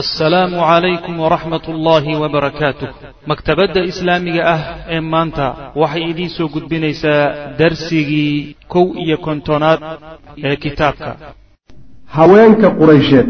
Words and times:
assalaamu 0.00 0.56
calaykum 0.58 1.14
waraxmat 1.24 1.64
ullaahi 1.72 2.16
wabarakaatuh 2.22 2.88
maktabadda 3.30 3.80
islaamiga 3.90 4.42
ah 4.54 4.60
ee 4.94 5.00
maanta 5.12 5.46
waxay 5.82 6.04
idiin 6.10 6.30
soo 6.36 6.48
gudbinaysaa 6.54 7.22
darsigii 7.58 8.56
kow 8.72 8.86
iyo 9.04 9.16
kontonaad 9.26 9.80
ee 10.48 10.56
kitaabka. 10.64 11.10
Haweenka 12.16 12.68
quraysheed 12.80 13.28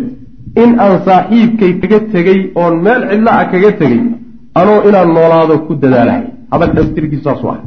in 0.62 0.70
aan 0.84 0.96
saaxiibkay 1.06 1.72
kaga 1.82 1.98
tegey 2.14 2.40
oon 2.62 2.74
meel 2.86 3.00
cidlo 3.10 3.30
ah 3.38 3.44
kaga 3.52 3.70
tegey 3.80 4.00
anoo 4.60 4.78
inaan 4.88 5.08
noolaado 5.16 5.54
ku 5.66 5.72
dadaalahay 5.82 6.22
adag 6.54 6.70
dhaftirkiisu 6.76 7.24
saasuu 7.28 7.50
ah. 7.54 7.60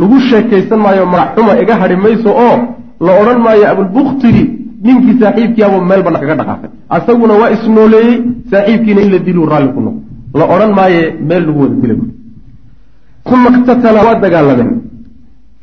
Lagu 0.00 0.16
sheekaysan 0.30 0.80
maayo 0.84 1.04
madaxxuma 1.14 1.52
iga 1.62 1.74
hadhi 1.82 1.96
mayso 2.06 2.30
oo 2.46 2.56
la 3.06 3.12
odhan 3.20 3.38
maayo 3.46 3.64
abulbukhtiri 3.72 4.44
ninkii 4.84 5.14
saaxiibkiiabuu 5.20 5.80
meel 5.90 6.02
banna 6.06 6.18
kaga 6.22 6.34
dhaqaaqay. 6.40 6.70
Asaguna 6.96 7.34
waa 7.40 7.50
isnooleeyey 7.56 8.14
saaxiibkiina 8.50 9.00
in 9.04 9.10
la 9.14 9.18
diluu 9.26 9.46
raalli 9.52 9.72
ku 9.74 9.80
noqo 9.86 10.00
la 10.38 10.44
odhan 10.54 10.72
maaye 10.78 11.02
meel 11.28 11.42
lagu 11.46 11.60
wada 11.62 11.76
dila 11.82 11.94
uma 13.32 13.48
iqtatala 13.58 14.00
waa 14.06 14.14
dagaalameen. 14.24 14.70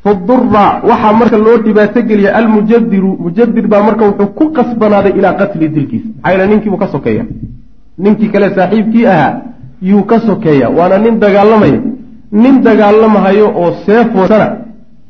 Fadura 0.04 0.64
waxaa 0.88 1.12
marka 1.20 1.36
loo 1.46 1.56
dhibaato 1.64 2.00
geliya 2.08 2.30
almujadiru 2.38 3.10
mujadir 3.24 3.66
baa 3.72 3.82
marka 3.88 4.04
wuxuu 4.08 4.28
ku 4.38 4.44
qasbanaaday 4.56 5.12
ilaa 5.18 5.34
qatli 5.40 5.68
dilkiisa 5.74 6.08
maxaa 6.14 6.32
yale 6.32 6.46
ninkiibuu 6.50 6.78
ka 6.82 6.88
sokeeya 6.94 7.24
ninkii 8.04 8.28
kale 8.32 8.48
saaxiibkii 8.56 9.06
ahaa 9.12 9.32
yuu 9.90 10.02
ka 10.10 10.16
sokeeya 10.28 10.66
waana 10.76 10.98
nin 11.04 11.14
dagaalamaya. 11.24 11.80
Nin 12.42 12.54
dagaalamahayo 12.66 13.46
oo 13.62 13.70
seefoosana 13.86 14.46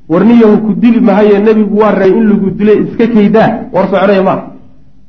warniyahu 0.08 0.56
ku 0.64 0.72
dili 0.74 1.00
mahaye 1.00 1.38
nebigu 1.38 1.76
waa 1.82 1.92
reey 2.00 2.12
in 2.18 2.24
lagu 2.30 2.50
dilay 2.58 2.78
iska 2.84 3.06
kaydaa 3.14 3.50
war 3.72 3.84
soconaya 3.90 4.22
maaha 4.22 4.44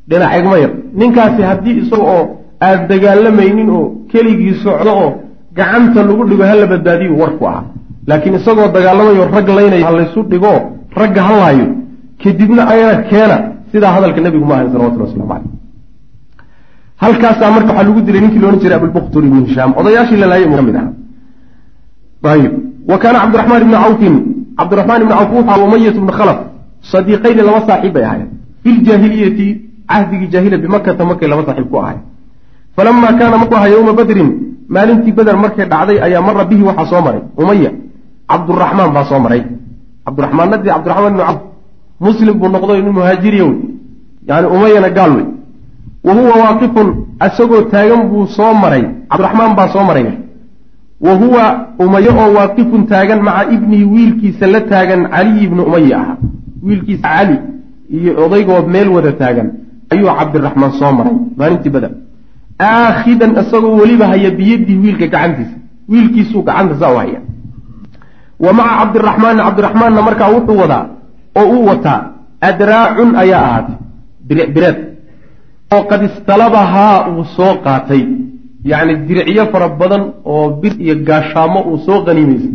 dhinac 0.10 0.32
egma 0.38 0.58
yar. 0.60 0.72
Ninkaasi 1.00 1.42
haddii 1.50 1.78
isaga 1.82 2.04
oo 2.18 2.24
aada 2.62 2.88
dagaalamaynin 2.92 3.70
oo 3.70 3.86
keligii 4.12 4.56
socdo 4.64 4.92
oo 5.04 5.10
gacanta 5.58 6.04
lagu 6.04 6.24
dhigo 6.30 6.44
hala 6.44 6.66
badbaadiyu 6.72 7.20
warku 7.22 7.44
ahaa 7.48 7.64
laakiin 8.08 8.36
isagoo 8.40 8.68
dagaalamayo 8.76 9.24
rag 9.36 9.48
laynayo 9.58 9.86
halaysu 9.90 10.24
dhigo 10.32 10.54
ragga 11.00 11.22
halaayo 11.30 11.68
kadibna 12.24 12.62
ayana 12.74 13.04
keena. 13.10 13.38
Sidaa 13.72 13.94
hadalka 13.96 14.20
nebigu 14.22 14.46
ma 14.46 14.54
ahayn 14.56 14.72
salawatulli 14.74 15.04
waslamu 15.08 15.28
caleyh 15.30 15.52
halkaasaa 17.04 17.52
marka 17.56 17.72
waxaa 17.72 17.88
lagu 17.88 18.02
dilay 18.02 18.22
ninkii 18.22 18.42
loodhan 18.44 18.60
jiray 18.64 18.78
abulbuktur 18.80 19.24
ibnu 19.24 19.46
hishaam. 19.46 19.72
Odayaashii 19.80 20.20
la 20.22 20.28
laayay 20.32 20.50
ka 20.56 20.62
mid 20.68 20.76
aha 20.76 20.90
wa 22.92 22.98
kaana 22.98 23.20
cabdiraxmaan 23.24 23.62
ibni 23.62 23.78
cawfin 23.84 24.16
cabdiraxmaan 24.60 25.02
ibni 25.04 25.14
cawf 25.20 25.32
wuxu 25.36 25.62
umayat 25.68 25.96
ibnu 26.02 26.12
khalaf. 26.20 26.40
Sadiiqayni 26.92 27.42
laba 27.48 27.60
saaxiib 27.68 27.94
bay 27.96 28.04
ahayen 28.08 28.30
fi 28.64 28.70
ljaahiliyati 28.86 29.48
cahdigii 29.90 30.30
jaahiliya 30.34 30.60
bimakata 30.64 31.04
markay 31.10 31.28
laba 31.32 31.44
saaxiib 31.48 31.68
ku 31.72 31.78
ahay 31.84 31.98
falamaa 32.76 33.14
kaana 33.20 33.36
markuu 33.42 33.58
ahaa 33.60 33.72
yowma 33.76 33.94
badrin 34.00 34.30
maalintii 34.76 35.12
beder 35.18 35.36
markay 35.44 35.66
dhacday 35.72 35.98
ayaa 36.06 36.22
mara 36.28 36.44
bihi 36.50 36.64
waxaa 36.70 36.86
soo 36.92 37.02
maray. 37.06 37.22
Umaya 37.42 37.72
cabduraxmaan 38.32 38.90
baa 38.96 39.06
soo 39.10 39.20
maray. 39.26 39.42
Cabdiraxmaanadii 40.06 40.70
cabdiraxmaan 40.76 41.12
ibnu 41.14 41.24
cawf 41.28 41.40
muslim 42.06 42.36
buu 42.40 42.50
noqdo 42.54 42.74
nin 42.78 42.92
muhaajiriya 42.98 43.46
wey. 43.50 43.58
Yani 44.30 44.48
umayana 44.56 44.90
gaal 44.98 45.12
wey. 45.18 45.26
Wa 46.06 46.12
huwa 46.18 46.34
waaqifun 46.44 46.88
isagoo 47.28 47.62
taagan 47.72 48.02
buu 48.12 48.24
soo 48.38 48.54
maray. 48.64 48.84
Cabdiraxmaan 49.12 49.52
baa 49.58 49.68
soo 49.74 49.84
maray 49.90 50.04
wa 51.06 51.14
huwa 51.22 51.44
umaye 51.84 52.10
oo 52.22 52.30
waaqifun 52.38 52.82
taagan 52.92 53.22
maca 53.28 53.44
ibnihi 53.56 53.86
wiilkiisa 53.94 54.46
la 54.54 54.62
taagan 54.72 55.02
caliy 55.14 55.44
ibni 55.48 55.62
umaya 55.70 55.98
ahaa 56.02 56.18
wiilkiisa 56.68 57.08
cali 57.16 57.36
iyo 57.98 58.12
odaygoo 58.26 58.62
meel 58.74 58.90
wada 58.96 59.12
taagan 59.22 59.48
ayuu 59.92 60.10
cabdiraxmaan 60.20 60.72
soo 60.80 60.92
maray 60.98 61.16
maalintii 61.40 61.72
beder 61.76 61.92
aakhidan 62.70 63.32
isagoo 63.42 63.76
weliba 63.82 64.06
haya 64.12 64.32
biyadihi 64.38 64.78
wiilka 64.84 65.08
gacantiisa. 65.14 65.56
Wiilkiisuu 65.92 66.42
gacanta 66.48 66.76
saa 66.82 66.92
u 66.94 66.98
haya 67.02 67.20
wa 68.46 68.52
maca 68.58 68.74
cabdiraxmaani 68.80 69.40
cabdiraxmaanna 69.46 70.02
markaa 70.08 70.30
wuxuu 70.36 70.58
wadaa 70.64 70.86
oo 71.40 71.46
uu 71.56 71.66
wataa 71.72 72.00
adraacun 72.50 73.10
ayaa 73.22 73.42
ahaatay 73.48 73.76
bireed. 74.56 74.78
Oo 75.74 75.84
qad 75.90 76.02
istalabahaa 76.10 76.96
uu 77.12 77.24
soo 77.36 77.54
qaatay 77.66 78.04
yacni 78.64 78.94
diricyo 79.08 79.46
fara 79.52 79.68
badan 79.70 80.04
oo 80.26 80.50
bir 80.62 80.74
iyo 80.80 80.96
gaashaamo 81.08 81.60
uu 81.70 81.78
soo 81.86 82.04
qaniimaysay 82.08 82.52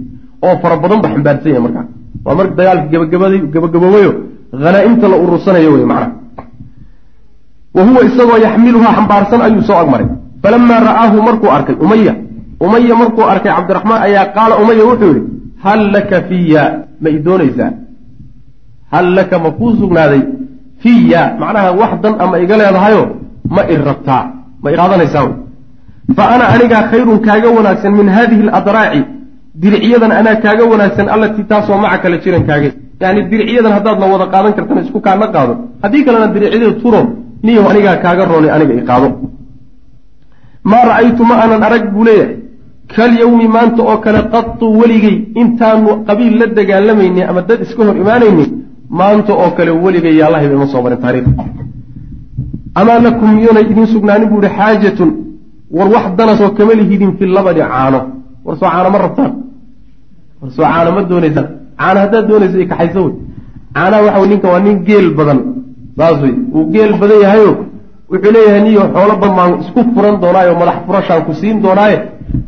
oo 0.47 0.55
fara 0.63 0.77
badan 0.83 1.01
ba 1.03 1.09
xambaarsan 1.15 1.49
yahay 1.53 1.63
markaa. 1.67 1.87
Waa 2.25 2.35
marka 2.39 2.55
dagaalka 2.59 2.87
gabagabada 2.93 3.37
gabagaboobayo 3.55 4.11
hanaa-imta 4.65 5.07
la 5.13 5.17
urursanayo 5.25 5.71
wey 5.75 5.85
macnaha. 5.85 6.11
Wa 7.75 7.83
huwa 7.87 8.01
isagoo 8.09 8.39
yaxmiluhaa 8.47 8.93
xambaarsan 8.99 9.41
ayuu 9.47 9.63
soo 9.69 9.79
agmaray. 9.83 10.07
Falamaa 10.43 10.81
ra'aahu 10.89 11.17
markuu 11.29 11.51
arkay 11.57 11.77
umaya 11.85 12.15
umaya 12.65 12.95
markuu 13.01 13.25
arkay 13.33 13.53
cabdiraxmaan 13.57 14.01
ayaa 14.07 14.27
qaala 14.37 14.55
umaya 14.63 14.85
wuxuu 14.89 15.13
yihi 15.15 15.23
hal 15.65 15.81
laka 15.95 16.19
fiya 16.29 16.63
ma 17.03 17.09
i 17.11 17.19
doonaysaa? 17.27 17.71
Hal 18.93 19.07
laka 19.17 19.37
ma 19.45 19.51
kuu 19.59 19.73
sugnaaday? 19.81 20.23
Fiya 20.83 21.23
macnaha 21.41 21.71
wax 21.81 21.93
dan 22.03 22.15
ama 22.23 22.37
iga 22.45 22.57
leedahayo 22.61 23.03
ma 23.55 23.63
i 23.73 23.75
rabtaa? 23.89 24.23
Ma 24.63 24.69
i 24.73 24.77
qaadanaysaa 24.81 25.44
fa 26.17 26.25
ana 26.35 26.45
anigaa 26.55 26.83
khayrun 26.91 27.19
kaaga 27.27 27.49
wanaagsan 27.57 27.93
min 28.01 28.09
haadihi 28.17 28.43
aladraaci. 28.49 29.03
Diricyadan 29.63 30.13
anaa 30.21 30.37
kaaga 30.45 30.65
wanaagsan 30.73 31.07
allatii 31.15 31.45
taasoo 31.53 31.79
maca 31.85 31.99
kala 32.03 32.17
jiran 32.25 32.45
kaage. 32.49 32.71
Yani 33.01 33.21
diricyadan 33.31 33.73
haddaad 33.77 33.99
la 34.03 34.07
wada 34.13 34.27
qaadan 34.35 34.53
kartana 34.57 34.81
isku 34.85 35.01
kaana 35.07 35.27
qaado. 35.35 35.55
Haddii 35.83 36.05
kalena 36.07 36.27
diricyada 36.35 36.71
turo 36.83 37.01
niyow 37.47 37.67
anigaa 37.71 37.97
kaaga 38.05 38.25
roonay 38.31 38.51
aniga 38.57 38.75
i 38.81 38.83
qaado. 38.91 39.09
Maa 40.71 40.85
ra'aytu 40.91 41.23
ma 41.29 41.35
aanan 41.43 41.63
arag 41.69 41.85
buu 41.95 42.05
leeyahay. 42.09 42.37
Kalyawmi 42.95 43.47
maanta 43.57 43.83
oo 43.83 43.97
kale 44.05 44.21
qatu 44.35 44.67
weligay 44.81 45.17
intaanu 45.43 45.91
qabiil 46.09 46.35
la 46.41 46.47
dagaalamayni 46.59 47.23
ama 47.31 47.41
dad 47.49 47.61
iska 47.65 47.83
hor 47.87 47.97
imaanayni 48.03 48.45
maanta 49.01 49.33
oo 49.43 49.51
kale 49.57 49.71
weligay 49.85 50.15
yaallahayba 50.21 50.55
ima 50.59 50.67
soo 50.73 50.83
marin 50.85 51.01
taariikh. 51.05 51.29
Amaa 52.81 52.99
lakum 53.07 53.29
miyonay 53.37 53.65
idiin 53.71 53.87
sugnaanin 53.95 54.29
buu 54.31 54.41
ihi 54.43 54.53
xaajatun 54.59 55.11
war 55.77 55.89
wax 55.95 56.05
danasoo 56.19 56.51
kama 56.57 56.73
lihidin 56.81 57.11
fi 57.19 57.25
labadi 57.37 57.61
caano. 57.71 58.01
War 58.45 58.55
soo 58.61 58.69
caano 58.73 58.89
ma 58.95 58.99
rabtaan? 59.05 59.33
War 60.41 60.51
soo 60.57 60.65
caano 60.73 60.91
ma 60.97 61.01
doonaysaan 61.11 61.47
caano 61.81 61.99
haddaad 62.03 62.25
doonaysa 62.31 62.57
i 62.65 62.67
kaxayso 62.73 63.01
wey 63.07 63.15
caanaha 63.75 64.03
waxa 64.07 64.19
wey 64.23 64.29
ninkan 64.33 64.51
waa 64.55 64.63
nin 64.67 64.77
geel 64.89 65.07
badan. 65.19 65.39
Saas 65.99 66.19
wey 66.23 66.35
wuu 66.55 66.65
geel 66.75 66.93
badan 67.01 67.19
yahayo. 67.25 67.53
Wuxuu 68.11 68.33
leeyahay 68.37 68.63
niyo 68.67 68.83
xoolo 68.95 69.15
badan 69.23 69.35
baan 69.39 69.51
isku 69.63 69.81
furan 69.95 70.17
doonaayo 70.23 70.53
madax 70.61 70.77
furashaan 70.87 71.23
ku 71.27 71.33
siin 71.41 71.57
doonaaye. 71.65 71.97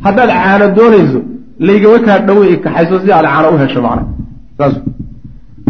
Haddaad 0.05 0.29
caano 0.41 0.65
doonayso 0.77 1.19
laygama 1.67 1.99
kaa 2.05 2.19
dhawe 2.27 2.43
i 2.53 2.57
kaxayso 2.65 2.95
si 3.03 3.09
aad 3.11 3.25
caano 3.33 3.47
u 3.55 3.57
hesho 3.61 3.81
macna 3.85 4.03
saas 4.57 4.75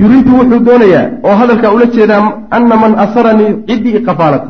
yuriidu 0.02 0.32
wuxuu 0.40 0.60
doonayaa 0.68 1.06
oo 1.28 1.36
hadalkaa 1.42 1.72
ula 1.76 1.86
jeedaa 1.96 2.22
ana 2.56 2.76
man 2.84 2.94
asaranii 3.06 3.52
ciddii 3.68 3.96
iqafaalata 4.00 4.48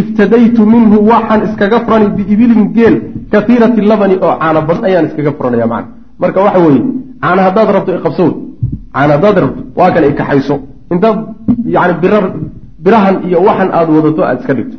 iftadaytu 0.00 0.62
minhu 0.74 0.96
waxaan 1.10 1.40
iskaga 1.46 1.78
furani 1.84 2.06
biibilin 2.16 2.62
geel 2.76 2.94
kahiirati 3.32 3.80
labani 3.90 4.16
oo 4.26 4.34
caano 4.40 4.60
badan 4.68 4.84
ayaan 4.88 5.06
iskaga 5.08 5.32
furanaya 5.38 5.66
macna 5.72 5.90
marka 6.22 6.38
waxa 6.46 6.58
weeye 6.66 6.82
caana 7.22 7.40
haddaad 7.46 7.68
rabto 7.76 7.90
iqabso 7.98 8.22
wey 8.28 8.34
caana 8.94 9.12
haddaad 9.14 9.36
rabto 9.44 9.60
waa 9.78 9.90
kale 9.94 10.06
ikaxayso 10.12 10.54
intaad 10.92 11.16
yani 11.76 11.94
bir 12.02 12.14
birahan 12.84 13.16
iyo 13.28 13.38
waxan 13.48 13.68
aada 13.78 13.90
wadato 13.98 14.20
aada 14.24 14.40
iska 14.40 14.54
dhigto 14.58 14.76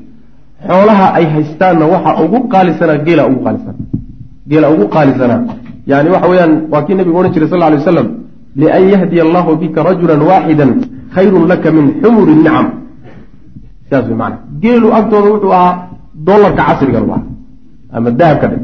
xoolaha 0.67 1.05
ay 1.17 1.25
haystaanna 1.35 1.85
waxa 1.93 2.11
ugu 2.23 2.39
qaalisanaa 2.53 2.99
geela 3.07 3.23
ugu 3.29 3.39
qaalisanaa 3.45 3.77
geela 4.49 4.67
ugu 4.73 4.85
qaalisanaa 4.95 5.41
yani 5.91 6.09
waxa 6.13 6.27
weeyaan 6.31 6.53
waa 6.71 6.81
kii 6.85 6.95
nabigu 6.99 7.17
odhan 7.19 7.33
jiray 7.35 7.49
sal 7.51 7.59
lla 7.59 7.67
alay 7.69 7.79
waslam 7.81 8.07
lian 8.61 8.83
yahdiya 8.93 9.23
allahu 9.27 9.51
bika 9.61 9.79
rajulan 9.89 10.21
waaxida 10.29 10.65
khayrun 11.15 11.43
laka 11.51 11.67
min 11.77 11.85
xumuri 12.01 12.33
nicam 12.39 12.65
sidaas 13.93 14.07
wey 14.09 14.15
maana 14.15 14.37
geelu 14.61 14.93
agtooda 14.93 15.29
wuxuu 15.33 15.53
ahaa 15.53 15.87
dolarka 16.13 16.63
casrigan 16.67 17.03
u 17.03 17.11
ahaa 17.13 17.23
ama 17.93 18.11
dahabka 18.11 18.47
dhe 18.47 18.57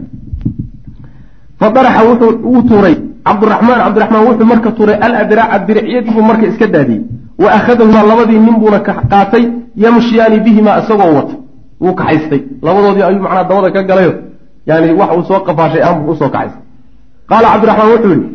fadaraxa 1.59 2.01
wuxuu 2.09 2.31
uu 2.50 2.62
tuuray 2.69 2.95
cabdiraxmaan 3.25 3.80
cabdiraxmaan 3.86 4.25
wuxuu 4.27 4.45
marka 4.51 4.71
tuuray 4.77 4.95
aladraaca 5.06 5.59
diricyadiibuu 5.68 6.24
marka 6.30 6.45
iska 6.48 6.68
daadiyey 6.68 7.01
wa 7.42 7.50
akhadahumaa 7.57 8.03
labadii 8.12 8.39
nin 8.39 8.56
buuna 8.62 8.80
qaatay 8.88 9.44
yamshiyaani 9.83 10.39
bihimaa 10.45 10.80
isagoo 10.81 11.13
wata. 11.18 11.36
Wuu 11.81 11.94
kaxaystay. 12.00 12.42
Labadoodii 12.62 13.03
ayuu 13.03 13.21
macnaa 13.24 13.44
dabada 13.44 13.71
ka 13.71 13.83
galayo. 13.83 14.13
Yani 14.68 14.94
wax 15.00 15.09
uu 15.18 15.24
soo 15.24 15.39
qafaashay 15.48 15.81
aanbu 15.83 16.12
u 16.12 16.15
soo 16.15 16.30
kaxaystay. 16.30 16.63
Qaala 17.30 17.48
cabdiraxmaan 17.53 17.92
wuxuu 17.94 18.12
yihi 18.13 18.27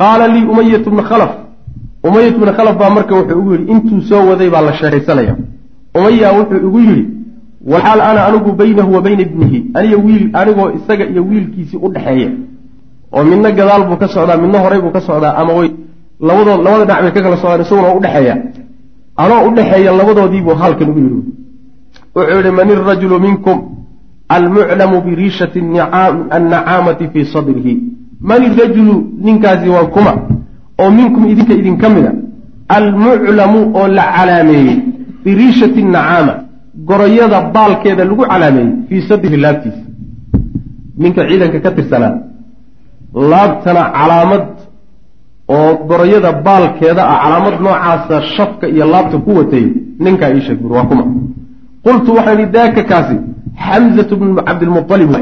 qaala 0.00 0.24
lii 0.34 0.44
umayatu 0.52 0.90
bna 0.90 1.02
khalaf. 1.10 1.32
Umayat 2.08 2.34
bna 2.40 2.52
khalaf 2.58 2.74
baa 2.80 2.90
marka 2.90 3.14
wuxuu 3.14 3.38
igu 3.40 3.52
yidhi 3.52 3.72
intuu 3.72 4.00
soo 4.08 4.22
waday 4.30 4.50
baa 4.50 4.62
la 4.66 4.72
sheekaysanaya 4.72 5.34
umaya 5.98 6.28
wuxuu 6.38 6.60
igu 6.68 6.78
yidhi 6.80 7.04
walxaal 7.70 8.00
ana 8.10 8.20
anigu 8.28 8.50
baynahu 8.60 8.90
wa 8.96 9.00
bayna 9.06 9.22
ibnihi 9.28 9.58
aniga 9.74 9.96
wiil 10.06 10.24
anigoo 10.40 10.70
isaga 10.78 11.04
iyo 11.12 11.22
wiilkiisii 11.30 11.80
u 11.86 11.88
dhexeeya 11.94 12.30
oo 13.16 13.24
midna 13.30 13.50
gadaal 13.58 13.82
buu 13.88 13.96
ka 14.02 14.08
socdaa 14.14 14.36
midna 14.44 14.58
horey 14.64 14.80
buu 14.84 14.90
ka 14.96 15.00
socdaa 15.08 15.34
ama 15.40 15.52
way 15.58 15.70
labadood 16.28 16.60
labada 16.66 16.84
dhinac 16.84 17.02
bay 17.04 17.12
ka 17.16 17.20
kala 17.22 17.36
socdaan 17.42 17.62
isaguna 17.66 17.94
udhexeeya 17.98 18.34
anoo 19.22 19.40
udhexeeya 19.48 19.92
labadoodiibuu 20.00 20.54
halkan 20.62 20.88
ugu 20.90 21.00
yidhi. 21.00 21.20
Wuxuu 22.16 22.38
yihi 22.40 22.50
man 22.58 22.68
irajulu 22.70 23.16
minkum 23.26 23.58
almuclamu 24.36 25.00
biriishati 25.06 25.60
annacaamati 26.36 27.08
fii 27.12 27.24
sadrihi. 27.34 27.74
Man 28.20 28.42
irajulu 28.48 28.94
ninkaasi 29.24 29.68
waa 29.68 29.84
kuma 29.94 30.12
oo 30.80 30.90
minkum 30.90 31.22
idinka 31.30 31.54
idinka 31.54 31.88
mida. 31.88 32.12
Almuclamu 32.68 33.60
oo 33.74 33.88
la 33.88 34.04
calaameeyey 34.16 34.76
biriishati 35.24 35.82
nacaama 35.82 36.34
goroyada 36.88 37.38
baalkeeda 37.54 38.04
lagu 38.04 38.24
calaameeyey 38.30 38.72
fii 38.88 39.02
sadrihi 39.08 39.36
laabtiisa. 39.44 39.82
Ninka 41.02 41.20
ciidanka 41.28 41.58
ka 41.64 41.70
tirsanaa 41.76 42.14
laabtana 43.30 43.82
calaamad 43.98 44.46
oo 45.56 45.70
goroyada 45.88 46.30
baalkeeda 46.46 47.02
ah 47.12 47.18
calaamad 47.22 47.54
noocaasa 47.66 48.16
shafka 48.36 48.66
iyo 48.74 48.84
laabta 48.92 49.18
ku 49.24 49.30
watay 49.38 49.64
ninkaa 50.04 50.30
ii 50.34 50.40
sheeg 50.46 50.58
bur 50.62 50.72
waa 50.76 50.84
kuma. 50.90 51.04
Qultu 51.84 52.10
waxaan 52.16 52.40
idhi 52.40 52.52
daaka 52.58 52.82
kaasi 52.90 53.16
xamzatu 53.66 54.16
bnu 54.20 54.42
cabdilmualib 54.48 55.12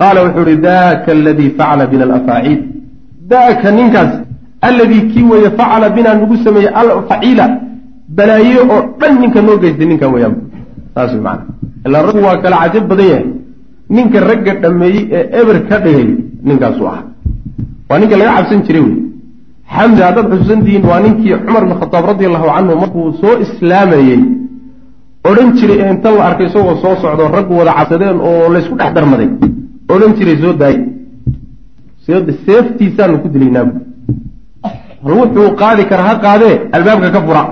qaala 0.00 0.18
wuxuu 0.24 0.48
ihi 0.50 0.56
daaka 0.68 1.08
aladii 1.12 1.50
facala 1.58 1.86
bina 1.90 2.04
alafaaciil. 2.08 2.60
Daaka 3.32 3.70
ninkaas 3.78 4.12
alladii 4.68 5.02
kii 5.12 5.22
weeye 5.32 5.50
facala 5.58 5.86
binaa 5.96 6.14
nagu 6.20 6.36
sameeyey 6.44 6.70
alfaciila 6.82 7.46
balaaye 8.18 8.54
oo 8.64 8.78
dhan 9.00 9.12
ninka 9.22 9.40
noo 9.46 9.56
geystay 9.62 9.86
ninkan 9.90 10.10
weyaan 10.14 10.34
saas 10.94 11.10
wey 11.14 11.22
maana 11.26 11.42
ilaa 11.86 12.02
raggu 12.08 12.20
waa 12.28 12.36
kala 12.44 12.56
cajab 12.62 12.84
badan 12.90 13.06
yahay. 13.12 13.26
Ninka 13.96 14.18
ragga 14.28 14.52
dhameeyey 14.62 15.02
ee 15.18 15.22
eber 15.40 15.56
ka 15.68 15.76
dhigay 15.84 16.06
ninkaasu 16.48 16.82
aha 16.90 17.00
waa 17.88 17.98
ninka 18.00 18.16
laga 18.20 18.32
cabsan 18.36 18.60
jiray 18.66 18.82
wey 18.86 18.96
xamza 19.74 20.02
haddaad 20.08 20.26
xusuusantihiin 20.32 20.84
waa 20.90 21.00
ninkii 21.04 21.34
cumar 21.46 21.62
bin 21.68 21.76
khataab 21.80 22.04
radi 22.10 22.24
allahu 22.28 22.46
canhu 22.56 22.74
markuu 22.82 23.06
soo 23.22 23.34
islaamayey 23.44 24.20
odhan 25.30 25.48
jiray 25.58 25.78
ee 25.84 25.90
inta 25.94 26.08
la 26.16 26.22
arkay 26.28 26.46
isagoo 26.50 26.76
soo 26.82 26.94
socdo 27.02 27.24
raggu 27.36 27.52
wada 27.60 27.72
cabsadeen 27.78 28.18
oo 28.28 28.44
laysku 28.54 28.74
dhex 28.80 28.90
darmaday. 28.96 29.28
Odhan 29.94 30.10
jiray 30.18 30.36
soo 30.42 30.52
daayay 30.60 30.80
seeftiisaanu 32.46 33.16
ku 33.22 33.28
dilaynaabu 33.34 33.72
ruuxuu 35.10 35.48
qaadi 35.60 35.82
kara 35.90 36.02
ha 36.08 36.14
qaadee 36.24 36.54
albaabka 36.76 37.08
ka 37.16 37.20
fura 37.26 37.42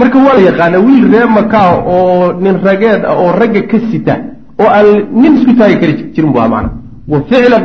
marka 0.00 0.18
waa 0.26 0.34
la 0.38 0.42
yaqaana 0.48 0.78
wiil 0.86 1.04
ree 1.12 1.26
makaa 1.38 1.70
oo 1.94 2.32
nin 2.44 2.56
rageed 2.66 3.02
ah 3.10 3.14
oo 3.22 3.30
ragga 3.40 3.62
ka 3.70 3.78
sita 3.90 4.14
oo 4.60 4.68
aan 4.76 4.88
nin 5.22 5.32
isku 5.38 5.52
taagi 5.58 5.76
kari 5.82 5.94
jirin 6.14 6.32
bu 6.32 6.38
macana 6.38 6.70
wa 7.12 7.18
ficlan 7.30 7.64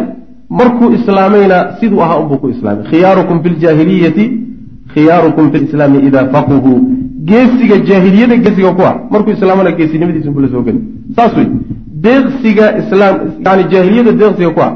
markuu 0.50 0.90
islaamayna 0.98 1.58
siduu 1.80 2.02
ahaa 2.06 2.18
unbuu 2.24 2.38
ku 2.38 2.50
islaamay. 2.50 2.84
Khiyaarukum 2.92 3.44
fi 3.44 3.50
ljaahiliyati 3.50 4.26
khiyaarukum 4.94 5.52
fi 5.52 5.58
lislaami 5.64 6.00
idaa 6.08 6.26
faquhu 6.34 6.74
geesiga 7.30 7.78
jaahiliyada 7.90 8.36
geesiga 8.38 8.72
ku 8.78 8.82
ah. 8.82 8.96
Markuu 9.12 9.32
islaamana 9.38 9.72
geesinimadiisa 9.72 10.30
unbuu 10.30 10.42
la 10.46 10.50
soo 10.54 10.64
geli 10.68 10.80
saas 11.16 11.36
wey 11.38 11.48
deeqsiga 12.06 12.66
islaam 12.82 13.16
yani 13.46 13.64
jaahiliyada 13.72 14.12
deeqsiga 14.22 14.52
ku 14.58 14.62
ah. 14.68 14.72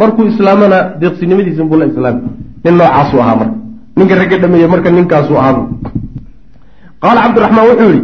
Markuu 0.00 0.26
islaamana 0.32 0.78
deeqsinimadiisa 1.00 1.62
unbuu 1.62 1.78
la 1.82 1.86
islaamay 1.92 2.22
nin 2.64 2.74
noocaasuu 2.80 3.20
ahaa 3.24 3.36
marka. 3.36 3.56
Ninka 3.96 4.14
ragga 4.20 4.38
dhameeye 4.42 4.66
marka 4.66 4.90
ninkaasuu 4.90 5.36
ahaabu 5.42 5.62
qaala 7.04 7.20
cabdiraxmaan 7.24 7.66
wuxuu 7.70 7.90
yihi 7.94 8.02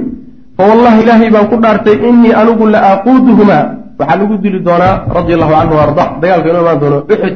fawallahi 0.59 0.99
ilaahay 1.05 1.29
baan 1.35 1.47
ku 1.51 1.57
dhaartay 1.65 1.97
inii 2.09 2.33
anigu 2.41 2.65
la 2.75 2.79
aquuduhumaa. 2.93 3.65
Waxaa 4.01 4.19
lagu 4.21 4.35
dili 4.45 4.59
doonaa 4.67 4.95
radia 5.17 5.35
allahu 5.37 5.53
canhu 5.59 5.77
arda 5.85 6.05
dagaalka 6.23 6.49
inoo 6.51 6.63
imaan 6.65 6.79
doono 6.83 6.99
uxud 7.13 7.35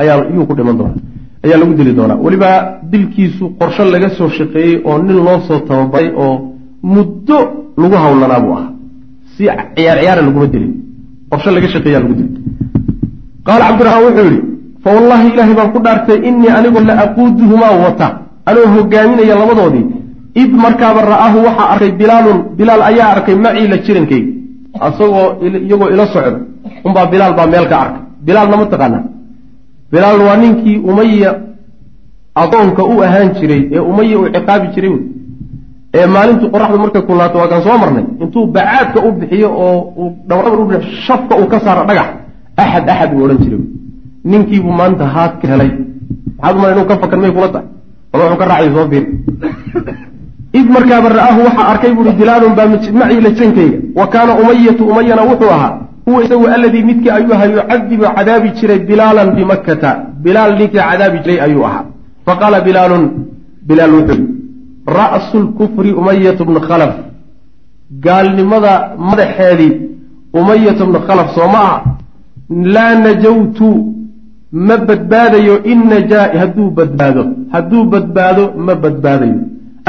ayaa 0.00 0.16
yuu 0.34 0.44
ku 0.48 0.54
dhiman 0.58 0.76
doonaa. 0.80 0.98
Ayaa 1.44 1.58
lagu 1.62 1.72
dili 1.78 1.92
doonaa. 1.98 2.16
Weliba 2.24 2.48
dilkiisu 2.92 3.44
qorsho 3.58 3.82
laga 3.94 4.08
soo 4.18 4.28
shaqeeyey 4.38 4.74
oo 4.88 4.96
nin 5.06 5.16
loo 5.26 5.38
soo 5.48 5.58
tababaray 5.68 6.08
oo 6.24 6.34
muddo 6.94 7.38
lagu 7.82 7.96
hawlanaa 8.04 8.40
buu 8.44 8.54
ahaa. 8.58 8.70
Si 9.34 9.42
ciyaar 9.76 9.98
ciyaara 10.00 10.22
laguma 10.26 10.46
dilin. 10.52 10.72
Qorsho 11.30 11.50
laga 11.56 11.68
shaqeeyaa 11.74 12.02
lagu 12.04 12.14
dili 12.18 12.30
qaala 13.46 13.62
cabdiraxmaan 13.68 14.04
wuxuu 14.06 14.26
yihi 14.30 14.40
fawallahi 14.84 15.26
ilaahay 15.32 15.54
baan 15.58 15.70
ku 15.74 15.78
dhaartay 15.84 16.18
inii 16.28 16.50
anigu 16.58 16.78
la 16.88 16.94
aquuduhumaa 17.04 17.74
wata. 17.84 18.06
Anoo 18.48 18.66
hogaaminaya 18.74 19.34
labadoodii 19.40 19.84
id 20.34 20.50
markaaba 20.64 21.00
ra'aahu 21.12 21.38
waxaa 21.46 21.68
arkay 21.74 21.92
bilaalun 22.00 22.38
bilaal 22.58 22.82
ayaa 22.90 23.08
arkay 23.14 23.34
macii 23.34 23.68
la 23.68 23.76
jirankayga 23.86 24.30
asagoo 24.80 25.26
iyagoo 25.42 25.88
ila 25.94 26.06
socda 26.06 26.38
unbaa 26.84 27.06
bilaal 27.06 27.34
baa 27.34 27.46
meel 27.46 27.66
ka 27.68 27.76
arkay. 27.80 28.02
Bilaalna 28.26 28.56
ma 28.56 28.66
taqaanaa 28.66 29.04
bilaal 29.92 30.20
waa 30.26 30.36
ninkii 30.36 30.78
umaya 30.90 31.30
adoonka 32.34 32.82
u 32.84 33.02
ahaan 33.02 33.28
jiray 33.38 33.62
ee 33.72 33.78
umaya 33.90 34.18
uu 34.18 34.28
ciqaabi 34.34 34.66
jiray 34.74 34.90
wey. 34.90 35.02
Ee 35.94 36.06
maalintuu 36.06 36.50
qoraxdu 36.54 36.78
markay 36.78 37.02
kulaato 37.02 37.38
waa 37.38 37.48
kaan 37.48 37.62
soo 37.66 37.78
marnay. 37.82 38.04
Intuu 38.22 38.46
bacaadka 38.46 38.98
u 39.06 39.12
bixiyo 39.12 39.48
oo 39.64 39.78
uu 39.96 40.10
dhawrabar 40.28 40.60
u 40.60 40.82
shafka 41.06 41.34
uu 41.40 41.48
ka 41.52 41.58
saaro 41.64 41.82
dhagax 41.88 42.08
axad 42.56 42.88
axad 42.88 43.10
uu 43.14 43.24
odhan 43.24 43.38
jiray 43.44 43.62
ninkiibuu 44.24 44.72
maanta 44.80 45.04
haad 45.14 45.32
ka 45.40 45.46
helay. 45.52 45.70
Maxaad 46.38 46.56
umala 46.56 46.72
inuu 46.74 46.86
ka 46.90 46.96
fakan 47.02 47.20
may 47.20 47.32
kula 47.32 47.48
tahay? 47.48 47.66
Wala 48.12 48.24
wuxuu 48.24 48.38
ka 48.38 48.46
raacay 48.50 48.70
soo 48.74 48.86
fiiri 48.90 49.06
id 50.58 50.66
markaaba 50.76 51.08
ra'aahu 51.18 51.40
waxaa 51.46 51.68
arkay 51.72 51.92
buui 51.94 52.12
bilaalun 52.20 52.54
baa 52.58 52.66
macii 52.72 53.20
la 53.26 53.30
jankayga 53.38 53.78
wa 53.98 54.06
kaana 54.12 54.32
umayatu 54.42 54.82
umayana 54.92 55.22
wuxuu 55.30 55.50
ahaa 55.56 55.72
huwa 56.06 56.24
isagu 56.24 56.46
aladii 56.46 56.82
midkii 56.82 57.10
ayuu 57.10 57.32
ahaa 57.34 57.44
yucadibu 57.54 58.04
cadaabi 58.16 58.48
jiray 58.58 58.78
bilaalan 58.78 59.30
bimakkata 59.36 59.90
bilaal 60.24 60.52
ninkii 60.58 60.78
cadaabi 60.90 61.18
jiray 61.24 61.40
ayuu 61.46 61.64
ahaa. 61.68 61.84
Faqaala 62.26 62.60
bilaalun 62.66 63.04
bilaal 63.68 63.94
wuxuu 63.98 64.26
ra'su 64.98 65.38
lkufri 65.44 65.92
umayatu 66.00 66.44
bnu 66.48 66.60
khalaf. 66.68 66.94
Gaalnimada 68.04 68.72
madaxeedii 69.10 69.72
umayatu 70.40 70.86
bnu 70.86 70.98
khalaf 71.06 71.28
soo 71.36 71.48
ma 71.54 71.60
aha. 71.68 71.78
Laa 72.74 72.94
najawtu 73.06 73.68
ma 74.52 74.76
badbaadayo 74.88 75.54
in 75.72 75.80
najaa 75.92 76.26
hadduu 76.40 76.70
badbaado 76.78 77.22
hadduu 77.52 77.84
badbaado 77.92 78.44
ma 78.66 78.74
badbaadayo 78.74 79.38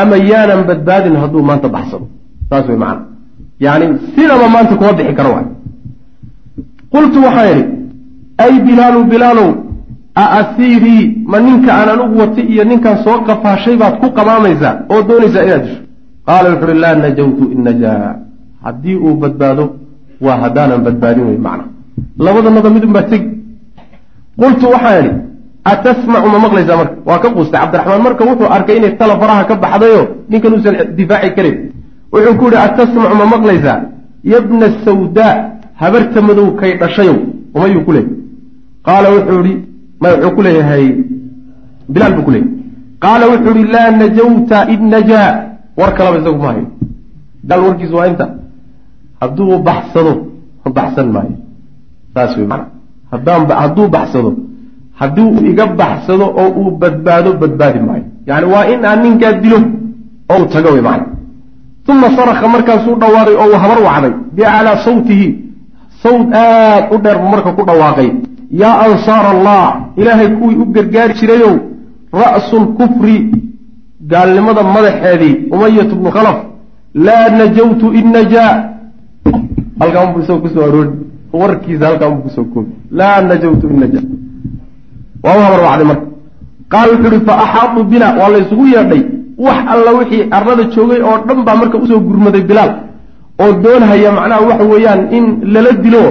ama 0.01 0.15
yaanan 0.31 0.61
badbaadin 0.69 1.15
hadduu 1.21 1.43
maanta 1.49 1.67
baxsado. 1.75 2.05
Saas 2.49 2.67
way 2.67 2.77
macana 2.83 3.01
yani 3.59 3.85
sidaba 4.15 4.47
maanta 4.53 4.75
kuma 4.79 4.93
bixi 4.97 5.13
karo 5.19 5.29
waay. 5.35 5.47
Qultu 6.93 7.17
waxaan 7.25 7.49
idhi 7.59 7.63
ay 8.43 8.53
bilaalu 8.65 8.99
bilaalow 9.11 9.49
a 10.15 10.23
asiirii 10.39 11.03
ma 11.31 11.37
ninka 11.39 11.71
aan 11.79 11.89
anugu 11.93 12.15
wati 12.21 12.41
iyo 12.41 12.63
ninkaan 12.63 12.97
soo 13.03 13.17
qafaashay 13.27 13.75
baad 13.81 13.95
ku 14.01 14.07
qamaamaysaa 14.17 14.73
oo 14.93 15.01
doonaysaa 15.07 15.43
inaad 15.47 15.63
disho? 15.65 15.81
Qaala 16.27 16.47
wuxu 16.51 16.65
uhi 16.67 16.79
laa 16.83 16.95
najawtu 16.95 17.43
in 17.53 17.61
najaa. 17.67 18.15
Haddii 18.63 18.95
uu 19.05 19.15
badbaado 19.21 19.63
waa 20.25 20.37
haddaanan 20.43 20.81
badbaadin 20.85 21.23
wey 21.29 21.37
macna. 21.37 21.65
Labadanada 22.25 22.69
midun 22.69 22.91
baa 22.95 23.05
tegi. 23.11 23.29
Qultu 24.41 24.65
waxaan 24.73 25.05
idhi 25.05 25.13
atasmacu 25.63 26.27
ma 26.29 26.39
maqlaysaa 26.39 26.77
marka? 26.77 26.95
Waa 27.05 27.19
ka 27.19 27.29
quustay. 27.29 27.59
Cabdiraxmaan 27.61 28.01
marka 28.01 28.23
wuxuu 28.25 28.49
arkay 28.49 28.77
inay 28.77 28.97
tala 28.97 29.19
faraha 29.19 29.43
ka 29.45 29.55
baxdayo 29.55 30.01
ninkan 30.29 30.53
uusan 30.53 30.75
difaaci 30.97 31.29
karin. 31.35 31.55
Wuxuu 32.13 32.37
ku 32.39 32.45
yihi 32.49 32.57
atasmacu 32.57 33.15
ma 33.15 33.25
maqlaysaa? 33.25 33.79
Yabna 34.23 34.67
sawdaa 34.85 35.35
habarta 35.81 36.21
madow 36.21 36.55
kay 36.59 36.77
dhashayow 36.77 37.17
umayuu 37.55 37.85
ku 37.85 37.91
leeyay 37.91 38.15
qaala 38.85 39.07
wuxuu 39.13 39.41
ihi 39.45 39.53
may 40.01 40.11
wuxuu 40.13 40.35
ku 40.35 40.41
leeyahay 40.41 40.85
bilaal 41.89 42.13
buu 42.15 42.25
ku 42.27 42.31
leeyahy 42.31 42.51
qaala 43.03 43.25
wuxuu 43.31 43.55
ihi 43.57 43.65
laa 43.73 43.89
najawta 44.01 44.57
id 44.73 44.81
najaa 44.93 45.31
war 45.77 45.91
kalaba 45.97 46.17
isagu 46.21 46.41
ma 46.41 46.49
hayo. 46.53 46.65
Bilaal 47.43 47.61
warkiisu 47.65 47.95
waa 47.95 48.07
inta. 48.11 48.25
Hadduu 49.21 49.59
baxsado 49.67 50.13
baxsan 50.77 51.07
maayo. 51.13 51.35
Saas 52.13 52.37
wey 52.37 52.47
haddaan 53.11 53.41
hadduu 53.49 53.87
baxsado 53.89 54.50
haddii 55.01 55.21
uu 55.33 55.45
iga 55.51 55.65
baxsado 55.79 56.25
oo 56.41 56.49
uu 56.61 56.71
badbaado 56.81 57.29
badbaadi 57.41 57.79
maayo. 57.87 58.03
Yani 58.29 58.45
waa 58.53 58.65
in 58.73 58.81
aan 58.89 58.99
ninkaa 59.03 59.33
dilo 59.43 59.59
oo 60.31 60.37
uu 60.41 60.47
tago 60.53 60.69
wey 60.75 60.81
macana 60.87 61.05
uma 61.91 62.07
saraka 62.17 62.47
markaasuu 62.55 62.95
dhawaaqay 63.01 63.35
oo 63.41 63.47
uu 63.51 63.59
habar 63.63 63.79
wacday 63.87 64.13
biaclaa 64.35 64.77
sawtihi. 64.85 65.27
Sawt 66.03 66.27
aad 66.33 66.83
u 66.93 66.97
dheer 67.03 67.17
buu 67.21 67.29
marka 67.33 67.51
ku 67.57 67.61
dhawaaqay. 67.69 68.09
Yaa 68.61 68.75
ansaar 68.85 69.25
allah 69.35 69.63
ilaahay 69.99 70.29
kuwii 70.37 70.57
u 70.63 70.65
gargaari 70.75 71.13
jirayow 71.19 71.55
ra'su 72.21 72.55
lkufri 72.63 73.15
gaalnimada 74.11 74.63
madaxeedii 74.75 75.35
umayatu 75.53 75.95
bnu 75.99 76.09
khalaf 76.15 76.37
laa 77.05 77.25
najawtu 77.39 77.87
in 77.99 78.07
najaa. 78.15 78.53
Halkaan 79.79 80.07
buu 80.13 80.21
isagoo 80.23 80.41
ku 80.43 80.49
soo 80.53 80.63
aroori 80.67 80.89
warkiisa 81.41 81.85
halkaan 81.89 82.11
buu 82.15 82.23
ku 82.25 82.29
soo 82.35 82.45
koobi. 82.53 82.71
Laa 82.99 83.21
najawtu 83.29 83.65
in 83.71 83.79
najaa 83.83 84.05
waa 85.23 85.35
u 85.37 85.41
habar 85.45 85.61
wacday 85.67 85.85
marka. 85.91 86.05
Qaal 86.73 86.87
wuxuu 86.93 87.11
ihi 87.15 87.25
fa 87.27 87.33
axaaduu 87.43 87.83
bina 87.91 88.07
waa 88.19 88.29
laysugu 88.35 88.65
yeedhay. 88.75 89.01
Wax 89.45 89.59
alla 89.73 89.91
wixii 89.99 90.21
arlada 90.37 90.63
joogay 90.73 90.99
oo 91.09 91.17
dhan 91.27 91.39
baa 91.47 91.55
marka 91.61 91.77
u 91.83 91.85
soo 91.89 91.99
gurmaday 92.07 92.43
bilaal 92.49 92.71
oo 93.43 93.51
doonhaya 93.63 94.09
macnaha 94.17 94.41
waxa 94.49 94.65
weeyaan 94.71 95.01
in 95.17 95.25
lala 95.53 95.71
dilo 95.83 96.03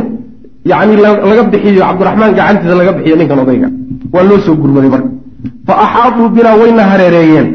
yacni 0.71 0.95
laga 1.31 1.43
bixiyo 1.53 1.81
cabdiraxmaan 1.89 2.33
gacantiisa 2.39 2.75
laga 2.81 2.93
bixiyo 2.97 3.17
ninkan 3.21 3.39
odayga. 3.45 3.69
Waa 4.15 4.25
loo 4.29 4.39
soo 4.47 4.55
gurmaday 4.63 4.91
marka. 4.95 5.09
Fa 5.67 5.75
axaaduu 5.85 6.27
bina 6.37 6.51
wayna 6.61 6.83
hareereeyeen 6.91 7.49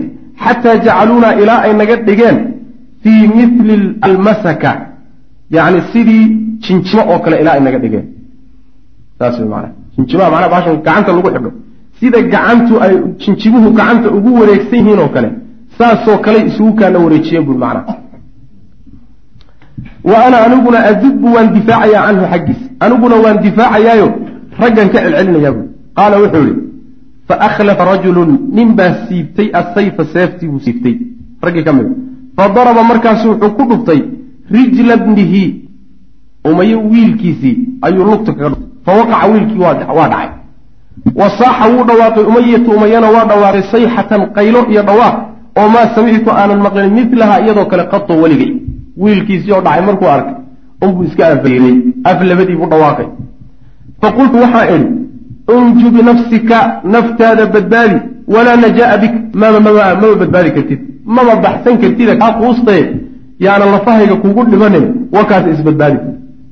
xataa 0.44 0.76
jacaluunaa 0.86 1.34
ilaa 1.42 1.60
ay 1.66 1.74
naga 1.80 1.96
dhigeen 2.08 2.38
fii 3.04 3.22
mithli 3.38 3.76
almasaka 4.08 4.72
yacni 5.56 5.80
sidii 5.92 6.24
jinjimo 6.64 7.04
oo 7.12 7.20
kale 7.24 7.36
ilaa 7.44 7.58
inaga 7.62 7.80
dhigeen. 7.84 8.06
Saas 9.20 9.36
wey 9.40 9.50
maanaa 9.54 9.72
jinjimaha 9.96 10.30
macnaa 10.34 10.50
baashan 10.54 10.76
gacanta 10.86 11.12
lagu 11.18 11.30
xidho. 11.36 11.52
Sida 12.00 12.20
gacantu 12.34 12.74
ay 12.84 12.94
jinjimuhu 13.22 13.68
gacanta 13.80 14.08
ugu 14.18 14.30
wareegsan 14.40 14.80
yihiin 14.80 15.00
oo 15.04 15.10
kale 15.16 15.30
saasoo 15.78 16.18
kale 16.26 16.40
isugu 16.50 16.74
kaana 16.80 16.98
wareejiyeen 17.06 17.46
bui 17.48 17.58
macnaha. 17.64 17.94
Wa 20.04 20.18
ana 20.26 20.38
aniguna 20.46 20.80
adubbu 20.92 21.28
waan 21.36 21.54
difaacayaa 21.54 22.06
canhu 22.08 22.26
xaggiis. 22.32 22.62
Aniguna 22.80 23.16
waan 23.24 23.38
difaacayaayo 23.46 24.08
raggan 24.62 24.90
ka 24.94 25.00
celcelinayaa 25.04 25.52
bui 25.58 25.66
qaala 25.98 26.16
wuxuu 26.24 26.44
yihi 26.48 26.62
fa 27.28 27.36
akhlafa 27.48 27.84
rajulun 27.92 28.32
nin 28.56 28.70
baa 28.78 28.92
siibtay 29.08 29.48
asayfa 29.60 30.04
seeftii 30.14 30.48
buu 30.52 30.60
siibtay. 30.66 30.96
Raggii 31.46 31.64
ka 31.68 31.74
mid. 31.74 31.88
Fa 32.38 32.44
daraba 32.56 32.84
markaasu 32.92 33.26
wuxuu 33.32 33.52
ku 33.58 33.64
dhuftay 33.70 34.02
rijla 34.52 34.98
bnihi. 34.98 35.44
Umaye 36.50 36.76
wiilkiisii 36.76 37.56
ayuu 37.82 38.06
lugta 38.10 38.32
kaga 38.34 38.50
dhuftay 38.50 38.75
fa 38.86 38.92
waqaca 39.00 39.28
wiilkii 39.32 39.60
waa 39.60 39.74
dhacay. 39.74 40.30
Wa 41.16 41.30
saaxa 41.40 41.66
wuu 41.74 41.84
dhawaaqay 41.90 42.24
umayatu 42.24 42.72
umayana 42.72 43.08
waa 43.16 43.26
dhawaaqay 43.32 43.64
sayxatan 43.72 44.22
qaylo 44.38 44.60
iyo 44.72 44.82
dhawaaq 44.90 45.16
oo 45.60 45.68
maa 45.76 45.88
samictu 45.96 46.30
aanan 46.32 46.60
maqlin 46.66 46.94
milaha 47.12 47.36
iyadoo 47.42 47.66
kale 47.66 47.84
qato 47.94 48.14
weligay. 48.22 48.52
Wiilkiisii 48.98 49.52
oo 49.52 49.62
dhacay 49.62 49.86
markuu 49.86 50.08
arkay 50.16 50.36
unbuu 50.84 51.04
iska 51.04 51.28
afayray 51.28 51.76
af 52.04 52.22
labadii 52.30 52.56
buu 52.56 52.70
dhawaaqay. 52.74 53.08
Fa 54.02 54.12
qultu 54.18 54.36
waxaa 54.44 54.66
idhi 54.76 54.88
unju 55.56 55.90
binafsika 55.96 56.82
naftaada 56.84 57.46
badbaadi 57.46 57.98
walaa 58.28 58.56
najaa'a 58.56 58.98
bik. 58.98 59.14
Mama 59.42 59.60
mama 59.60 60.16
badbaadi 60.22 60.52
kartid 60.56 60.80
mama 61.06 61.36
baxsan 61.36 61.78
kartida 61.82 62.16
kaa 62.16 62.32
quustaye 62.40 62.84
yaana 63.40 63.66
lafahayga 63.66 64.16
kugu 64.16 64.46
dhimanin 64.52 64.86
wakaas 65.12 65.46
isbadbaadi 65.54 65.98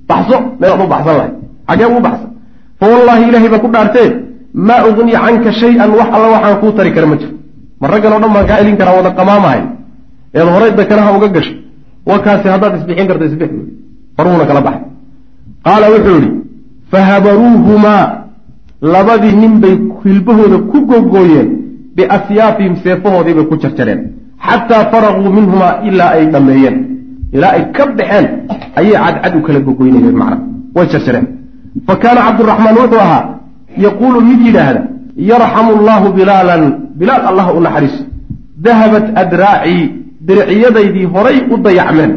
baxso 0.10 0.38
meelaad 0.60 0.82
u 0.86 0.88
baxsan 0.94 1.16
lahay 1.18 1.32
xagee 1.70 1.88
uu 1.94 2.02
baxsan. 2.08 2.30
Fa 2.80 2.86
wallaahi 2.92 3.24
ilaahay 3.30 3.50
baan 3.54 3.62
ku 3.66 3.70
dhaartee 3.76 4.08
maa 4.68 4.82
ugni 4.90 5.12
canka 5.24 5.52
shay-an 5.62 5.92
wax 6.00 6.10
alla 6.16 6.28
waxaan 6.36 6.56
kuu 6.62 6.72
tari 6.78 6.92
kara 6.96 7.08
ma 7.12 7.16
jiro. 7.22 7.34
Ma 7.82 7.88
raggan 7.94 8.14
o 8.16 8.20
dhan 8.24 8.32
baan 8.36 8.46
kaa 8.50 8.58
celin 8.60 8.78
karaa 8.80 8.96
wada 8.98 9.12
qamaamahay. 9.20 9.62
Eed 10.38 10.48
horay 10.56 10.72
dakanaha 10.80 11.10
uga 11.18 11.28
gashay. 11.36 11.56
Wakaasi 12.10 12.48
haddaad 12.54 12.74
isbixin 12.80 13.08
karta 13.10 13.26
isbix 13.30 13.50
faruhuna 14.18 14.46
kala 14.50 14.62
baxay. 14.68 14.84
Qaala 15.66 15.86
wuxuu 15.94 16.16
yihi 16.22 16.30
fahabaruuhumaa 16.92 18.04
labadii 18.94 19.36
nin 19.42 19.54
bay 19.64 19.76
hilbahooda 20.04 20.58
ku 20.72 20.78
gogooyeen 20.90 21.48
biasyaafihim 21.96 22.74
seefahoodii 22.84 23.34
bay 23.38 23.46
ku 23.52 23.56
jarjareen. 23.64 24.02
Xataa 24.48 24.84
faraguu 24.92 25.30
minhumaa 25.38 25.74
ilaa 25.88 26.10
ay 26.18 26.26
dhammeeyeen. 26.34 26.76
Ilaa 27.36 27.52
ay 27.58 27.64
ka 27.76 27.84
baxeen 27.98 28.26
ayay 28.80 28.96
cadcad 29.06 29.34
u 29.38 29.42
kala 29.48 29.60
gogoynayeen 29.68 30.16
macna. 30.22 30.38
Way 30.76 30.86
jarjareen 30.94 31.26
fa 31.88 31.96
kaana 31.96 32.22
cabduraxmaan 32.28 32.76
wuxuu 32.82 33.00
ahaa 33.06 33.24
yaquulu 33.86 34.22
mid 34.30 34.40
yidhaahda 34.48 34.82
yarxamu 35.32 35.72
allahu 35.78 36.14
bilaalan 36.18 36.64
bilaal 37.00 37.24
allah 37.32 37.48
u 37.58 37.60
naxariiso 37.66 38.04
dahabat 38.66 39.06
adraacii 39.24 39.84
diriciyadaydii 40.28 41.06
horay 41.14 41.38
u 41.54 41.58
dayacmeen. 41.66 42.12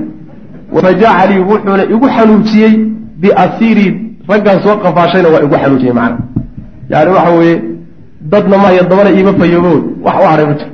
Wafajacalii 0.75 1.41
wuxuuna 1.51 1.85
igu 1.95 2.07
xanuujiyey 2.17 2.73
biasiirii 3.23 3.91
raggaan 4.29 4.59
soo 4.65 4.77
qafaashayna 4.85 5.29
waa 5.35 5.43
igu 5.47 5.57
xanuujiyey 5.63 5.95
macna. 5.99 6.19
Yani 6.93 7.11
waxa 7.17 7.31
weeye 7.39 7.63
dadna 8.33 8.57
maayo 8.63 8.83
dabana 8.91 9.11
iima 9.11 9.33
fayoobo 9.41 9.73
wax 10.05 10.15
u 10.23 10.27
haray 10.31 10.47
ma 10.47 10.55
jiro. 10.59 10.71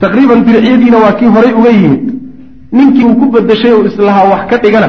Taqriiban 0.00 0.40
diriciyadiina 0.46 0.96
waa 1.04 1.12
kii 1.18 1.30
horay 1.36 1.52
uga 1.58 1.70
yimid 1.70 2.02
ninkii 2.72 3.04
uu 3.04 3.16
ku 3.20 3.26
bedeshay 3.34 3.72
oo 3.72 3.84
islahaa 3.90 4.24
wax 4.32 4.42
ka 4.50 4.56
dhigana 4.62 4.88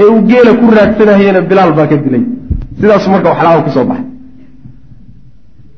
ee 0.00 0.06
uu 0.12 0.20
geela 0.30 0.52
ku 0.60 0.66
raadsanahayena 0.76 1.40
bilaal 1.50 1.72
baa 1.78 1.86
ka 1.90 1.96
dilay. 2.04 2.22
Sidaasu 2.80 3.10
marka 3.10 3.28
waxlaaan 3.32 3.62
ku 3.66 3.70
soo 3.76 3.84
baxay. 3.90 4.06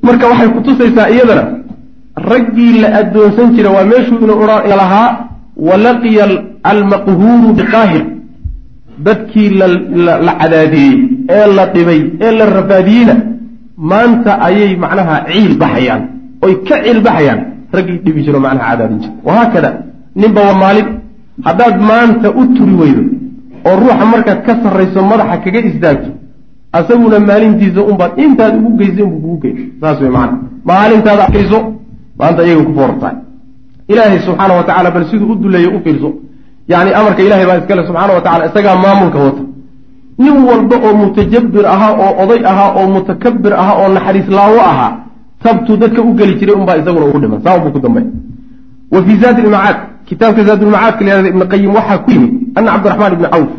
Marka 0.07 0.25
waxay 0.31 0.49
kutusaysaa 0.57 1.09
iyadana 1.15 1.45
raggii 2.31 2.73
la 2.83 2.89
addoonsan 3.01 3.49
jira 3.57 3.71
waa 3.77 3.85
meeshuu 3.93 4.19
inuu 4.25 4.47
lahaa 4.83 5.09
walaqiya 5.69 6.25
almaqhuuru 6.73 7.49
biqaahir. 7.59 8.05
Dadkii 9.07 9.49
la 10.29 10.33
cadaadiyey 10.41 10.95
ee 11.39 11.47
la 11.57 11.65
dhibay 11.75 12.01
ee 12.21 12.33
la 12.39 12.45
rafaadiyeyna 12.59 13.15
maanta 13.91 14.33
ayay 14.49 14.77
macnaha 14.85 15.17
ciil 15.31 15.53
baxayaan. 15.63 16.03
Oy 16.45 16.55
ka 16.69 16.75
ciil 16.85 17.01
baxayaan 17.07 17.41
raggii 17.77 17.99
dhibi 18.05 18.21
jiro 18.27 18.39
macnaha 18.47 18.71
cadaadin 18.71 18.99
jira. 19.03 19.15
Wahaakada 19.27 19.71
ninba 20.21 20.41
waa 20.47 20.59
maalin 20.63 20.89
haddaad 21.47 21.75
maanta 21.91 22.29
u 22.41 22.43
turi 22.57 22.75
weydo 22.83 23.03
oo 23.67 23.77
ruuxa 23.81 24.05
markaad 24.13 24.41
ka 24.47 24.53
sarrayso 24.63 25.01
madaxa 25.11 25.37
kaga 25.45 25.61
istaagto 25.71 26.11
asaguna 26.79 27.19
maalintiisa 27.31 27.81
unbaad 27.91 28.13
intaad 28.25 28.55
ugu 28.59 28.71
geysay 28.79 29.05
unbu 29.09 29.19
kugu 29.21 29.39
gey 29.43 29.55
saas 29.81 29.99
wey 30.01 30.13
maana 30.17 30.35
maalintaad 30.65 31.21
arkayso 31.27 31.59
maanta 32.19 32.41
iyaga 32.47 32.65
ku 32.69 32.73
foortahay 32.79 33.17
ilaahay 33.91 34.21
subxaana 34.27 34.55
wa 34.55 34.65
tacala 34.69 34.91
bal 34.91 35.05
siduu 35.11 35.33
u 35.33 35.35
duleeyo 35.35 35.71
u 35.77 35.81
fiirso. 35.85 36.11
Yani 36.69 36.91
amarka 36.95 37.23
ilahay 37.23 37.47
baa 37.47 37.59
iskale 37.59 37.87
subxaana 37.87 38.13
wa 38.15 38.21
tacala 38.21 38.47
isagaa 38.47 38.77
maamulka 38.85 39.19
wata. 39.19 39.43
Nin 40.19 40.37
walba 40.49 40.77
oo 40.77 40.95
mutajabir 41.03 41.67
ahaa 41.67 41.93
oo 42.05 42.13
oday 42.23 42.41
ahaa 42.51 42.71
oo 42.79 42.87
mutakabir 42.97 43.53
ahaa 43.55 43.77
oo 43.83 43.89
naxariis 43.95 44.29
laawo 44.29 44.61
ahaa 44.73 44.93
tabtuu 45.43 45.77
dadka 45.77 46.03
u 46.03 46.15
geli 46.15 46.35
jiray 46.39 46.55
unbaa 46.55 46.77
isaguna 46.77 47.07
ugu 47.07 47.19
dhiman. 47.21 47.41
Saa 47.45 47.57
unbuu 47.57 47.73
ku 47.75 47.81
dambay 47.81 48.05
wa 48.93 49.03
fii 49.05 49.17
zaadi 49.23 49.43
kitaabka 50.09 50.45
zaadulmacaadka 50.45 51.05
la 51.05 51.11
yahada 51.11 51.29
ibni 51.29 51.45
qayim 51.53 51.75
waxaa 51.75 51.99
ku 51.99 52.11
yimid 52.11 52.33
ana 52.57 52.69
cabdiraxmaan 52.75 53.13
ibni 53.17 53.29
cawf 53.35 53.51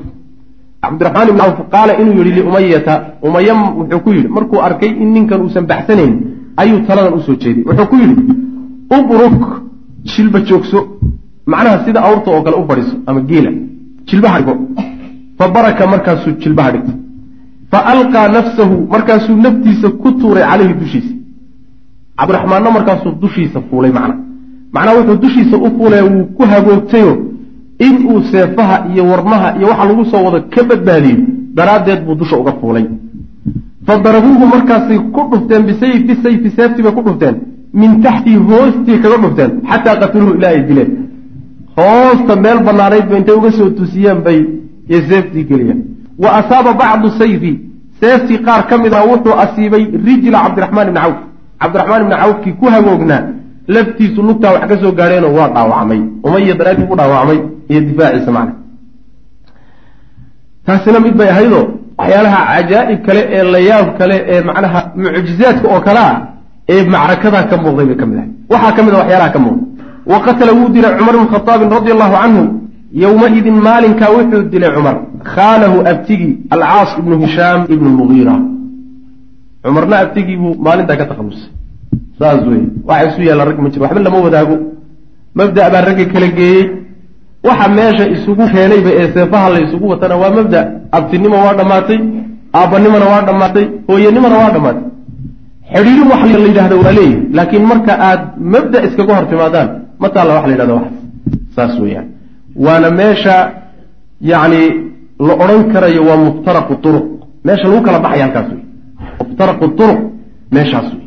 cabdiraxmaan 0.83 1.27
ibni 1.31 1.41
cawf 1.41 1.57
qaala 1.73 1.91
inuu 2.01 2.15
yihi 2.19 2.31
liumayata 2.37 2.93
umaya 3.27 3.53
wuxuu 3.79 3.99
ku 4.05 4.09
yidhi 4.15 4.29
markuu 4.37 4.59
arkay 4.67 4.89
in 5.03 5.09
ninkan 5.15 5.41
uusan 5.45 5.65
baxsanayn 5.71 6.13
ayuu 6.61 6.79
taladan 6.87 7.13
u 7.17 7.21
soo 7.27 7.35
jeeday 7.43 7.63
wuxuu 7.69 7.87
ku 7.91 7.95
yidhi 8.01 8.15
ubruk 8.97 9.39
jilba 10.11 10.39
joogso 10.49 10.79
macnaha 11.51 11.77
sida 11.85 11.99
awrta 12.07 12.29
oo 12.35 12.41
kale 12.45 12.55
u 12.61 12.65
fadhiiso 12.69 12.95
ama 13.07 13.21
geela 13.29 13.51
jilbaha 14.09 14.37
dhigo 14.39 14.53
fa 15.37 15.45
baraka 15.55 15.83
markaasuu 15.93 16.33
jilbaha 16.43 16.69
dhigtay 16.73 16.95
fa 17.71 17.79
alqaa 17.93 18.27
nafsahu 18.37 18.75
markaasuu 18.93 19.35
naftiisa 19.45 19.87
ku 20.01 20.07
tuuray 20.19 20.43
caleyhi 20.49 20.73
dushiisa 20.81 21.13
cabdiraxmaanna 22.19 22.69
markaasuu 22.77 23.11
dushiisa 23.21 23.59
fuulay 23.69 23.91
macna 23.97 24.15
macnaha 24.75 24.97
wuxuu 24.99 25.17
dushiisa 25.23 25.55
u 25.65 25.69
fuulay 25.77 26.01
wuu 26.09 26.25
ku 26.37 26.43
hagoogtayo 26.51 27.13
inuu 27.87 28.21
seefaha 28.31 28.77
iyo 28.93 29.03
warmaha 29.11 29.47
iyo 29.57 29.67
waxa 29.71 29.85
lagu 29.89 30.03
soo 30.11 30.23
wado 30.25 30.39
ka 30.53 30.61
badbaadiyo 30.69 31.17
daraaddeed 31.57 32.01
buu 32.05 32.15
dusha 32.15 32.37
uga 32.41 32.53
fuulay. 32.59 32.85
Fa 33.85 33.93
darabuuhu 34.05 34.45
markaasay 34.53 34.99
ku 35.15 35.21
dhufteen 35.31 35.63
bisayfi 35.69 36.13
sayfi 36.23 36.49
seeftii 36.57 36.83
bay 36.85 36.93
ku 36.97 37.01
dhufteen. 37.07 37.35
Min 37.73 38.01
taxtii 38.03 38.35
hoostii 38.49 38.97
kaga 39.03 39.17
dhufteen 39.23 39.51
xataa 39.69 39.95
qataluuhu 40.01 40.33
ilaa 40.37 40.49
ay 40.55 40.61
dileen. 40.67 40.91
Hoosta 41.77 42.35
meel 42.43 42.59
bannaanayd 42.67 43.05
ba 43.09 43.17
intay 43.17 43.35
uga 43.35 43.51
soo 43.51 43.69
tusiyeen 43.77 44.19
bay 44.25 44.39
seeftii 45.09 45.43
geliyeen. 45.49 45.79
Wa 46.21 46.29
asaaba 46.39 46.73
bacdu 46.81 47.09
sayfi 47.19 47.51
seeftii 48.01 48.39
qaar 48.45 48.61
ka 48.69 48.77
mid 48.77 48.93
ah 48.93 49.03
wuxuu 49.09 49.33
asiibay 49.43 49.83
rijla 50.05 50.39
cabdiraxmaan 50.45 50.87
ibni 50.87 50.99
cawf. 51.03 51.17
Cabdiraxmaan 51.61 52.01
ibni 52.03 52.15
cawfkii 52.21 52.53
ku 52.59 52.65
hagoognaa 52.75 53.21
laftiisu 53.75 54.19
lugtaa 54.27 54.51
wax 54.55 54.63
ka 54.71 54.75
soo 54.81 54.91
gaadheenoo 54.99 55.33
waa 55.39 55.49
dhaawacmay 55.55 55.99
umaya 56.25 56.53
daraadii 56.59 56.87
u 56.93 56.95
dhaawacmay 56.99 57.39
iyo 57.71 57.79
difaaciisa 57.87 58.31
macna. 58.37 58.53
Taasina 60.65 60.99
mid 61.05 61.15
bay 61.19 61.29
ahaydoo 61.33 61.63
waxyaalaha 61.99 62.39
cajaa'ib 62.53 62.99
kale 63.07 63.21
ee 63.37 63.43
layaab 63.53 63.87
kale 63.99 64.15
ee 64.33 64.41
macnaha 64.49 64.79
mucjizaadka 65.03 65.67
oo 65.75 65.81
kale 65.87 65.99
ah 66.09 66.15
ee 66.73 66.81
macrakadaa 66.93 67.43
ka 67.51 67.55
muuqday 67.63 67.85
bay 67.89 67.97
ka 68.01 68.05
mid 68.09 68.17
ahay. 68.19 68.29
Waxaa 68.53 68.71
ka 68.77 68.81
mid 68.85 68.93
a 68.93 68.97
waxyaalaha 69.01 69.31
ka 69.35 69.39
muuqday 69.45 69.67
wa 70.11 70.17
qatala 70.25 70.51
wuu 70.57 70.69
dilay 70.75 70.93
cumar 70.99 71.15
bnu 71.17 71.27
khataabin 71.33 71.69
radia 71.77 71.93
allahu 71.95 72.15
canhu 72.21 72.43
yowmaidin 73.03 73.57
maalinkaa 73.67 74.09
wuxuu 74.15 74.43
dilay 74.53 74.71
cumar 74.77 74.95
khaalahu 75.33 75.77
abtigii 75.91 76.33
alcaas 76.55 76.89
ibnu 76.99 77.15
hishaam 77.23 77.59
ibnu 77.73 77.89
mugiira 77.99 78.35
cumarna 79.63 79.95
abtigii 80.03 80.37
buu 80.41 80.53
maalintaa 80.65 80.97
ka 81.01 81.05
takhalusay 81.11 81.49
saas 82.19 82.41
wey 82.49 82.61
waxa 82.89 83.07
isu 83.09 83.21
yaalla 83.27 83.45
rag 83.49 83.57
ma 83.63 83.69
jiro. 83.69 83.83
Waxba 83.85 83.99
lama 84.05 84.19
wadaago. 84.25 84.55
Mabda' 85.37 85.69
baa 85.73 85.81
ragga 85.87 86.05
kala 86.13 86.27
geeyey. 86.37 86.63
Waxa 87.47 87.67
meesha 87.77 88.05
isugu 88.15 88.43
keenayba 88.53 88.89
ee 88.99 89.07
seefaha 89.15 89.47
la 89.53 89.59
isugu 89.65 89.85
watana 89.91 90.15
waa 90.21 90.31
mabda. 90.37 90.59
Abtinimo 90.97 91.37
waa 91.45 91.53
dhammaatay 91.59 91.99
aabbanimona 92.59 93.05
waa 93.13 93.21
dhammaatay 93.27 93.65
hooyanimona 93.87 94.37
waa 94.41 94.51
dhammaatay 94.55 94.85
xidhiirin 95.73 96.07
wax 96.11 96.21
la 96.33 96.39
yidhahda 96.47 96.75
waa 96.83 96.91
leeyihi 96.97 97.17
laakiin 97.37 97.65
marka 97.71 97.93
aad 98.09 98.21
mabda 98.53 98.77
iskaga 98.87 99.13
hor 99.17 99.25
timaadaan 99.31 99.69
ma 100.01 100.07
taalla 100.13 100.31
wax 100.37 100.45
la 100.47 100.51
yidhahda 100.53 100.73
waxaas 100.79 100.97
saas 101.55 101.73
weeyaan. 101.83 102.07
Waana 102.65 102.89
meesha 102.99 103.35
yacni 104.31 104.63
la 105.27 105.33
odhan 105.43 105.61
karayo 105.73 106.01
waa 106.09 106.17
muftaraqu 106.25 106.73
turuq. 106.83 107.05
Meesha 107.45 107.65
lagu 107.69 107.81
kala 107.85 107.99
baxaya 108.05 108.23
halkaas 108.25 108.47
wey 108.53 108.63
muftaraqu 109.19 109.65
turuq 109.79 109.99
meeshaas 110.55 110.87
wey 110.93 111.05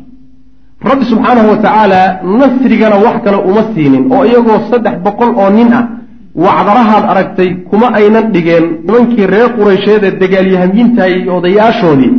rabbi 0.89 1.05
subxaanahu 1.11 1.47
wa 1.53 1.57
tacaala 1.65 2.01
nasrigana 2.41 2.95
wax 3.05 3.15
kale 3.25 3.37
uma 3.49 3.61
siinin 3.73 4.03
oo 4.15 4.23
iyagoo 4.29 4.59
saddex 4.71 4.95
boqol 5.05 5.31
oo 5.41 5.49
nin 5.57 5.69
ah 5.79 5.83
wacdarahaad 6.45 7.03
aragtay 7.11 7.49
kuma 7.69 7.87
aynan 7.99 8.25
dhigeen 8.33 8.65
nimankii 8.87 9.25
reer 9.33 9.49
quraysheed 9.57 10.03
ee 10.09 10.11
dagaalyahamyiintahay 10.21 11.13
iyo 11.21 11.31
odayaashoodii 11.39 12.11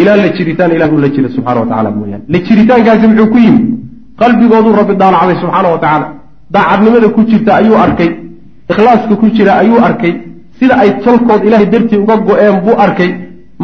ilaa 0.00 0.16
la 0.24 0.28
jiritaan 0.36 0.70
ilah 0.76 0.88
uu 0.94 1.00
la 1.04 1.08
jira 1.14 1.28
subxana 1.36 1.60
wa 1.62 1.66
tacala 1.70 1.90
mooyaane. 1.98 2.24
La 2.32 2.38
jiritaankaasi 2.46 3.06
muxuu 3.10 3.28
ku 3.34 3.38
yimi 3.46 3.62
qalbigooduu 4.20 4.72
rabbi 4.80 4.94
daalacday 5.02 5.36
subxaana 5.42 5.68
wa 5.74 5.78
tacaala 5.84 6.06
daacadnimada 6.54 7.08
ku 7.16 7.20
jirta 7.30 7.50
ayuu 7.60 7.76
arkay. 7.86 8.10
Ikhlaaska 8.70 9.14
ku 9.22 9.26
jira 9.36 9.52
ayuu 9.62 9.78
arkay. 9.88 10.12
Sida 10.58 10.74
ay 10.82 10.90
tolkood 11.04 11.42
ilahay 11.48 11.66
dartii 11.72 11.98
uga 12.04 12.16
go-een 12.28 12.56
buu 12.64 12.74
arkay. 12.86 13.10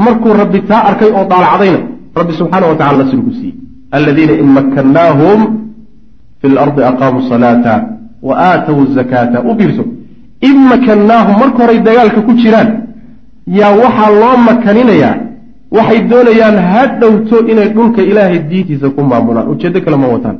Markuu 0.05 0.33
rabbi 0.41 0.59
taa 0.71 0.83
arkay 0.91 1.11
oo 1.19 1.25
daalacdayna 1.33 1.79
rabbi 2.19 2.33
subxaana 2.41 2.67
wa 2.71 2.77
tacala 2.81 2.99
nasrigu 3.05 3.33
siiyey 3.39 3.55
aladiina 3.97 4.33
in 4.43 4.49
makkannaahum 4.59 5.41
fi 6.41 6.47
lardi 6.49 6.83
aqaamuu 6.91 7.29
salaata 7.29 7.75
wa 8.29 8.35
aatawu 8.51 8.87
zakaata 8.99 9.43
u 9.49 9.57
fiirso 9.59 9.85
in 10.49 10.57
makannaahum 10.73 11.35
marka 11.43 11.59
horay 11.63 11.79
dagaalka 11.89 12.21
ku 12.27 12.33
jiraan 12.43 12.69
yaa 13.59 13.73
waxaa 13.83 14.11
loo 14.23 14.37
makaninayaa 14.49 15.15
waxay 15.77 16.01
doonayaan 16.11 16.57
ha 16.71 16.83
dhowto 17.01 17.37
inay 17.53 17.69
dhulka 17.77 18.01
ilaahay 18.11 18.39
diintiisa 18.51 18.91
ku 18.97 19.01
maamulaan 19.11 19.49
ujeeddo 19.53 19.81
kale 19.85 19.97
ma 20.03 20.09
wataan 20.15 20.37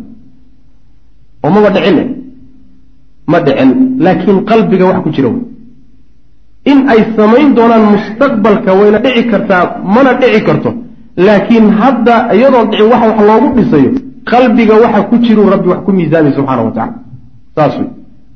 oo 1.45 1.51
maba 1.55 1.71
dhicine 1.77 2.03
ma 3.31 3.39
dhicin 3.47 3.71
laakiin 4.05 4.39
qalbiga 4.51 4.85
wax 4.91 4.99
ku 5.05 5.11
jira 5.17 5.31
in 6.71 6.79
ay 6.93 7.01
samayn 7.17 7.49
doonaan 7.59 7.85
mustaqbalka 7.95 8.71
wayna 8.81 8.99
dhici 9.05 9.23
kartaa 9.33 9.65
mana 9.95 10.11
dhici 10.21 10.41
karto 10.49 10.71
laakiin 11.27 11.67
hadda 11.81 12.15
iyadoon 12.37 12.67
dhicin 12.71 12.89
waxa 12.93 13.07
wax 13.11 13.19
loogu 13.31 13.49
dhisayo 13.57 13.91
qalbiga 14.31 14.75
waxa 14.85 15.01
ku 15.11 15.15
jiruu 15.25 15.47
rabbi 15.55 15.69
wax 15.73 15.81
ku 15.87 15.91
miisaamay 15.97 16.33
subxaana 16.39 16.63
wa 16.69 16.73
tacala 16.77 16.95
saas 17.57 17.75
wey 17.81 17.89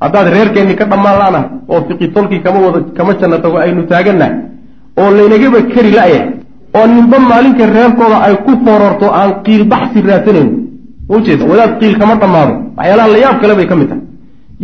haddaad 0.03 0.27
reerkeennii 0.35 0.77
ka 0.81 0.85
dhammaan 0.91 1.17
la-nahay 1.23 1.49
oo 1.73 1.81
fiqitolkii 1.89 2.41
kama 2.45 2.59
wada 2.67 2.81
kama 2.97 3.13
janna 3.21 3.39
tago 3.45 3.57
aynu 3.65 3.83
taagannahay 3.93 4.35
oo 5.01 5.11
laynagaba 5.19 5.59
keri 5.75 5.91
la-yahay 5.99 6.29
oo 6.79 6.87
ninba 6.95 7.19
maalinka 7.31 7.65
reerkooda 7.77 8.17
ay 8.27 8.35
ku 8.47 8.53
foorarto 8.65 9.07
aan 9.21 9.31
qiil 9.45 9.63
baxsi 9.73 9.99
raadsanayno 10.09 10.53
ujeeda 11.15 11.45
wadaad 11.51 11.73
qiil 11.81 11.95
kama 12.01 12.15
dhammaado. 12.23 12.53
Waxyaalaha 12.77 13.09
layaab 13.15 13.37
kale 13.43 13.55
bay 13.59 13.67
ka 13.71 13.75
mid 13.81 13.89
tahay. 13.91 14.03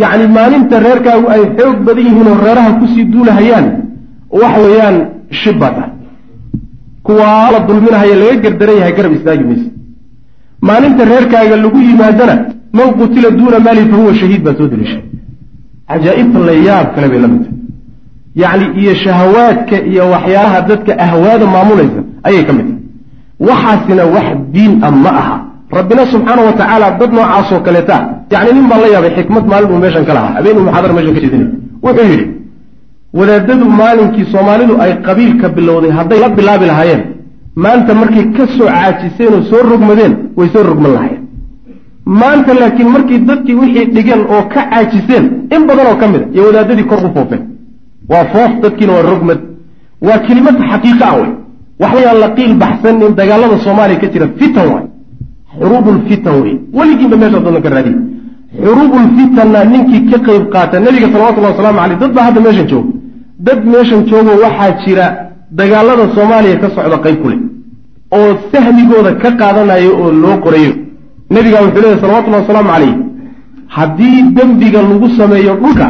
Yacni 0.03 0.27
maalinta 0.37 0.77
reerkaagu 0.87 1.27
ay 1.35 1.43
xoog 1.59 1.77
badan 1.87 2.05
yihiin 2.09 2.29
oo 2.33 2.37
reeraha 2.45 2.71
ku 2.81 2.85
sii 2.93 3.05
duulahayaan 3.13 3.67
waxa 4.41 4.59
weeyaan 4.65 4.97
shib 5.41 5.57
baa 5.63 5.73
tahay 5.77 5.91
kuwaa 7.09 7.47
la 7.55 7.59
dulminahaya 7.69 8.17
laga 8.23 8.37
gardaran 8.45 8.77
yahay 8.81 8.93
garab 8.99 9.13
istaagi 9.19 9.45
mayse 9.51 9.69
maalinta 10.69 11.03
reerkaaga 11.13 11.57
lagu 11.65 11.79
yimaadana 11.89 12.35
man 12.79 12.89
qutila 13.01 13.29
duuna 13.39 13.59
maali 13.67 13.83
fa 13.91 13.97
huwa 14.01 14.13
shahiid 14.21 14.43
baa 14.47 14.55
soo 14.59 14.69
deliishay 14.73 15.03
cajaa'ibta 15.91 16.39
layaab 16.49 16.87
kale 16.95 17.07
bay 17.13 17.21
la 17.25 17.29
mid 17.33 17.43
tahay. 17.45 17.57
Yacni 18.43 18.67
iyo 18.83 18.93
shahawaadka 19.05 19.77
iyo 19.91 20.03
waxyaalaha 20.15 20.59
dadka 20.71 20.93
ahwaada 21.07 21.47
maamulaysa 21.55 22.01
ayay 22.29 22.43
ka 22.49 22.53
mid 22.59 22.67
tahay. 22.69 22.83
Waxaasina 23.49 24.05
wax 24.15 24.29
diin 24.55 24.73
a 24.87 24.91
ma 25.05 25.11
aha. 25.21 25.37
Rabbina 25.79 26.03
subxaana 26.13 26.43
wa 26.49 26.53
tacaala 26.61 26.87
dad 27.01 27.11
noocaasoo 27.19 27.61
kaleeta 27.67 27.97
yacni 28.33 28.51
nin 28.57 28.67
baan 28.71 28.81
la 28.85 28.89
yaabay 28.95 29.13
xikmad 29.19 29.45
maalin 29.51 29.69
buu 29.71 29.81
meeshan 29.85 30.05
ka 30.09 30.13
lahaa. 30.17 30.33
Habeenuu 30.39 30.63
muxaadara 30.67 30.93
meeshan 30.97 31.15
ka 31.17 31.21
jeedinay. 31.25 31.49
Wuxuu 31.85 32.07
yidhi 32.13 32.27
wadaadadu 33.15 33.65
maalinkii 33.81 34.27
soomaalidu 34.33 34.75
ay 34.85 34.93
qabiilka 35.07 35.49
bilowday 35.49 35.91
hadday 35.99 36.19
la 36.21 36.29
bilaabi 36.29 36.67
lahaayeen 36.67 37.03
maanta 37.65 37.95
markay 37.95 38.25
ka 38.37 38.45
soo 38.57 38.67
caajiseen 38.67 39.35
oo 39.35 39.43
soo 39.51 39.63
rogmadeen 39.71 40.15
way 40.37 40.49
soo 40.55 40.63
rogman 40.71 40.93
lahaayeen. 40.97 41.23
Maanta 42.21 42.55
laakiin 42.61 42.89
markii 42.97 43.19
dadkii 43.29 43.55
wixii 43.61 43.87
dhigeen 43.95 44.21
oo 44.35 44.43
ka 44.55 44.61
caajiseen 44.71 45.25
in 45.57 45.63
badan 45.69 45.87
oo 45.87 45.97
ka 46.01 46.07
mid 46.13 46.23
a 46.23 46.27
iyo 46.35 46.45
wadaadadii 46.49 46.85
kor 46.91 46.99
u 47.07 47.11
foofeen. 47.15 47.43
Waa 48.11 48.25
foof 48.33 48.53
dadkiina 48.63 48.93
waa 48.93 49.03
rogmad. 49.11 49.39
Waa 50.07 50.19
kelimad 50.27 50.57
xaqiiqa 50.71 51.05
ah 51.11 51.17
wey 51.21 51.31
waxwayaan 51.81 52.19
la 52.23 52.29
qiil 52.37 52.55
baxsan 52.63 53.03
in 53.07 53.13
dagaalada 53.21 53.59
soomaaliya 53.65 54.01
ka 54.03 54.07
jira 54.13 54.27
fitan 54.39 54.67
waay. 54.73 54.87
Xuruubulfitan 55.61 56.35
wey 56.43 56.55
weligiinba 56.79 57.17
meeshaa 57.23 57.41
doodan 57.45 57.63
ka 57.67 57.71
raadiy 57.75 57.95
xuruubulfitanna 58.65 59.61
ninkii 59.73 60.01
ka 60.11 60.19
qayb 60.27 60.45
qaata 60.55 60.77
nebiga 60.85 61.09
salawatullahi 61.13 61.53
wasalaamu 61.55 61.79
caleyh 61.83 61.99
dad 62.03 62.13
baa 62.17 62.25
hadda 62.29 62.41
meeshan 62.47 62.67
jooga 62.73 62.91
dad 63.47 63.61
meeshan 63.73 64.01
joogo 64.11 64.33
waxaa 64.45 64.71
jira 64.85 65.07
dagaalada 65.59 66.05
soomaaliya 66.17 66.57
ka 66.63 66.69
socda 66.77 66.99
qayb 67.05 67.19
ku 67.23 67.29
leh 67.33 67.41
oo 68.19 68.31
sahmigooda 68.53 69.11
ka 69.23 69.31
qaadanayo 69.41 69.91
oo 70.03 70.11
loo 70.23 70.37
qorayo. 70.45 70.73
Nebigaa 71.35 71.63
wuxuu 71.65 71.83
leeyahy 71.83 72.01
salawatullahi 72.03 72.43
wasalaamu 72.45 72.71
calayh 72.75 72.95
haddii 73.77 74.19
dembiga 74.37 74.81
lagu 74.91 75.09
sameeyo 75.19 75.55
dhulka 75.63 75.89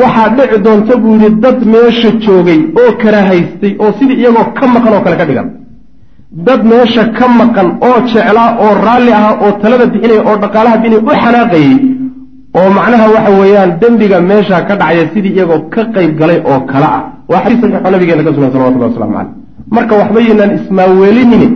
waxaa 0.00 0.28
dhici 0.36 0.58
doonta 0.64 0.94
buu 1.02 1.14
yidhi 1.22 1.30
dad 1.44 1.58
meesha 1.74 2.10
joogay 2.24 2.60
oo 2.80 2.90
karahaystay 3.02 3.72
oo 3.82 3.90
sidii 3.98 4.18
iyagoo 4.22 4.46
ka 4.58 4.64
maqan 4.74 4.92
oo 4.96 5.02
kale 5.04 5.16
ka 5.20 5.24
dhigan. 5.28 5.48
Dad 6.46 6.60
meesha 6.70 7.02
ka 7.18 7.26
maqan 7.40 7.68
oo 7.88 7.98
jeclaa 8.12 8.50
oo 8.64 8.72
raalli 8.86 9.12
ah 9.20 9.32
oo 9.44 9.52
talada 9.62 9.86
bixinaya 9.92 10.22
oo 10.28 10.36
dhaqaalaha 10.42 10.76
bixinaya 10.82 11.02
u 11.10 11.14
xanaaqayey 11.24 11.72
oo 12.58 12.68
macnaha 12.78 13.06
waxa 13.14 13.30
weeyaan 13.40 13.70
dembiga 13.80 14.18
meesha 14.30 14.56
ka 14.68 14.74
dhacaya 14.80 15.04
sidii 15.12 15.32
iyagoo 15.36 15.60
ka 15.74 15.82
qayb 15.94 16.12
galay 16.20 16.38
oo 16.50 16.60
kale 16.70 16.88
ah. 16.96 17.02
Waa 17.30 17.40
xadiis 17.44 17.60
saxiixo 17.62 17.90
nabigeena 17.94 18.22
ka 18.26 18.30
sugan 18.34 18.50
salawatullahi 18.54 18.90
waslamu 18.92 19.14
caleyh 19.16 19.34
marka 19.76 19.92
waxba 20.00 20.18
yaynaan 20.26 20.50
ismaaweelinine 20.58 21.48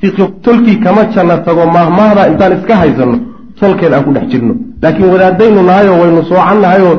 fiqi 0.00 0.24
tolkii 0.44 0.78
kama 0.84 1.02
janna 1.14 1.36
tago 1.46 1.62
mahmaahda 1.76 2.22
intaan 2.30 2.52
iska 2.58 2.74
haysanno 2.82 3.18
tolkeed 3.60 3.92
aan 3.92 4.04
ku 4.06 4.10
dhex 4.16 4.26
jirno. 4.32 4.54
Laakiin 4.82 5.08
wadaadaynu 5.14 5.60
nahayoo 5.70 5.96
waynu 6.02 6.22
soocan 6.30 6.58
nahayoo 6.64 6.94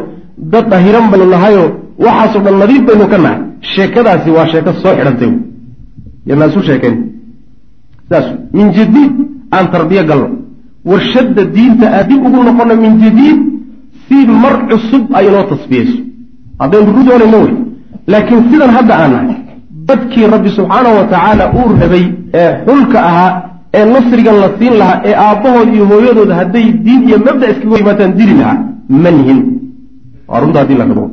dad 0.51 0.65
dhahiran 0.71 1.05
baynu 1.11 1.25
nahayoo 1.33 1.67
waxaasoo 2.05 2.41
dhan 2.45 2.55
nadiif 2.61 2.83
baynu 2.89 3.05
ka 3.11 3.17
nahay. 3.17 3.39
Sheekadaasi 3.73 4.29
waa 4.37 4.47
sheeko 4.51 4.71
soo 4.81 4.93
xidhantay. 4.97 5.31
Yanaa 6.29 6.47
isu 6.51 6.61
sheekayn 6.69 6.95
saas 8.09 8.27
min 8.57 8.67
jadiid 8.77 9.13
aan 9.55 9.65
tarbiyo 9.73 10.03
galno 10.09 10.27
warshadda 10.85 11.41
diinta 11.55 11.85
aan 11.97 12.07
dib 12.09 12.21
ugu 12.27 12.39
noqono 12.47 12.75
min 12.83 12.93
jadiid 13.03 13.39
si 14.07 14.17
mar 14.43 14.55
cusub 14.69 15.03
ay 15.17 15.25
inoo 15.29 15.43
tasbiyeyso 15.51 15.99
haddaynu 16.61 16.91
ru 16.95 17.01
doonayno 17.07 17.37
wey 17.45 17.53
laakiin 18.11 18.41
sidan 18.51 18.71
hadda 18.77 18.93
aan 19.01 19.11
nahay 19.13 19.39
dadkii 19.89 20.25
rabbi 20.33 20.49
subxaanahu 20.57 20.95
wa 20.99 21.05
tacaala 21.13 21.43
uu 21.59 21.67
rabay 21.81 22.05
ee 22.41 22.51
xulka 22.65 22.99
ahaa 23.09 23.31
ee 23.77 23.85
nasrigan 23.93 24.37
la 24.43 24.49
siin 24.59 24.73
lahaa 24.81 25.01
ee 25.09 25.15
aabbahood 25.27 25.69
iyo 25.75 25.85
hooyadooda 25.91 26.33
hadday 26.41 26.67
diin 26.85 27.01
iyo 27.09 27.17
mabda 27.27 27.45
iskaga 27.51 27.77
yimaadaan 27.81 28.13
dili 28.19 28.33
lahaa 28.41 28.57
rabo. 30.91 31.05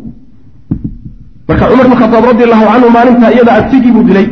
Marka 1.48 1.64
cumar 1.70 1.86
bn 1.88 1.96
khataab 2.02 2.24
radi 2.30 2.42
allahu 2.46 2.64
canhu 2.72 2.88
maalintaa 2.96 3.30
iyada 3.32 3.52
abtigii 3.58 3.92
buu 3.96 4.04
dilay. 4.08 4.26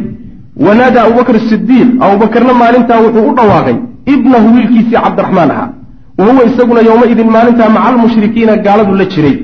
Wanaada 0.67 0.99
abubakr 1.05 1.37
sidiiq 1.51 1.89
abubakarna 2.05 2.53
maalintaa 2.63 3.01
wuxuu 3.05 3.25
u 3.31 3.35
dhawaaqay 3.39 3.77
ibnahu 4.15 4.55
wiilkiisii 4.55 4.99
cabdiraxmaan 5.05 5.51
ahaa. 5.51 5.71
Wa 6.19 6.25
huwa 6.27 6.45
isaguna 6.45 6.81
yowmaidin 6.81 7.31
maalintaa 7.31 7.69
maca 7.69 7.89
almushrikiina 7.89 8.57
gaaladu 8.57 8.95
la 8.95 9.05
jiray. 9.05 9.37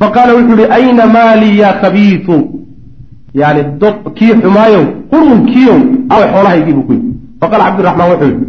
Faqaala 0.00 0.34
wuxuu 0.34 0.58
ihi 0.58 0.72
ayna 0.78 1.06
maalii 1.06 1.58
ya 1.58 1.72
khabiitu 1.80 2.36
yani 3.34 3.62
do 3.80 3.92
kii 4.18 4.34
xumaayow 4.42 4.84
qurunkiiow 5.12 5.78
xoolahaygiibuu 6.10 6.82
ku 6.82 6.92
yidhi. 6.92 7.08
Faqaala 7.40 7.64
cabdiraxmaan 7.64 8.10
wuxuu 8.12 8.30
yihi 8.32 8.46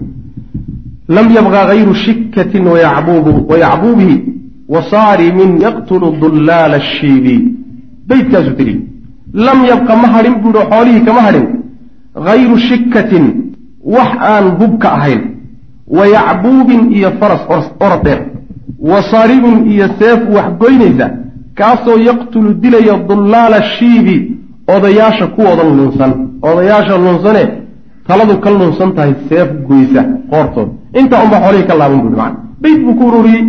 lam 1.15 1.27
yabqa 1.37 1.59
hayru 1.69 1.95
shikatin 1.95 2.63
wayacbuubihi 2.67 4.15
wasaarimin 4.73 5.61
yaqtulu 5.61 6.07
dullaala 6.21 6.75
ashiibi 6.77 7.35
beytkaasuu 8.09 8.55
tiri 8.59 8.75
lam 9.33 9.59
yabqa 9.71 9.95
ma 10.01 10.07
hadhin 10.15 10.35
buuhi 10.43 10.65
xoolihii 10.71 11.05
kama 11.07 11.21
hadhin. 11.27 11.45
Hayru 12.27 12.57
shikatin 12.57 13.25
wax 13.95 14.11
aan 14.33 14.45
hubka 14.59 14.87
ahayn 14.97 15.21
wa 15.89 16.05
yacbuubin 16.15 16.81
iyo 16.97 17.11
faras 17.19 17.41
orodeer 17.85 18.19
wa 18.79 19.03
saarimin 19.11 19.71
iyo 19.71 19.87
seef 19.99 20.19
wax 20.35 20.47
goynaysa 20.59 21.07
kaasoo 21.55 21.97
yaqtulu 22.09 22.53
dilaya 22.53 22.97
dullaala 23.09 23.59
shiibi 23.63 24.15
odayaasha 24.75 25.27
kuwooda 25.27 25.63
lunsan. 25.63 26.11
Odayaasha 26.41 26.97
lunsane 26.97 27.43
taladu 28.07 28.37
ka 28.43 28.49
lunsan 28.51 28.89
tahay 28.95 29.13
seef 29.29 29.47
goysa 29.67 30.01
qoortood. 30.31 30.69
Intaa 30.99 31.23
unbaa 31.23 31.41
xoolihii 31.43 31.67
ka 31.69 31.75
laaban 31.79 32.01
buuhi 32.01 32.15
macana 32.15 32.37
beyt 32.61 32.79
buu 32.85 32.93
ku 32.99 33.03
ururiyey. 33.07 33.43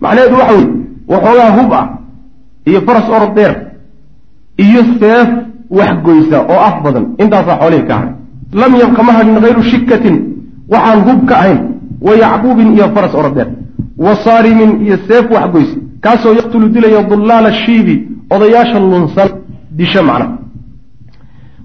Macnaheedu 0.00 0.34
waxa 0.40 0.54
weye 0.54 0.68
waxoogaa 1.08 1.50
hub 1.56 1.72
ah 1.72 1.86
iyo 2.66 2.80
faras 2.86 3.08
orodeer 3.16 3.52
iyo 4.64 4.80
seef 5.00 5.28
wax 5.70 5.92
goysa 6.04 6.38
oo 6.52 6.60
af 6.68 6.76
badan. 6.84 7.04
Intaasaa 7.18 7.58
xoolihii 7.60 7.86
ka 7.88 7.94
hadhay 7.94 8.14
lam 8.60 8.72
yabqa 8.82 9.02
ma 9.02 9.12
hadhin 9.12 9.36
hayru 9.44 9.62
shikatin 9.62 10.16
waxaan 10.72 11.00
hub 11.08 11.20
ka 11.28 11.34
ahayn 11.40 11.58
wa 12.00 12.12
yacbuubin 12.22 12.68
iyo 12.76 12.86
faras 12.94 13.14
orodeer 13.14 13.48
wa 13.98 14.16
saarimin 14.24 14.70
iyo 14.86 14.96
seef 15.08 15.30
wax 15.30 15.46
goysa 15.52 15.76
kaasoo 16.04 16.34
yaqtulu 16.38 16.68
dilaya 16.68 17.02
dullaala 17.02 17.52
shiibi 17.52 17.94
odayaasha 18.30 18.78
lunsan 18.80 19.28
disho 19.78 20.02
macna. 20.02 20.26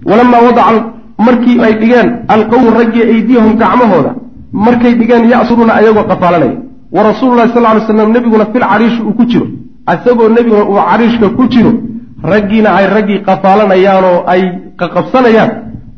Walamaa 0.04 0.40
wadaca 0.46 0.84
markii 1.18 1.60
ay 1.64 1.72
dhigeen 1.80 2.08
alqowmu 2.28 2.70
raggii 2.78 3.02
aydiyahum 3.14 3.52
gacmahooda 3.62 4.14
markay 4.52 4.94
dhigeen 5.00 5.24
ya'suruuna 5.32 5.74
ayagoo 5.74 6.04
qafaalanaya. 6.10 6.56
Wa 6.94 7.02
rasuulu 7.08 7.36
lahi 7.36 7.52
sal 7.54 7.62
ly 7.76 7.80
slam 7.86 8.12
nebiguna 8.12 8.46
fil 8.52 8.64
cariishi 8.70 9.02
uu 9.02 9.12
ku 9.18 9.24
jiro. 9.30 9.46
Isagoo 9.94 10.28
nebiguna 10.28 10.64
uu 10.70 10.78
cariishka 10.90 11.28
ku 11.36 11.42
jiro 11.52 11.72
raggiina 12.32 12.70
ay 12.78 12.86
raggii 12.94 13.18
qafaalanayaan 13.28 14.04
oo 14.04 14.24
ay 14.32 14.42
qaqabsanayaan. 14.80 15.50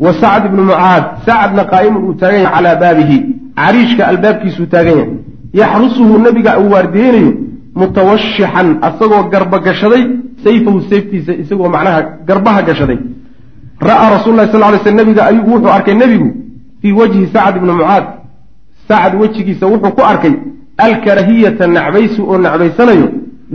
Wa 0.05 0.12
sacd 0.20 0.44
ibnu 0.49 0.62
mucaad 0.68 1.05
sacdna 1.27 1.62
qaa'imun 1.73 2.03
uu 2.09 2.14
taagan 2.20 2.40
yahay 2.42 2.55
calaa 2.55 2.77
baabihi 2.83 3.18
cariishka 3.57 4.03
albaabkiisuu 4.11 4.67
taagan 4.67 4.97
yahay. 4.99 5.11
Yaxrusuhu 5.61 6.19
nebiga 6.19 6.59
uu 6.61 6.71
waardiyeynayo 6.75 7.33
mutawashixan 7.81 8.69
asagoo 8.88 9.23
garba 9.33 9.59
gashaday 9.67 10.03
sayfahu 10.45 10.79
sayftiisa 10.90 11.33
isagoo 11.43 11.69
macnaha 11.75 12.01
garbaha 12.29 12.62
gashaday. 12.69 12.99
Ra'aa 13.88 14.11
rasul 14.17 14.35
lahi 14.37 14.49
sal 14.53 14.62
ly 14.73 14.79
sl 14.85 14.95
nabiga 15.01 15.23
ayuu 15.31 15.47
wuxuu 15.53 15.73
arkay 15.77 15.95
nebigu 15.95 16.29
fii 16.83 16.93
wajhi 16.93 17.27
sacd 17.35 17.57
ibni 17.57 17.73
mucaad. 17.73 18.05
Sacd 18.88 19.12
wejigiisa 19.21 19.67
wuxuu 19.67 19.93
ku 19.97 20.03
arkay 20.12 20.35
alkarahiyata 20.87 21.67
nacbaysi 21.67 22.21
oo 22.23 22.38
nacbaysanayo 22.38 23.09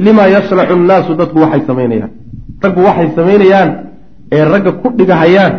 limaa 0.06 0.28
yasnacu 0.36 0.76
nnaasu 0.76 1.16
dadku 1.20 1.38
waxay 1.44 1.62
samaynayaan. 1.68 2.12
Raggu 2.64 2.82
waxay 2.88 3.10
samaynayaan 3.16 3.70
ee 4.32 4.46
ragga 4.54 4.72
ku 4.72 4.88
dhigahayaan 4.98 5.54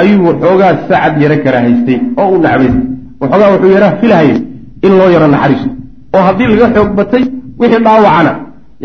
ayuu 0.00 0.26
waxoogaa 0.28 0.74
sacad 0.88 1.14
yaro 1.22 1.36
karahaystay 1.44 1.98
oo 2.16 2.28
u 2.34 2.38
nacbaystay 2.42 2.87
waxoogaa 3.20 3.50
wuxuu 3.54 3.70
yaraa 3.76 3.92
filahayay 4.00 4.38
in 4.86 4.92
loo 4.98 5.08
yaro 5.14 5.26
naxariisto 5.34 5.70
oo 6.16 6.22
haddii 6.28 6.46
laga 6.52 6.66
xoog 6.74 6.90
batay 6.98 7.24
wixii 7.60 7.82
dhaawacana 7.86 8.32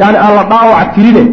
yani 0.01 0.17
aan 0.25 0.33
la 0.37 0.43
dhaawac 0.51 0.87
tirine 0.95 1.23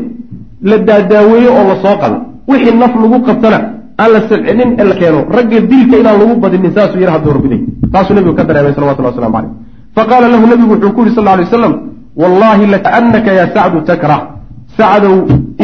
la 0.71 0.77
daadaaweeyo 0.89 1.51
oo 1.59 1.65
la 1.71 1.77
soo 1.85 1.97
qado 2.03 2.17
wixii 2.51 2.75
naf 2.83 2.93
lagu 3.03 3.19
qabtana 3.29 3.59
aan 4.03 4.11
la 4.15 4.21
salcinin 4.29 4.71
ee 4.81 4.85
la 4.91 4.95
keeno. 5.01 5.21
Ragga 5.37 5.59
dilka 5.71 5.97
inaan 6.03 6.17
lagu 6.21 6.35
badinin 6.45 6.73
saasuu 6.77 7.01
yaraha 7.05 7.19
doorbiday 7.25 7.61
taasuu 7.93 8.15
nebigu 8.17 8.35
ka 8.39 8.45
dareemay 8.49 8.73
salawatullah 8.77 9.13
waslamu 9.13 9.35
caleyh 9.37 9.53
faqaala 9.97 10.27
lahu 10.33 10.45
nebigu 10.53 10.73
wuxuu 10.75 10.93
ku 10.95 11.01
yuri 11.03 11.13
sal 11.17 11.25
ly 11.39 11.43
waslam 11.45 11.75
wallahi 12.23 12.65
lakaannaka 12.75 13.31
ya 13.41 13.45
sacdu 13.55 13.79
takrah 13.91 14.21
sacdow 14.79 15.15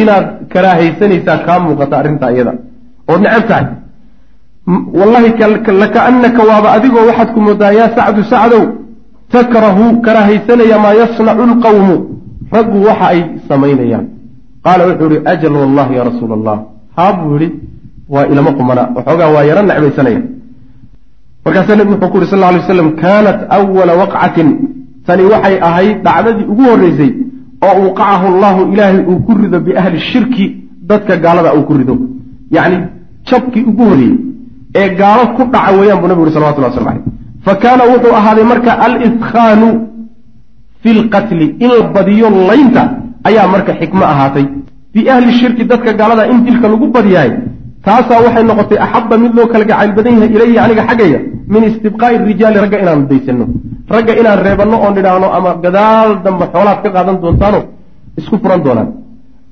inaad 0.01 0.27
karaahaysanaysaa 0.53 1.39
kaa 1.47 1.59
muuqata 1.65 1.95
arrintaa 2.01 2.31
iyada. 2.35 2.53
Ood 3.11 3.21
necab 3.25 3.45
tahay 3.51 3.65
wallahi 4.67 5.29
lakaannaka 5.83 6.43
waaba 6.51 6.69
adigoo 6.77 7.07
waxaad 7.07 7.29
ku 7.35 7.41
moodaa 7.41 7.73
yaa 7.73 7.95
sacdu 7.97 8.23
sacdow 8.33 8.63
takrahu 9.31 10.01
karaahaysanaya 10.07 10.79
maa 10.85 10.95
yasnacu 11.03 11.43
lqawmu. 11.53 11.97
Raggu 12.53 12.79
waxa 12.89 13.07
ay 13.13 13.21
samaynayaan. 13.49 14.07
Qaala 14.65 14.83
wuxuu 14.89 15.11
yihi 15.11 15.23
ajal 15.33 15.53
wallahi 15.63 15.95
ya 15.99 16.05
rasuula 16.09 16.35
allah 16.39 16.59
haa 16.97 17.13
buu 17.13 17.39
yihi 17.39 17.53
waa 18.09 18.27
ilama 18.33 18.51
qumana 18.59 18.83
waxoogaa 18.97 19.31
waa 19.35 19.45
yaro 19.51 19.63
necbaysanaya. 19.63 20.21
Markaasaa 21.45 21.77
nebigu 21.77 21.95
wuxuu 21.95 22.11
ku 22.11 22.17
yuri 22.19 22.27
sal 22.31 22.39
lla 22.39 22.49
alay 22.49 22.61
waslam 22.61 22.89
kaanat 23.03 23.39
awala 23.57 23.93
waqcatin. 24.03 24.49
Tani 25.07 25.23
waxay 25.33 25.57
ahayd 25.69 25.97
dhacdadii 26.07 26.47
ugu 26.53 26.63
horreysay 26.71 27.11
oo 27.67 27.75
uuqacahu 27.83 28.27
allahu 28.33 28.61
ilaahay 28.73 29.01
uu 29.11 29.19
ku 29.27 29.33
rido 29.43 29.59
biahli 29.67 29.99
shirki 30.11 30.47
dadka 30.91 31.17
gaalada 31.25 31.55
uu 31.57 31.65
ku 31.69 31.75
rido. 31.79 31.95
Yacni 32.57 32.79
jabkii 33.29 33.65
ugu 33.71 33.85
horreeyey 33.91 34.17
ee 34.81 34.89
gaalo 35.01 35.23
ku 35.37 35.43
dhaca 35.55 35.71
weeyaan 35.79 35.99
buu 36.01 36.09
nabigu 36.11 36.25
yuri 36.25 36.35
salawatullah 36.37 36.71
waslam 36.71 36.89
aleyh 36.93 37.05
fa 37.47 37.53
kaana 37.63 37.83
wuxuu 37.93 38.15
ahaaday 38.21 38.45
marka 38.53 38.71
aliskhaanu 38.87 39.69
fi 40.83 40.91
lqatli 41.01 41.47
in 41.65 41.71
la 41.79 41.83
badiyo 41.97 42.29
laynta 42.51 42.83
ayaa 43.29 43.47
marka 43.55 43.73
xikmo 43.81 44.05
ahaatay. 44.13 44.47
Biahli 44.95 45.33
shirki 45.41 45.65
dadka 45.71 45.91
gaalada 46.01 46.25
in 46.33 46.39
dilka 46.47 46.67
lagu 46.73 46.87
badiyahay 46.97 47.31
taasaa 47.87 48.21
waxay 48.25 48.45
noqotay 48.51 48.79
axabba 48.85 49.15
mid 49.23 49.33
loo 49.39 49.47
kala 49.53 49.65
gacayl 49.71 49.93
badan 49.99 50.15
yahay 50.17 50.31
ilayhi 50.37 50.57
aniga 50.65 50.83
xaggayga 50.89 51.19
min 51.53 51.63
istibqaa'i 51.71 52.17
rijaali 52.31 52.59
ragga 52.65 52.79
inaan 52.83 53.01
daysano 53.11 53.45
ragga 53.95 54.13
inaan 54.21 54.39
reebanno 54.47 54.77
oon 54.85 54.95
nidhaahno 54.99 55.29
ama 55.37 55.51
gadaal 55.65 56.11
dambe 56.25 56.45
xoolaad 56.53 56.79
ka 56.85 56.89
qaadan 56.97 57.17
doontaano 57.23 57.61
isku 58.21 58.37
furan 58.43 58.61
doonaan. 58.67 58.89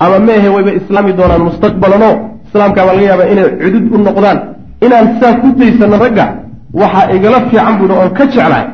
Ama 0.04 0.16
meehe 0.28 0.48
wayba 0.56 0.70
islaami 0.80 1.12
doonaan 1.18 1.42
mustaqbalanoo 1.48 2.14
islaamkaa 2.46 2.84
baa 2.87 2.94
laga 2.98 3.06
yaabaa 3.10 3.28
inay 3.32 3.46
cudud 3.62 3.84
u 3.94 3.96
noqdaan 4.08 4.38
inaan 4.82 5.06
saa 5.20 5.34
ku 5.40 5.48
daysano 5.58 5.96
ragga 6.04 6.26
waxaa 6.80 7.12
igala 7.16 7.38
fiican 7.50 7.74
buuhi 7.78 7.94
oon 8.00 8.10
ka 8.18 8.24
jeclahay 8.26 8.66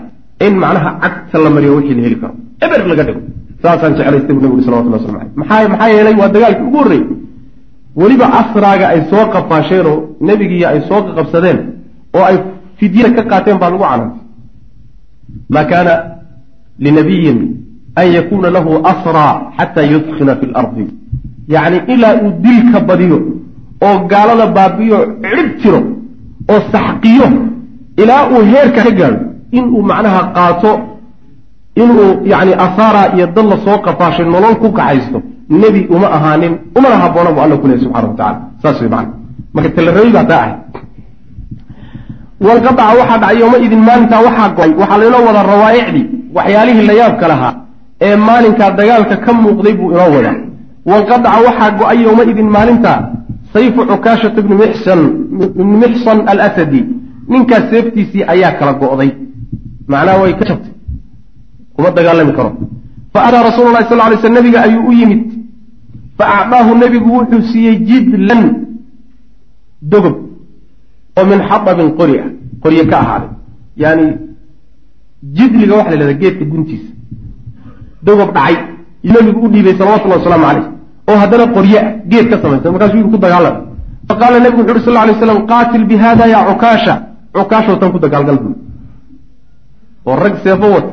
in 0.47 0.55
macnaha 0.63 0.91
cagta 1.03 1.39
la 1.45 1.51
mariyo 1.51 1.77
wixii 1.77 1.95
la 1.95 2.03
heli 2.03 2.17
karo. 2.21 2.35
Eber 2.65 2.81
laga 2.91 3.05
dhigo. 3.09 3.21
Saasaan 3.63 3.93
jeclaystay 3.99 4.35
bu 4.37 4.41
nabig 4.41 4.65
salawatullah 4.65 4.99
waslamu 5.01 5.19
aleyh 5.21 5.33
maxaa 5.41 5.69
maxaa 5.73 5.89
yeelay 5.95 6.15
waa 6.21 6.29
dagaalkii 6.35 6.67
ugu 6.69 6.77
horreeyey 6.79 7.07
weliba 8.01 8.27
asraaga 8.41 8.87
ay 8.89 9.01
soo 9.11 9.25
qafaasheenoo 9.35 9.97
nebigiiyo 10.29 10.69
ay 10.69 10.81
soo 10.89 11.01
qabsadeen 11.17 11.59
oo 12.17 12.25
ay 12.31 12.37
fidyada 12.79 13.11
ka 13.17 13.23
qaateen 13.31 13.59
baa 13.63 13.71
lagu 13.71 13.83
canantay 13.85 14.21
ma 15.55 15.63
kaana 15.71 15.95
linabiyin 16.85 17.39
an 18.01 18.07
yakuuna 18.17 18.51
lahu 18.57 18.71
asraa 18.93 19.53
xataa 19.59 19.87
yudkina 19.93 20.37
fi 20.41 20.47
lardi 20.55 20.85
yacni 21.55 21.79
ilaa 21.95 22.15
uu 22.23 22.31
dilka 22.45 22.81
badiyo 22.89 23.19
oo 23.87 23.97
gaalada 24.11 24.47
baabiyo 24.57 24.99
cidhib 25.23 25.49
tiro 25.63 25.81
oo 26.53 26.61
saxqiyo 26.73 27.27
ilaa 28.03 28.23
uu 28.35 28.43
heerka 28.53 28.81
ka 28.87 28.91
gaadho 28.99 29.19
inuu 29.59 29.83
macnaha 29.91 30.21
qaato 30.37 30.71
inuu 31.83 32.09
yacni 32.33 32.53
asaara 32.67 33.03
iyo 33.17 33.27
dad 33.35 33.47
la 33.53 33.57
soo 33.65 33.79
qafaashay 33.87 34.27
nolol 34.35 34.55
ku 34.63 34.69
kaxaysto 34.79 35.19
nebi 35.63 35.81
uma 35.95 36.09
ahaanin 36.17 36.53
umana 36.79 36.97
habboona 37.03 37.31
bu 37.35 37.41
alla 37.45 37.57
ku 37.61 37.67
lehy 37.69 37.81
subxana 37.85 38.09
wa 38.09 38.15
tacala 38.21 38.39
saas 38.63 38.77
way 38.81 38.89
macana 38.95 39.13
marka 39.55 39.71
talareebi 39.77 40.13
baa 40.17 40.25
taa 40.31 40.41
ahay 40.45 40.55
wanqadaca 42.47 42.93
waxaa 43.01 43.19
dhacay 43.23 43.37
yooma 43.43 43.59
idin 43.67 43.81
maalintaa 43.89 44.21
waxaa 44.27 44.49
go'ay 44.57 44.71
waxaa 44.81 44.99
laynoo 45.03 45.23
wadaa 45.29 45.47
rawaa'icdii 45.53 46.05
waxyaalihii 46.37 46.87
la 46.91 46.95
yaabka 47.01 47.27
lahaa 47.33 47.55
ee 48.07 48.17
maalinkaa 48.29 48.71
dagaalka 48.79 49.17
ka 49.25 49.33
muuqday 49.43 49.75
buu 49.79 49.91
inoo 49.95 50.11
wadaa. 50.17 50.37
Wanqadaca 50.91 51.39
waxaa 51.47 51.71
go'ay 51.81 51.99
yooma 52.07 52.23
idin 52.33 52.49
maalintaa 52.57 52.99
sayfu 53.53 53.81
cukaashata 53.87 54.41
ibni 54.41 54.55
mixsan 54.63 55.01
ibni 55.59 55.77
mixsan 55.83 56.19
alasadi. 56.29 56.85
Ninkaas 57.29 57.71
seeftiisii 57.71 58.25
ayaa 58.33 58.53
kala 58.59 58.73
go'day. 58.81 59.11
Macnaha 59.89 60.23
way 60.23 60.33
ka 60.39 60.45
jabtay. 60.49 60.73
Kuma 61.75 61.91
dagaalami 61.91 62.33
karo. 62.33 62.51
Fa 63.13 63.21
ataa 63.27 63.43
rasuulu 63.43 63.73
lahi 63.73 63.89
sal 63.89 63.99
lay 63.99 64.19
sl 64.23 64.33
nabiga 64.33 64.63
ayuu 64.63 64.89
u 64.89 64.93
yimid. 64.93 65.23
Fa 66.19 66.25
acdaahu 66.39 66.75
nebigu 66.75 67.11
wuxuu 67.17 67.43
siiyey 67.53 67.77
jidlan 67.89 68.43
dogob 69.83 70.17
oo 71.19 71.25
min 71.31 71.41
xadabin 71.49 71.89
qori 71.99 72.19
ah 72.19 72.29
qorye 72.63 72.87
ka 72.91 72.97
ahaaday. 73.03 73.31
Yaani 73.77 74.07
jidliga 75.37 75.75
waxa 75.77 75.91
la 75.91 75.97
yhahda 75.97 76.15
geedka 76.23 76.45
guntiisa. 76.45 76.93
Dogob 78.03 78.35
dhacay. 78.35 78.57
Iyo 79.03 79.19
nebigu 79.23 79.47
u 79.47 79.49
dhiibay 79.49 79.75
salawatullahi 79.79 80.21
wasalaamu 80.21 80.47
caleyh 80.47 80.80
oo 81.11 81.17
haddana 81.23 81.47
qorye 81.57 81.79
ah 81.79 81.89
geed 82.11 82.27
ka 82.31 82.37
samaysan. 82.43 82.71
Markaasuu 82.73 82.99
yidhi 83.01 83.11
ku 83.11 83.19
dagaalam 83.27 83.57
fa 84.09 84.15
qaala 84.21 84.37
nebigu 84.45 84.63
wuxu 84.63 84.75
uhi 84.77 84.85
sal 84.87 85.07
lay 85.09 85.15
slam 85.23 85.39
qaatil 85.51 85.85
bi 85.91 85.97
hada 86.03 86.25
ya 86.35 86.41
cukaasha 86.49 87.73
tan 87.81 87.91
ku 87.95 87.99
dagaalgal 88.05 88.39
buu. 88.43 88.55
Oo 90.07 90.17
rag 90.23 90.35
seefo 90.45 90.67
wata. 90.75 90.93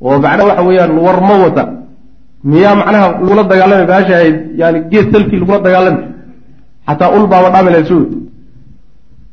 Oo 0.00 0.18
macnaha 0.24 0.48
waxa 0.48 0.62
weeyaan 0.68 0.92
warmo 1.06 1.34
wata. 1.44 1.64
Miyaa 2.50 2.74
macnaha 2.80 3.06
lagula 3.12 3.42
dagaalamay 3.52 3.86
baasha 3.92 4.14
ahayd 4.18 4.36
yani 4.60 4.78
geed 4.90 5.06
salkii 5.12 5.38
lagula 5.42 5.58
dagaalamay 5.66 6.04
xataa 6.88 7.10
ul 7.16 7.26
baaba 7.32 7.48
dhaamilaysu 7.54 7.98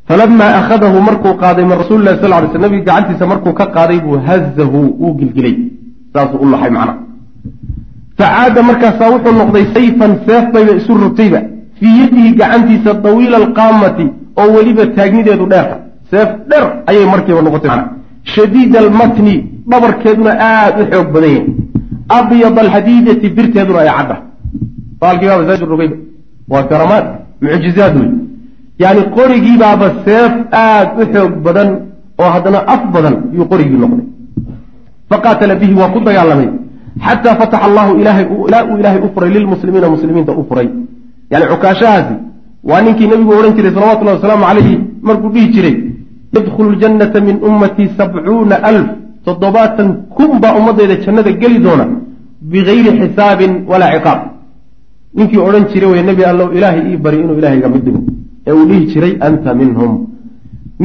falamaa 0.07 0.51
akhadahu 0.59 0.97
markuu 1.07 1.33
qaaday 1.43 1.65
min 1.69 1.77
rasuli 1.81 2.03
lahi 2.07 2.17
sal 2.23 2.31
ly 2.43 2.47
sl 2.53 2.61
nabiga 2.65 2.83
gacantiisa 2.87 3.25
markuu 3.31 3.53
ka 3.59 3.65
qaaday 3.75 3.99
buu 4.05 4.17
hazahu 4.27 4.79
wuu 5.01 5.13
gilgilay. 5.19 5.55
Saasuu 6.13 6.39
u 6.43 6.45
laxay 6.53 6.71
macnaha 6.77 7.10
facaada 8.21 8.61
markaasaa 8.69 9.09
wuxuu 9.13 9.33
noqday 9.41 9.65
sayfan 9.75 10.11
seef 10.27 10.43
bayba 10.53 10.73
isu 10.79 10.93
rogtayba 11.03 11.39
fii 11.79 11.93
yadihi 12.01 12.29
gacantiisa 12.39 12.93
dawiila 13.05 13.37
alqaamati 13.43 14.05
oo 14.41 14.49
weliba 14.55 14.85
taagnideedu 14.97 15.45
dheerta 15.53 15.75
seef 16.11 16.29
dheer 16.49 16.65
ayay 16.89 17.05
markiiba 17.13 17.41
noqotay. 17.47 17.79
Shadiid 18.33 18.75
almatni 18.83 19.35
dhabarkeeduna 19.71 20.31
aada 20.49 20.83
u 20.83 20.85
xoog 20.91 21.07
badan 21.15 21.31
yahay. 21.35 21.45
Abyad 22.19 22.57
alxadiidati 22.63 23.27
birteeduna 23.37 23.79
ay 23.83 23.89
cadda. 23.97 24.15
Rogayba 25.71 25.95
waa 26.53 26.63
karamaad 26.71 27.05
mucjizaad 27.41 27.95
wey 27.99 28.09
yani 28.83 29.01
qorigiibaaba 29.17 29.87
seef 30.05 30.33
aada 30.63 30.91
u 31.01 31.03
xoog 31.13 31.33
badan 31.45 31.69
oo 32.21 32.29
haddana 32.35 32.59
af 32.73 32.81
badan 32.95 33.15
yuu 33.35 33.45
qorigii 33.51 33.79
noqday. 33.83 34.05
Faqaatala 35.09 35.55
bihi 35.61 35.73
waa 35.81 35.93
ku 35.93 35.99
dagaalamay 36.07 36.60
xataa 36.99 37.35
fataxa 37.41 37.65
allahu 37.67 37.91
ilaa 38.01 38.63
uu 38.69 38.77
ilaahay 38.79 39.01
u 39.07 39.09
furay 39.15 39.29
lilmuslimiina 39.37 39.89
muslimiinta 39.89 40.31
u 40.31 40.43
furay 40.49 40.69
yani 41.31 41.45
cukaashahaasi 41.51 42.13
waa 42.69 42.81
ninkii 42.81 43.07
nebigu 43.07 43.31
odhan 43.39 43.53
jiray 43.57 43.73
salawatullahi 43.77 44.17
wasalaamu 44.17 44.45
calayhi 44.49 44.75
markuu 45.07 45.29
dhihi 45.35 45.47
jiray 45.55 45.75
yadkhulu 46.35 46.71
ljannata 46.75 47.21
min 47.27 47.35
ummatii 47.49 47.89
sabcuuna 47.97 48.55
alf 48.71 48.87
toddobaatan 49.25 49.87
kun 50.17 50.31
baa 50.43 50.53
ummadayda 50.59 50.95
jannada 51.05 51.31
geli 51.41 51.59
doona 51.65 51.85
bigayri 52.51 52.91
xisaabin 52.99 53.51
walaa 53.71 53.91
ciqaab 53.95 54.19
ninkii 55.17 55.41
odhan 55.47 55.65
jiray 55.71 55.89
wey 55.93 56.03
nebi 56.09 56.23
allow 56.31 56.47
ilaahay 56.57 56.83
ii 56.91 56.97
bari 57.05 57.17
inuu 57.23 57.37
ilahay 57.41 57.57
iga 57.57 57.69
mid 57.75 57.87
ee 58.47 58.53
uu 58.57 58.65
dhihi 58.69 58.85
jiray 58.93 59.13
anta 59.27 59.53
minhum 59.61 59.91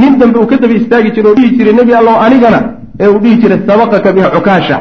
nin 0.01 0.13
dambe 0.21 0.37
uu 0.39 0.47
ka 0.51 0.57
daba 0.63 0.75
istaagi 0.81 1.11
jiray 1.17 1.31
oo 1.31 1.37
dhihi 1.39 1.57
jiray 1.59 1.75
nebi 1.81 1.93
allow 2.01 2.17
anigana 2.27 2.61
ee 3.03 3.09
uu 3.13 3.19
dhihi 3.25 3.37
jiray 3.43 3.59
sabaqaka 3.69 4.13
biha 4.17 4.29
cukaasha 4.37 4.79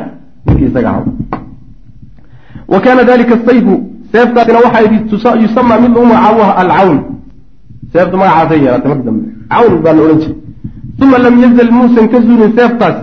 wa 2.68 2.80
kaana 2.80 3.04
dalika 3.04 3.36
sayfu 3.48 3.76
seeftaasina 4.12 4.60
waxaa 4.66 5.36
yusamaa 5.44 5.80
mid 5.80 5.92
lagu 5.96 6.06
magacaabo 6.06 6.44
alcawn. 6.62 7.00
Seefta 7.94 8.18
magacaasay 8.18 8.60
yeelatay 8.64 8.90
marka 8.90 9.04
dambe. 9.08 9.24
Cawn 9.50 9.74
baa 9.84 9.94
la 9.94 10.02
odhan 10.04 10.20
jiray. 10.24 10.36
Uma 11.04 11.18
lam 11.26 11.36
yazal 11.44 11.72
muusan 11.78 12.06
ka 12.12 12.18
zuulin 12.26 12.52
seeftaas 12.58 12.98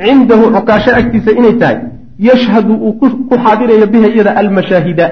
cindahu 0.00 0.44
cukaasho 0.54 0.90
agtiisa 1.00 1.30
inay 1.38 1.54
tahay. 1.60 1.78
Yashhadu 2.28 2.74
uu 2.74 2.92
ku 3.00 3.34
xaadirayo 3.44 3.86
biha 3.92 4.08
iyada 4.14 4.30
almashaahida. 4.40 5.06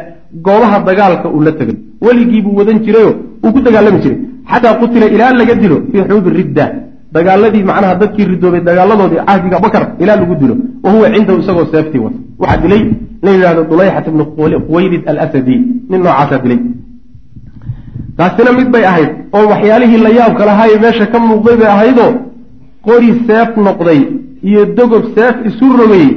Goobaha 0.45 0.79
dagaalka 0.89 1.29
uu 1.35 1.43
la 1.47 1.53
tegay. 1.53 1.77
Weligiibuu 2.05 2.57
wadan 2.59 2.79
jirayo 2.85 3.13
uu 3.45 3.53
ku 3.55 3.61
dagaalami 3.67 3.99
jiray. 4.05 4.19
Xataa 4.51 4.75
qutila 4.81 5.07
ilaa 5.15 5.33
laga 5.41 5.55
dilo 5.63 5.77
fii 5.91 6.03
xuruubi 6.09 6.31
ridda. 6.39 6.65
Dagaaladii 7.17 7.65
macnaha 7.71 7.95
dadkii 8.03 8.27
ridoobay 8.33 8.61
dagaaladoodii 8.69 9.25
cahdiga 9.29 9.59
bakar 9.65 9.83
ilaa 10.03 10.17
lagu 10.21 10.35
dilo 10.41 10.55
wa 10.87 10.93
huwa 10.93 11.11
cindahu 11.15 11.39
isagoo 11.43 11.67
seeftii 11.75 11.99
wata 12.07 12.19
waxaa 12.39 12.63
dilay 12.65 12.83
nin 13.23 13.33
yidhahdo 13.37 13.63
dulayxat 13.71 14.07
ibnu 14.11 14.25
quwaylid 14.69 15.03
alasadi 15.13 15.57
nin 15.91 16.01
noocaasaa 16.05 16.39
dilay 16.45 16.61
taasina 18.19 18.53
mid 18.59 18.69
bay 18.75 18.85
ahayd 18.93 19.11
oo 19.37 19.45
waxyaalihii 19.53 20.01
la 20.07 20.11
yaabka 20.19 20.47
lahaaye 20.51 20.79
meesha 20.85 21.07
ka 21.13 21.19
muuqday 21.19 21.57
bay 21.63 21.71
ahaydoo 21.77 22.13
qori 22.87 23.11
seef 23.27 23.51
noqday 23.67 24.01
iyo 24.49 24.63
dogob 24.79 25.05
seef 25.17 25.35
isu 25.49 25.67
rogayey 25.81 26.11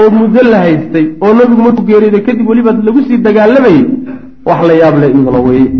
oo 0.00 0.10
muddo 0.18 0.40
la 0.52 0.58
haystay 0.64 1.06
oo 1.24 1.32
nabigu 1.38 1.62
markuu 1.66 1.86
geeriyooday 1.90 2.22
kadib 2.28 2.48
weliba 2.50 2.72
lagu 2.86 3.00
sii 3.08 3.18
dagaalamayey 3.26 3.82
wax 4.48 4.60
la 4.68 4.74
yaab 4.82 4.94
leh 5.02 5.08
iyaduna 5.14 5.40
weeye 5.46 5.70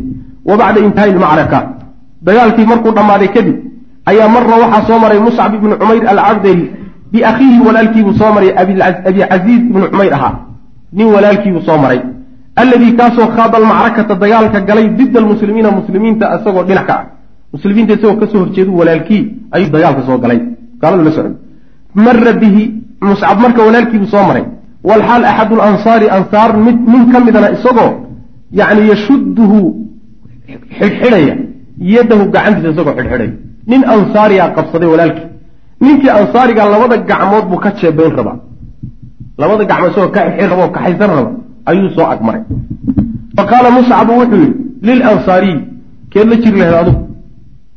wa 0.48 0.56
bacda 0.60 0.80
intihaa'i 0.86 1.10
ilmacraka 1.14 1.58
dagaalkii 2.26 2.66
markuu 2.72 2.92
dhammaaday 2.98 3.30
kadib 3.36 3.56
ayaa 4.10 4.28
marra 4.36 4.56
waxaa 4.62 4.86
soo 4.88 4.98
maray 5.04 5.20
muscab 5.28 5.54
ibnu 5.58 5.74
cumayr 5.80 6.04
alcabdari 6.12 6.64
biakhiihi 7.16 7.60
walaalkiibuu 7.66 8.14
soo 8.20 8.30
maray 8.36 8.50
abi 8.60 8.74
casiiz 9.30 9.60
ibnu 9.70 9.86
cumayr 9.92 10.14
ahaa. 10.18 10.34
Nin 10.92 11.06
walaalkiibuu 11.14 11.62
soo 11.68 11.78
maray. 11.84 12.00
Alladii 12.62 12.92
kaasoo 12.98 13.28
khaada 13.36 13.56
almacrakata 13.60 14.14
dagaalka 14.22 14.60
galay 14.68 14.88
dida 14.98 15.18
almuslimiina 15.22 15.70
muslimiinta 15.78 16.24
isagoo 16.36 16.64
dhinac 16.68 16.86
ka 16.86 16.94
ah. 17.00 17.04
Muslimiinta 17.54 17.92
isagoo 17.96 18.20
ka 18.20 18.26
soo 18.32 18.40
horjeedu 18.44 18.72
walaalkii 18.80 19.22
ayuu 19.54 19.70
dagaalka 19.74 20.02
soo 20.08 20.18
galay. 20.24 20.40
Gaaladu 20.80 21.02
la 21.08 21.12
socday 21.16 21.34
mara 21.94 22.32
bihi 22.42 22.62
muscab 23.08 23.38
marka 23.44 23.60
walaalkiibuu 23.68 24.10
soo 24.14 24.24
maray. 24.30 24.44
Walxaal 24.88 25.24
axadu 25.30 25.54
lansaari 25.60 26.06
ansaar 26.16 26.50
mid 26.66 26.78
nin 26.92 27.02
ka 27.12 27.18
midana 27.26 27.48
isagoo 27.56 27.90
yacni 28.58 28.82
yashudduhu 28.92 29.60
xidhxidhaya 30.78 31.34
yadahu 31.94 32.22
gacantiisa 32.34 32.70
isagoo 32.74 32.94
xidhxidhaya 32.98 33.32
nin 33.70 33.80
ansaariya 33.94 34.44
qabsaday 34.56 34.88
walaalkii 34.94 35.35
ninkii 35.80 36.10
ansaariga 36.18 36.64
labada 36.74 36.96
gacmood 37.10 37.44
buu 37.50 37.58
ka 37.64 37.70
jeebayn 37.80 38.12
rabaa 38.18 38.36
labada 39.38 39.64
gacmood 39.70 39.90
isagoo 39.92 40.10
ka 40.16 40.20
xidxidh 40.26 40.50
raba 40.50 40.62
oo 40.64 40.70
kaxaysan 40.76 41.10
raba 41.16 41.30
ayuu 41.70 41.90
soo 41.96 42.06
agmaray 42.14 42.42
fa 43.36 43.42
qaala 43.50 43.68
muscabu 43.76 44.12
wuxuu 44.20 44.40
yidhi 44.44 44.54
lilansaariyi 44.86 45.56
keed 46.12 46.28
la 46.30 46.36
jiri 46.42 46.58
lahayd 46.60 46.76
adugu? 46.82 47.00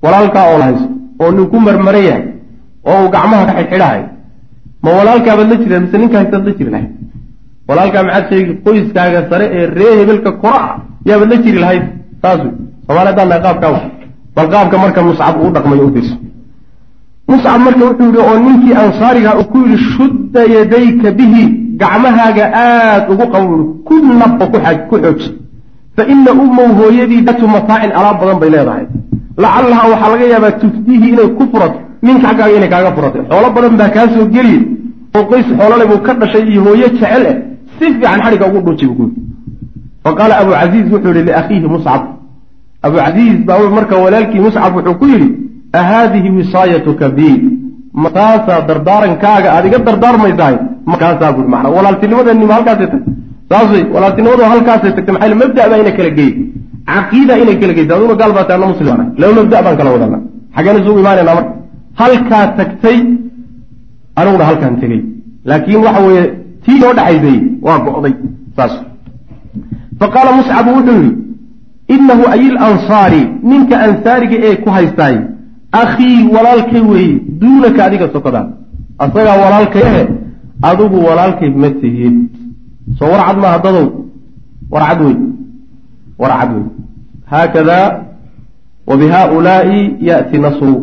Walaalkaa 0.03 0.45
oo 0.51 0.57
la 0.62 0.65
hayso 0.65 0.88
oo 1.21 1.31
nin 1.31 1.45
ku 1.51 1.57
marmaran 1.59 2.03
yahay 2.09 2.23
oo 2.89 2.97
uu 3.03 3.09
gacmaha 3.15 3.45
ka 3.49 3.53
xidxidhahay 3.59 4.01
ma 4.83 4.89
walaalkaabaad 4.97 5.47
la 5.51 5.55
jiri 5.62 5.79
mise 5.83 5.97
ninka 5.97 6.17
la 6.23 6.51
jiri 6.57 6.71
lahayd? 6.75 6.91
Walaalkaa 7.67 8.03
maxaad 8.03 8.25
sheegi 8.29 8.53
qoyskaaga 8.65 9.19
sare 9.29 9.45
ee 9.57 9.65
ree 9.77 9.93
hebelka 9.99 10.31
kora 10.43 10.62
yaabaad 11.09 11.29
la 11.33 11.38
jiri 11.43 11.59
lahayd? 11.63 11.83
Saas 12.21 12.39
haddaan 12.88 13.27
nahay 13.29 13.41
qaabkaa 13.47 13.71
bal 14.35 14.47
qaabka 14.53 14.77
marka 14.83 15.01
muscab 15.09 15.35
uu 15.43 15.51
dhaqmayo 15.55 15.83
u 15.88 15.93
fiirso 15.93 16.15
muscab 17.31 17.59
marka 17.65 17.83
wuxuu 17.89 18.05
yidhi 18.07 18.21
oo 18.29 18.37
ninkii 18.45 18.75
ansaariga 18.83 19.31
uu 19.39 19.47
ku 19.51 19.57
yidhi 19.63 19.77
shudda 19.93 20.41
yadayka 20.55 21.11
bihi 21.19 21.43
gacmahaaga 21.81 22.45
aada 22.63 23.09
ugu 23.11 23.25
qabo 23.33 23.55
ku 23.87 23.95
nab 24.19 24.41
oo 24.43 24.49
ku 24.89 24.95
xooji. 25.03 25.29
Fa 25.95 26.03
ina 26.13 26.31
ummow 26.43 26.69
hooyadii 26.79 27.21
datu 27.27 27.47
mataacin 27.55 27.91
alaab 27.99 28.17
badan 28.21 28.39
bay 28.41 28.49
leedahay. 28.55 28.85
Lacallaha 29.43 29.83
waxaa 29.91 30.11
laga 30.13 30.25
yaabaa 30.33 30.57
tufdiihi 30.61 31.07
inay 31.13 31.29
ku 31.37 31.43
furato 31.51 31.79
minka 32.01 32.27
xaggaaga 32.27 32.55
inay 32.57 32.69
kaaga 32.73 32.91
furatay 32.95 33.23
xoolo 33.29 33.49
badan 33.55 33.73
baa 33.79 33.89
kaa 33.95 34.07
soo 34.13 34.25
geliye 34.35 34.61
oo 35.15 35.23
qoys 35.29 35.47
xoolole 35.57 35.85
buu 35.89 36.01
ka 36.05 36.13
dhashay 36.21 36.43
iyo 36.51 36.61
hooyo 36.67 36.87
jecel 36.93 37.23
eh. 37.31 37.35
Si 37.77 37.85
fiican 37.85 38.19
xadhigga 38.23 38.47
ugu 38.47 38.59
dhuuji 38.65 38.87
kuyi 38.97 39.11
fa 40.03 40.11
qaala 40.17 40.33
abu 40.41 40.51
casiiz 40.51 40.87
wuxuu 40.93 41.13
yihi 41.15 41.25
liakhiihi 41.29 41.67
muscab 41.75 42.01
abu 42.81 42.97
casiiz 42.97 43.37
baa 43.47 43.69
marka 43.77 43.95
walaalkii 44.03 44.39
muscab 44.47 44.75
wuxuu 44.77 44.95
ku 45.01 45.05
yidhi 45.11 45.29
a 45.73 45.82
haadihi 45.91 46.29
wisaayatuka 46.38 47.10
bi 47.17 47.29
mataasaa 47.93 48.62
dardaarankaaga 48.69 49.49
aad 49.55 49.65
iga 49.69 49.79
dardaarmaysahay 49.89 50.58
markaasaa 50.91 51.32
bui 51.36 51.47
mana 51.53 51.69
walaaltinimadanima 51.77 52.53
halkaasay 52.58 52.88
tagtay 52.93 53.13
saas 53.51 53.69
wey 53.73 53.84
walaaltinimadu 53.95 54.43
halkaasay 54.53 54.91
tagtay 54.97 55.13
maxaa 55.17 55.39
mabda 55.43 55.69
baa 55.71 55.79
ina 55.84 55.91
kala 55.97 56.12
geeyey 56.17 56.36
caqiida 56.91 57.34
inay 57.43 57.55
kala 57.62 57.73
geysa 57.77 57.93
aduna 57.97 58.15
gaal 58.21 58.34
baa 58.38 58.67
muslim 58.73 58.91
ana 58.95 59.05
laba 59.21 59.34
mabda 59.39 59.63
baan 59.65 59.77
kala 59.79 59.95
wadana 59.95 60.19
xaggeen 60.55 60.82
isugu 60.82 60.99
imaanayna 61.03 61.34
marka 61.39 61.53
halkaa 62.01 62.45
tagtay 62.60 62.97
aniguna 64.19 64.45
halkaan 64.49 64.75
tegey 64.82 65.01
laakiin 65.49 65.82
waxa 65.88 66.01
weeye 66.08 66.25
tii 66.65 66.79
noo 66.84 66.93
dhexaysay 66.99 67.39
waa 67.67 67.79
go'day 67.86 68.13
saas 68.58 68.73
fa 69.99 70.08
qaala 70.15 70.32
muscabu 70.39 70.69
wuxuu 70.77 71.01
yidhi 71.01 71.12
inahu 71.95 72.23
ayil 72.36 72.58
ansaari 72.69 73.21
ninka 73.49 73.75
ansaariga 73.88 74.38
ee 74.47 74.55
ku 74.63 74.69
haystaay 74.77 75.15
akhii 75.71 76.27
walaalkay 76.36 76.82
weeye 76.82 77.19
duunaka 77.41 77.86
adiga 77.86 78.10
sokodaa 78.13 78.47
asagaa 78.97 79.38
walaalkay 79.43 79.84
ahe 79.91 80.03
adigu 80.62 80.97
walaalkay 81.08 81.49
ma 81.49 81.69
tihid 81.69 82.15
soo 82.99 83.12
warcad 83.13 83.38
maaha 83.38 83.60
dadow 83.60 83.88
warcad 84.71 85.01
wey 85.01 85.17
warcad 86.17 86.49
wey 86.55 86.65
haakada 87.32 87.79
wa 88.89 88.95
ya'ti 90.10 90.38
nasru 90.45 90.73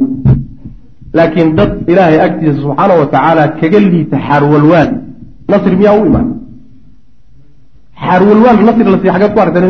laakiin 1.17 1.57
dad 1.57 1.71
ilaahay 1.91 2.21
agtiisa 2.27 2.61
subxaana 2.63 2.95
wa 3.01 3.07
tacaala 3.15 3.45
kaga 3.61 3.79
liita 3.81 4.17
xaarwalwaal. 4.27 4.91
Nasri 5.49 5.77
miyaa 5.81 5.97
u 6.01 6.07
imaan? 6.11 6.29
Xaarwalwaal 8.05 8.59
nasri 8.69 8.85
la 8.95 8.99
sii 9.03 9.13
xageed 9.15 9.33
ku 9.35 9.41
aragtan 9.41 9.65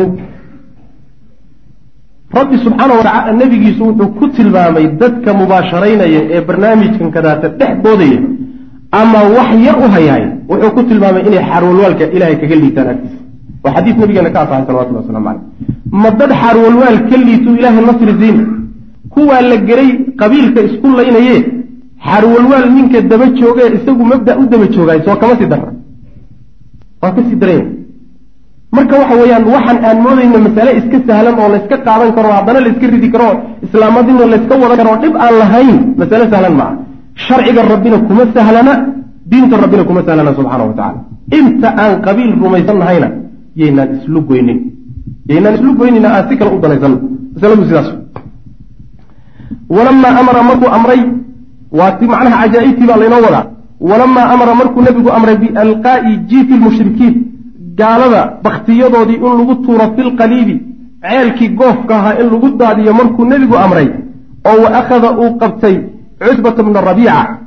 rabbi 2.33 2.57
subxaana 2.65 2.93
wa 2.99 3.03
tacala 3.03 3.33
nebigiisu 3.41 3.83
wuxuu 3.83 4.07
ku 4.19 4.27
tilmaamay 4.37 4.87
dadka 5.01 5.33
mubaasharaynaya 5.33 6.21
ee 6.35 6.41
barnaamijkan 6.47 7.11
kadaata 7.15 7.47
dhex 7.59 7.73
boodaya 7.85 8.19
ama 8.91 9.19
wax 9.37 9.49
yar 9.67 9.77
u 9.85 9.87
hayaay 9.95 10.23
wuxuu 10.49 10.71
ku 10.75 10.81
tilmaamay 10.89 11.23
inay 11.27 11.41
xaarwalwaalka 11.49 12.03
ilahay 12.15 12.35
kaga 12.41 12.55
liitaan 12.63 12.87
agtiisa. 12.93 13.17
Waa 13.63 13.73
xadiis 13.75 13.95
nabigeena 14.01 14.29
ka 14.35 14.39
asaxay 14.41 14.65
salawatullah 14.67 15.01
waslamu 15.03 15.25
caleyh 15.27 15.41
ma 16.03 16.09
dad 16.19 16.31
xaarwalwaal 16.41 16.97
ka 17.09 17.17
liituu 17.27 17.55
ilaahay 17.59 17.83
nasri 17.89 18.13
siina 18.21 18.43
kuwaa 19.13 19.41
la 19.51 19.57
geray 19.69 19.89
qabiilka 20.21 20.59
isku 20.67 20.87
laynaye 20.99 21.35
xaarwalwaal 22.05 22.65
ninka 22.75 22.99
daba 23.11 23.25
joogee 23.39 23.69
isagu 23.77 24.03
mabda 24.11 24.31
u 24.41 24.43
daba 24.51 24.65
joogaay 24.75 24.99
soo 25.05 25.15
kama 25.21 25.33
sii 25.39 25.49
darra. 25.53 25.71
Waa 27.01 27.11
ka 27.15 27.21
sii 27.29 27.35
daranya 27.41 27.65
marka 28.75 28.95
waxa 29.01 29.15
weeyaan 29.21 29.45
waxaan 29.53 29.77
aan 29.87 29.97
moodayna 30.05 30.39
masale 30.47 30.71
iska 30.79 30.97
sahlan 31.07 31.35
oo 31.41 31.49
layska 31.53 31.75
qaadan 31.87 32.09
karo 32.17 32.29
haddana 32.37 32.59
layska 32.65 32.85
ridi 32.93 33.09
karo 33.15 33.29
islaamadina 33.65 34.25
layska 34.33 34.53
wadan 34.61 34.77
karo 34.81 34.91
dhib 35.03 35.13
aan 35.25 35.33
lahayn 35.41 35.77
masale 35.99 36.25
sahlan 36.33 36.55
maaha. 36.59 36.73
Sharciga 37.25 37.61
rabbina 37.73 37.97
kuma 38.07 38.23
sahlana 38.35 38.73
diinta 39.31 39.55
rabbina 39.63 39.83
kuma 39.89 40.01
sahlana 40.07 40.31
subxaana 40.37 40.63
wa 40.69 40.73
tacala 40.79 40.99
inta 41.39 41.67
aan 41.83 41.93
qabiil 42.05 42.31
rumaysan 42.43 42.77
nahayna 42.81 43.07
yaynaan 43.61 43.89
islu 43.97 44.19
goynin. 44.29 44.59
Yaynaan 45.29 45.53
islu 45.57 45.71
goynina 45.79 46.09
aan 46.15 46.23
si 46.29 46.33
kale 46.39 46.49
u 46.55 46.59
danaysan. 46.63 46.93
Masaladu 47.33 47.63
sidaas. 47.69 47.89
Walamaa 49.75 50.13
amara 50.21 50.41
markuu 50.49 50.69
amray 50.77 51.01
waati 51.79 52.05
macnaha 52.11 52.35
cajaa'ibtii 52.43 52.87
baa 52.89 52.99
laynoo 53.01 53.21
wadaa. 53.27 53.45
Walamaa 53.89 54.27
amara 54.33 54.53
markuu 54.59 54.81
nebigu 54.87 55.09
amray 55.17 55.35
bialqaa'i 55.43 56.11
jiifi 56.29 56.53
lmushrikiin 56.59 57.13
gaalada 57.79 58.21
baktiyadoodii 58.43 59.19
in 59.27 59.33
lagu 59.39 59.55
tuuro 59.65 59.85
filqaliibi 59.95 60.55
ceelkii 61.01 61.49
goofka 61.59 61.95
ahaa 61.99 62.19
in 62.21 62.27
lagu 62.33 62.49
daadiyo 62.57 62.93
markuu 62.93 63.25
nebigu 63.25 63.55
amray 63.65 63.87
oo 64.49 64.57
wa 64.63 64.69
akhada 64.79 65.09
uu 65.21 65.37
qabtay 65.41 65.75
cutbata 66.19 66.63
bna 66.63 66.81
rabiica. 66.81 67.37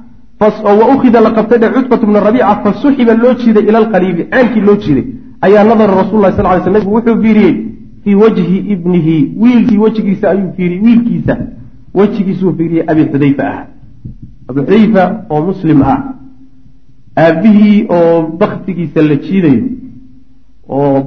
Oo 0.41 0.79
wa 0.81 0.95
ukhida 0.95 1.21
la 1.21 1.31
qabtay 1.31 1.59
dhe 1.59 1.69
cutbata 1.77 2.07
bna 2.07 2.21
rabiica 2.21 2.55
fa 2.65 2.73
suxiba 2.83 3.15
loo 3.15 3.35
jiiday 3.35 3.65
ila 3.69 3.79
alqaliibi 3.79 4.23
ceelkii 4.31 4.61
loo 4.61 4.77
jiiday. 4.77 5.05
Ayaa 5.41 5.65
nadara 5.65 5.95
rasul 6.03 6.21
lah 6.21 6.33
sal 6.37 6.47
ly 6.47 6.63
sl 6.65 6.71
nebigu 6.71 6.95
wuxuu 6.95 7.23
fiiriyey 7.23 7.55
fii 8.05 8.15
wajhi 8.15 8.59
ibnihi 8.75 9.17
wiilkii 9.43 9.79
wejigiisa 9.79 10.31
ayuu 10.31 10.53
fiiriyey 10.57 10.83
wiilkiisa. 10.85 11.37
Wejigiisuu 11.95 12.55
fiiriyey 12.57 12.85
abi 12.87 13.05
xudayfa 13.13 13.45
ah. 13.53 13.67
Abi 14.49 14.61
xudayfa 14.61 15.25
oo 15.31 15.43
muslim 15.43 15.83
ah. 15.83 15.99
Aabbihii 17.19 17.87
oo 17.89 18.23
baktigiisa 18.41 19.03
la 19.03 19.15
jiidayo 19.17 19.63
oo 20.79 20.99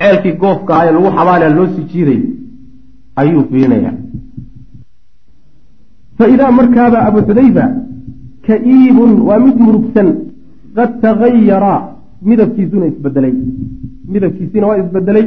ceelkii 0.00 0.34
goofka 0.42 0.72
ah 0.78 0.84
ee 0.86 0.92
lagu 0.96 1.08
xabaalaya 1.18 1.50
loo 1.58 1.66
sii 1.74 1.84
jiiday 1.92 2.20
ayuu 3.20 3.42
fiirinaya 3.50 3.92
fa 6.18 6.24
idaa 6.34 6.50
markaaba 6.58 6.98
abu 7.08 7.18
xudayfa 7.28 7.64
ka-iibun 8.46 9.12
waa 9.28 9.40
mid 9.46 9.56
murugsan 9.66 10.08
qad 10.76 10.90
tagayara 11.04 11.74
midabkiisuna 12.28 12.86
isbedelay 12.92 13.34
midabkiisiina 14.12 14.66
waa 14.70 14.78
isbedelay 14.82 15.26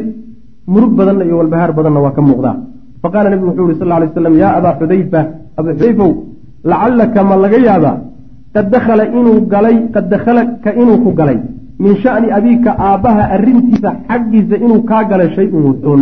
murug 0.74 0.92
badanna 1.00 1.24
iyo 1.28 1.36
walbahaar 1.42 1.72
badanna 1.78 2.00
waa 2.06 2.16
ka 2.18 2.22
muuqdaa. 2.30 2.56
Faqaala 3.02 3.30
nebigu 3.32 3.50
wuxuu 3.50 3.68
yihi 3.70 3.80
sal 3.82 3.92
ly 4.04 4.08
slam 4.16 4.36
yaa 4.44 4.54
abaa 4.60 4.74
xudayfa 4.80 5.20
abaa 5.60 5.74
xudayfow 5.78 6.10
lacallaka 6.72 7.20
ma 7.30 7.36
laga 7.44 7.58
yaabaa 7.68 7.96
qad 8.56 8.66
dakhala 8.74 9.04
inuu 9.20 9.40
galay 9.54 9.76
qad 9.94 10.06
dakhalaka 10.14 10.70
inuu 10.82 10.98
ku 11.04 11.10
galay 11.20 11.38
min 11.84 11.94
sha'ni 12.04 12.28
abiika 12.38 12.72
aabbaha 12.90 13.24
arrintiisa 13.36 13.90
xaggiisa 14.10 14.56
inuu 14.66 14.82
kaa 14.90 15.04
galay 15.10 15.30
shay-un 15.38 15.64
wuxuun 15.70 16.02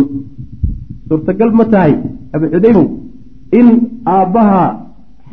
suurtagal 1.08 1.50
ma 1.58 1.64
tahay 1.72 1.94
abaa 2.34 2.48
xudayfow 2.54 2.86
in 3.58 3.66
aabbaha 4.16 4.60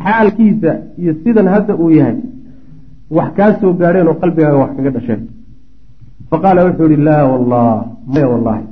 xaalkiisa 0.06 0.72
iyo 1.02 1.14
sidan 1.24 1.48
hadda 1.54 1.74
uu 1.84 1.90
yahay 2.00 2.18
wax 3.18 3.30
kaa 3.38 3.52
soo 3.62 3.74
gaadheen 3.82 4.08
oo 4.08 4.18
qalbigaaga 4.22 4.58
wax 4.64 4.72
kaga 4.78 4.92
dhasheen. 4.96 5.22
Faqaala 6.30 6.66
wuxuu 6.68 6.88
yihi 6.92 7.04
laa 7.10 7.24
wallah 7.32 7.86
maya 8.14 8.28
wallaahi 8.34 8.64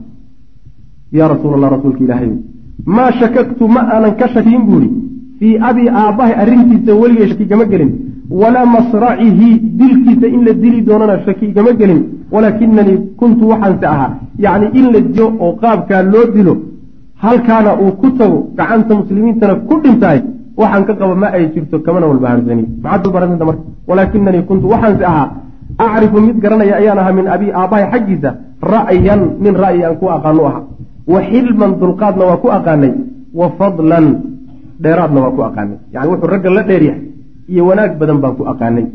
yaa 1.17 1.27
rasuul 1.33 1.53
allah 1.57 1.69
rasuulka 1.75 2.03
ilaahay 2.05 2.31
maa 2.85 3.11
shakaktu 3.21 3.67
ma 3.75 3.81
aanan 3.95 4.13
ka 4.19 4.27
shakiyin 4.35 4.63
buu 4.67 4.79
ihi 4.85 4.89
fii 5.39 5.57
abii 5.69 5.89
aabbahay 6.01 6.33
arrintiisa 6.43 6.91
weligay 7.01 7.27
shaki 7.31 7.43
igama 7.47 7.65
gelin 7.71 7.91
walaa 8.31 8.65
masracihi 8.65 9.49
dilkiisa 9.79 10.27
in 10.27 10.41
la 10.47 10.53
dili 10.53 10.81
doonana 10.81 11.19
shaki 11.25 11.45
igama 11.51 11.71
gelin 11.79 12.01
walaakinanii 12.31 12.97
kuntu 13.19 13.49
waxaanse 13.51 13.85
ahaa 13.93 14.11
yacni 14.39 14.67
in 14.79 14.85
la 14.93 14.99
dilo 14.99 15.27
oo 15.39 15.53
qaabkaa 15.61 16.01
loo 16.13 16.25
dilo 16.35 16.53
halkaana 17.23 17.71
uu 17.81 17.91
ku 18.01 18.09
tago 18.19 18.39
gacanta 18.57 18.95
muslimiintana 18.95 19.55
ku 19.67 19.75
dhintaay 19.83 20.19
waxaan 20.57 20.83
ka 20.87 20.93
qaba 20.99 21.15
ma 21.15 21.27
ay 21.37 21.45
jirto 21.53 21.79
kamana 21.85 22.07
walbahaarsani 22.07 22.63
maxaad 22.83 23.07
ubaratanta 23.07 23.45
marka 23.49 23.63
walaakinanii 23.87 24.43
kuntu 24.49 24.65
waxaanse 24.73 25.05
ahaa 25.11 25.27
acrifu 25.77 26.21
mid 26.21 26.37
garanaya 26.43 26.75
ayaan 26.81 26.99
ahaa 27.03 27.13
min 27.19 27.27
abii 27.27 27.51
aabbahay 27.51 27.85
xaggiisa 27.93 28.29
ra'yan 28.73 29.21
nin 29.43 29.55
ra'yi 29.63 29.83
aan 29.85 29.95
ku 29.99 30.09
aqaano 30.15 30.43
aha 30.49 30.61
wa 31.13 31.19
xilman 31.29 31.71
dulqaadna 31.81 32.23
waa 32.29 32.37
ku 32.43 32.47
aqaanay 32.57 32.93
wa 33.39 33.47
fadlan 33.59 34.05
dheeraadna 34.83 35.19
waa 35.21 35.35
ku 35.35 35.41
aqaanay 35.49 35.77
yani 35.93 36.07
wuxuu 36.11 36.31
ragga 36.33 36.49
la 36.57 36.63
dheeryahay 36.63 37.10
iyo 37.53 37.63
wanaag 37.69 37.91
badan 37.99 38.17
baan 38.23 38.35
ku 38.37 38.43
aqaanay. 38.51 38.85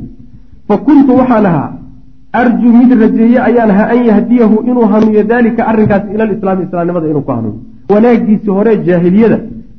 Fa 0.68 0.74
kuntu 0.86 1.12
waxaan 1.20 1.46
ahaa 1.50 1.68
arjuu 2.40 2.72
mid 2.80 2.90
rajeeye 3.02 3.38
ayaan 3.48 3.70
ahaa 3.74 3.88
an 3.94 4.00
yahdiyahu 4.10 4.56
inuu 4.70 4.86
hanuuyo 4.92 5.22
daalika 5.32 5.62
arrinkaasi 5.70 6.08
ila 6.14 6.24
lislaami 6.32 6.62
islaamnimada 6.66 7.06
inuu 7.12 7.24
ku 7.28 7.32
hanuuyo 7.36 7.58
wanaagiisii 7.94 8.52
hore 8.58 8.72
jaahiliyada 8.86 9.38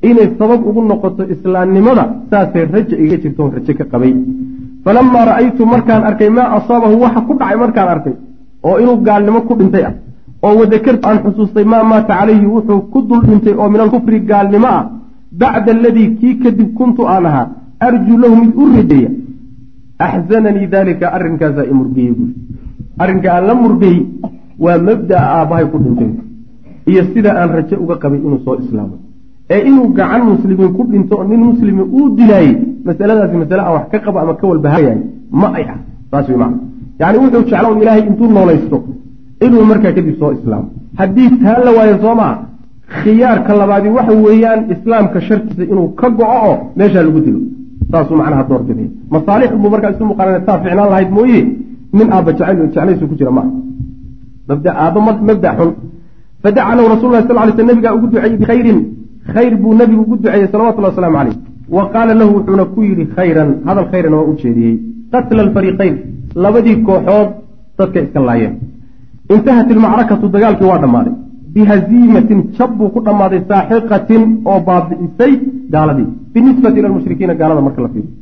inay 0.09 0.27
sabab 0.39 0.59
ugu 0.69 0.81
noqoto 0.91 1.23
islaamnimada 1.35 2.03
saasay 2.29 2.65
raja 2.75 2.95
iga 3.03 3.17
jirto 3.23 3.51
raje 3.55 3.73
ka 3.79 3.85
qabay. 3.91 4.13
Falamaa 4.85 5.25
ra'aytu 5.29 5.65
markaan 5.73 6.03
arkay 6.09 6.29
maa 6.37 6.49
asaabahu 6.57 7.01
waxa 7.03 7.21
ku 7.27 7.33
dhacay 7.39 7.57
markaan 7.63 7.89
arkay 7.95 8.15
oo 8.67 8.75
inuu 8.83 8.97
gaalnimo 9.07 9.39
ku 9.47 9.53
dhintay 9.59 9.83
ah 9.89 9.93
oo 10.45 10.53
wadakartu 10.59 11.05
aan 11.09 11.19
xusuustay 11.23 11.65
maa 11.73 11.83
maata 11.91 12.13
calayhi 12.19 12.45
wuxuu 12.55 12.81
ku 12.93 12.99
dul 13.09 13.21
dhintay 13.29 13.53
oo 13.61 13.69
min 13.73 13.81
alkufri 13.85 14.19
gaalnimo 14.29 14.69
ah 14.77 14.83
bacda 15.41 15.71
aladii 15.77 16.09
kii 16.19 16.35
kadib 16.43 16.69
kuntu 16.79 17.01
aan 17.13 17.25
ahaa 17.29 17.47
arjuu 17.79 18.17
lahu 18.23 18.35
mid 18.41 18.51
u 18.61 18.65
rajeeya 18.75 19.09
axzananii 20.07 20.67
daalika 20.73 21.13
arrinkaasaa 21.15 21.65
i 21.71 21.73
murgeyey 21.79 22.11
buui 22.17 22.33
arrinka 23.03 23.29
aan 23.35 23.45
la 23.49 23.55
murgey 23.63 23.97
waa 24.65 24.77
mabda'a 24.87 25.25
aabbahay 25.37 25.65
ku 25.71 25.77
dhintay 25.83 26.11
iyo 26.91 27.01
sida 27.13 27.31
aan 27.39 27.49
raje 27.57 27.75
uga 27.83 27.95
qabay 28.03 28.19
inuu 28.25 28.39
soo 28.45 28.55
islaamo 28.63 28.95
ee 29.53 29.61
inuu 29.69 29.87
gacan 29.97 30.23
muslimiin 30.31 30.71
ku 30.77 30.83
dhinto 30.91 31.15
oo 31.17 31.23
nin 31.31 31.41
muslimi 31.49 31.83
uu 31.97 32.07
dilaayey 32.17 32.55
masaladaasi 32.87 33.37
masale 33.41 33.61
aan 33.65 33.73
wax 33.77 33.85
ka 33.91 33.99
qabo 34.05 34.17
ama 34.23 34.33
ka 34.39 34.45
walbahayahay 34.51 34.99
ma 35.41 35.47
ay 35.57 35.65
ah 35.73 35.79
saas 36.11 36.27
wey 36.29 36.37
macana 36.41 36.57
yacni 36.99 37.17
wuxuu 37.23 37.43
jecla 37.49 37.67
un 37.73 37.81
ilaahay 37.81 38.03
intuu 38.09 38.29
noolaysto 38.37 38.77
inuu 39.45 39.63
markaa 39.71 39.93
kadib 39.97 40.15
soo 40.21 40.31
islaamo 40.37 40.67
haddii 40.99 41.29
taa 41.43 41.57
la 41.65 41.71
waayo 41.77 41.95
soo 42.03 42.15
maa 42.21 42.33
khiyaarka 43.01 43.51
labaadi 43.61 43.89
waxa 43.97 44.13
weeyaan 44.25 44.61
islaamka 44.73 45.19
sharkiisa 45.27 45.63
inuu 45.73 45.87
ka 45.99 46.07
go-o 46.17 46.37
oo 46.49 46.55
meeshaa 46.79 47.03
lagu 47.07 47.19
dilo 47.25 47.39
saasuu 47.91 48.17
macnaha 48.19 48.43
doorbiday 48.49 48.89
masaalix 49.13 49.51
buu 49.61 49.69
markaa 49.73 49.91
isu 49.95 50.05
muqaarana 50.11 50.39
taa 50.47 50.57
ficnaan 50.63 50.89
lahayd 50.91 51.09
mooye 51.17 51.41
nin 51.97 52.07
aabba 52.11 52.31
jeclaysu 52.39 53.07
ku 53.09 53.15
jira 53.19 53.31
maaha. 53.37 53.51
Mabda 54.49 54.71
aabba 54.83 54.99
mabda 55.29 55.49
xun. 55.57 55.71
Fadaca 56.43 56.75
lahu 56.77 56.87
rasul 56.93 57.09
lah 57.11 57.21
sal 57.27 57.37
ly 57.47 57.51
sl 57.57 57.65
nabigaa 57.69 57.93
ugu 57.97 58.07
duceeyey 58.11 58.37
bikhayrin. 58.37 58.79
Khayr 59.33 59.53
buu 59.61 59.73
nabigu 59.79 60.01
ugu 60.05 60.15
duceeyey 60.17 60.47
salawatullahi 60.53 60.93
waslamu 60.93 61.17
caleyh 61.17 61.37
wa 61.75 61.83
qaala 61.93 62.13
lahu 62.19 62.31
wuxuuna 62.37 62.65
ku 62.73 62.79
yidhi 62.87 63.05
khayran 63.15 63.49
hadal 63.67 63.87
khayrana 63.91 64.15
waa 64.19 64.29
u 64.31 64.33
jeediyey. 64.41 64.75
Qatla 65.11 65.41
alfariiqayn 65.45 65.95
labadii 66.43 66.77
kooxood 66.87 67.29
dadka 67.77 67.99
iska 68.05 68.19
laayeen. 68.27 68.53
Intahat 69.33 69.67
ilmacrakatu 69.73 70.25
dagaalkii 70.35 70.69
waa 70.71 70.79
dhammaaday 70.83 71.15
bihaziimatin 71.57 72.39
jab 72.57 72.71
buu 72.77 72.89
ku 72.95 72.99
dhammaaday 73.07 73.41
saaxiqatin 73.51 74.23
oo 74.51 74.59
baabi'isay 74.67 75.33
gaaladii 75.73 76.09
binisbati 76.33 76.79
ila 76.79 76.89
lmushrikiina 76.91 77.33
gaalada 77.41 77.61
marka 77.67 77.81
la 77.85 77.89
fiiriyo 77.93 78.13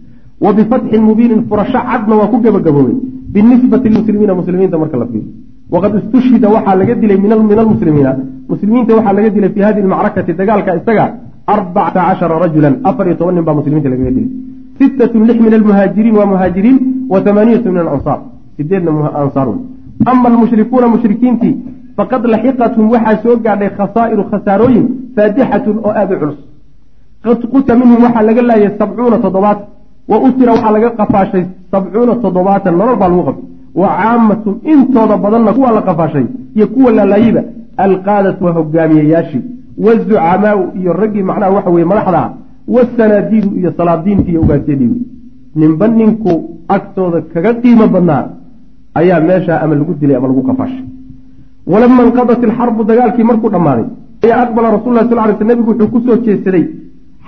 wa 0.43 0.53
bifatxin 0.57 1.01
mubiinin 1.09 1.41
furasho 1.49 1.79
cadna 1.89 2.15
waa 2.19 2.29
ku 2.31 2.37
gebagaboobay 2.45 2.97
binisbati 3.35 3.87
lilmuslimiina 3.89 4.33
muslimiinta 4.39 4.77
marka 4.83 4.97
la 5.01 5.07
fiiriyo 5.11 5.31
waqad 5.73 5.93
istushhida 6.01 6.47
waxaa 6.55 6.75
laga 6.81 6.95
dilay 7.01 7.17
min 7.25 7.31
almuslimiina 7.35 8.11
muslimiinta 8.51 8.91
waxaa 8.97 9.17
laga 9.17 9.29
dilay 9.35 9.51
fi 9.55 9.61
hadihi 9.67 9.85
lmacrakati 9.87 10.31
dagaalka 10.39 10.71
isaga 10.79 11.05
arbacata 11.55 11.99
cashara 12.07 12.35
rajulan 12.45 12.75
afar 12.89 13.05
iyo 13.07 13.15
toban 13.19 13.35
nin 13.37 13.45
baa 13.47 13.57
muslimiinta 13.59 13.89
lagaga 13.93 14.11
dilay 14.17 14.29
sittatun 14.79 15.23
lix 15.29 15.37
min 15.45 15.53
almuhaajiriin 15.59 16.15
waa 16.19 16.27
muhaajiriin 16.33 16.77
wa 17.11 17.17
hamaaniyatu 17.25 17.67
min 17.73 17.79
alansaar 17.85 18.19
sideedna 18.57 18.91
ansaar 19.23 19.47
ama 20.11 20.25
almushrikuuna 20.31 20.87
mushrikiintii 20.95 21.55
faqad 21.97 22.23
laxiqathum 22.33 22.85
waxaa 22.93 23.17
soo 23.23 23.35
gaadhay 23.45 23.69
khasaa'iru 23.77 24.23
khasaarooyin 24.31 24.85
faadixatun 25.15 25.75
oo 25.85 25.91
aada 25.99 26.13
u 26.15 26.19
culus. 26.21 26.39
Qad 27.25 27.39
quta 27.53 27.73
minhum 27.79 27.99
waxaa 28.05 28.23
laga 28.29 28.41
laayay 28.49 28.71
sabcuuna 28.79 29.17
toddobaatan 29.25 29.67
wa 30.11 30.17
utira 30.27 30.51
waxaa 30.55 30.71
laga 30.75 30.89
qafaashay 30.99 31.43
sabcuuna 31.71 32.13
toddobaatan 32.23 32.73
nolol 32.79 32.97
baa 33.01 33.09
lagu 33.11 33.23
qabtay 33.27 33.45
wa 33.81 33.87
caamatun 33.99 34.55
intooda 34.73 35.15
badanna 35.23 35.51
kuwa 35.57 35.71
la 35.77 35.81
qafaashay 35.89 36.25
iyo 36.55 36.67
kuwa 36.73 36.91
laalaayiba 36.97 37.41
alqaadatu 37.85 38.41
waa 38.45 38.53
hogaamiyayaashii 38.57 39.41
wazucamaau 39.85 40.61
iyo 40.79 40.91
raggii 40.93 41.23
macnaha 41.29 41.51
waxa 41.57 41.69
weye 41.75 41.85
madaxda 41.91 42.21
wasanaadiidu 42.75 43.49
iyo 43.59 43.73
salaadiintii 43.77 44.31
iyo 44.31 44.41
ugaasyadii 44.41 44.91
ninba 45.55 45.87
ninku 45.87 46.31
agtooda 46.75 47.21
kaga 47.33 47.53
qiimo 47.61 47.87
badnaa 47.87 48.23
ayaa 48.99 49.19
meeshaa 49.27 49.59
ama 49.63 49.75
lagu 49.75 49.93
dilay 49.99 50.15
ama 50.17 50.27
lagu 50.27 50.43
qafaashay 50.49 50.83
walama 51.71 52.01
inqadat 52.07 52.41
ilxarbu 52.47 52.81
dagaalkii 52.91 53.25
markuu 53.29 53.49
dhammaaday 53.55 53.85
ayaa 54.25 54.41
aqbala 54.45 54.67
rasul 54.77 54.93
lah 54.97 55.05
sal 55.09 55.19
ly 55.29 55.33
sl 55.39 55.47
nebigu 55.51 55.69
wuxuu 55.71 55.89
ku 55.93 55.99
soo 56.05 56.17
jeedsaday 56.25 56.65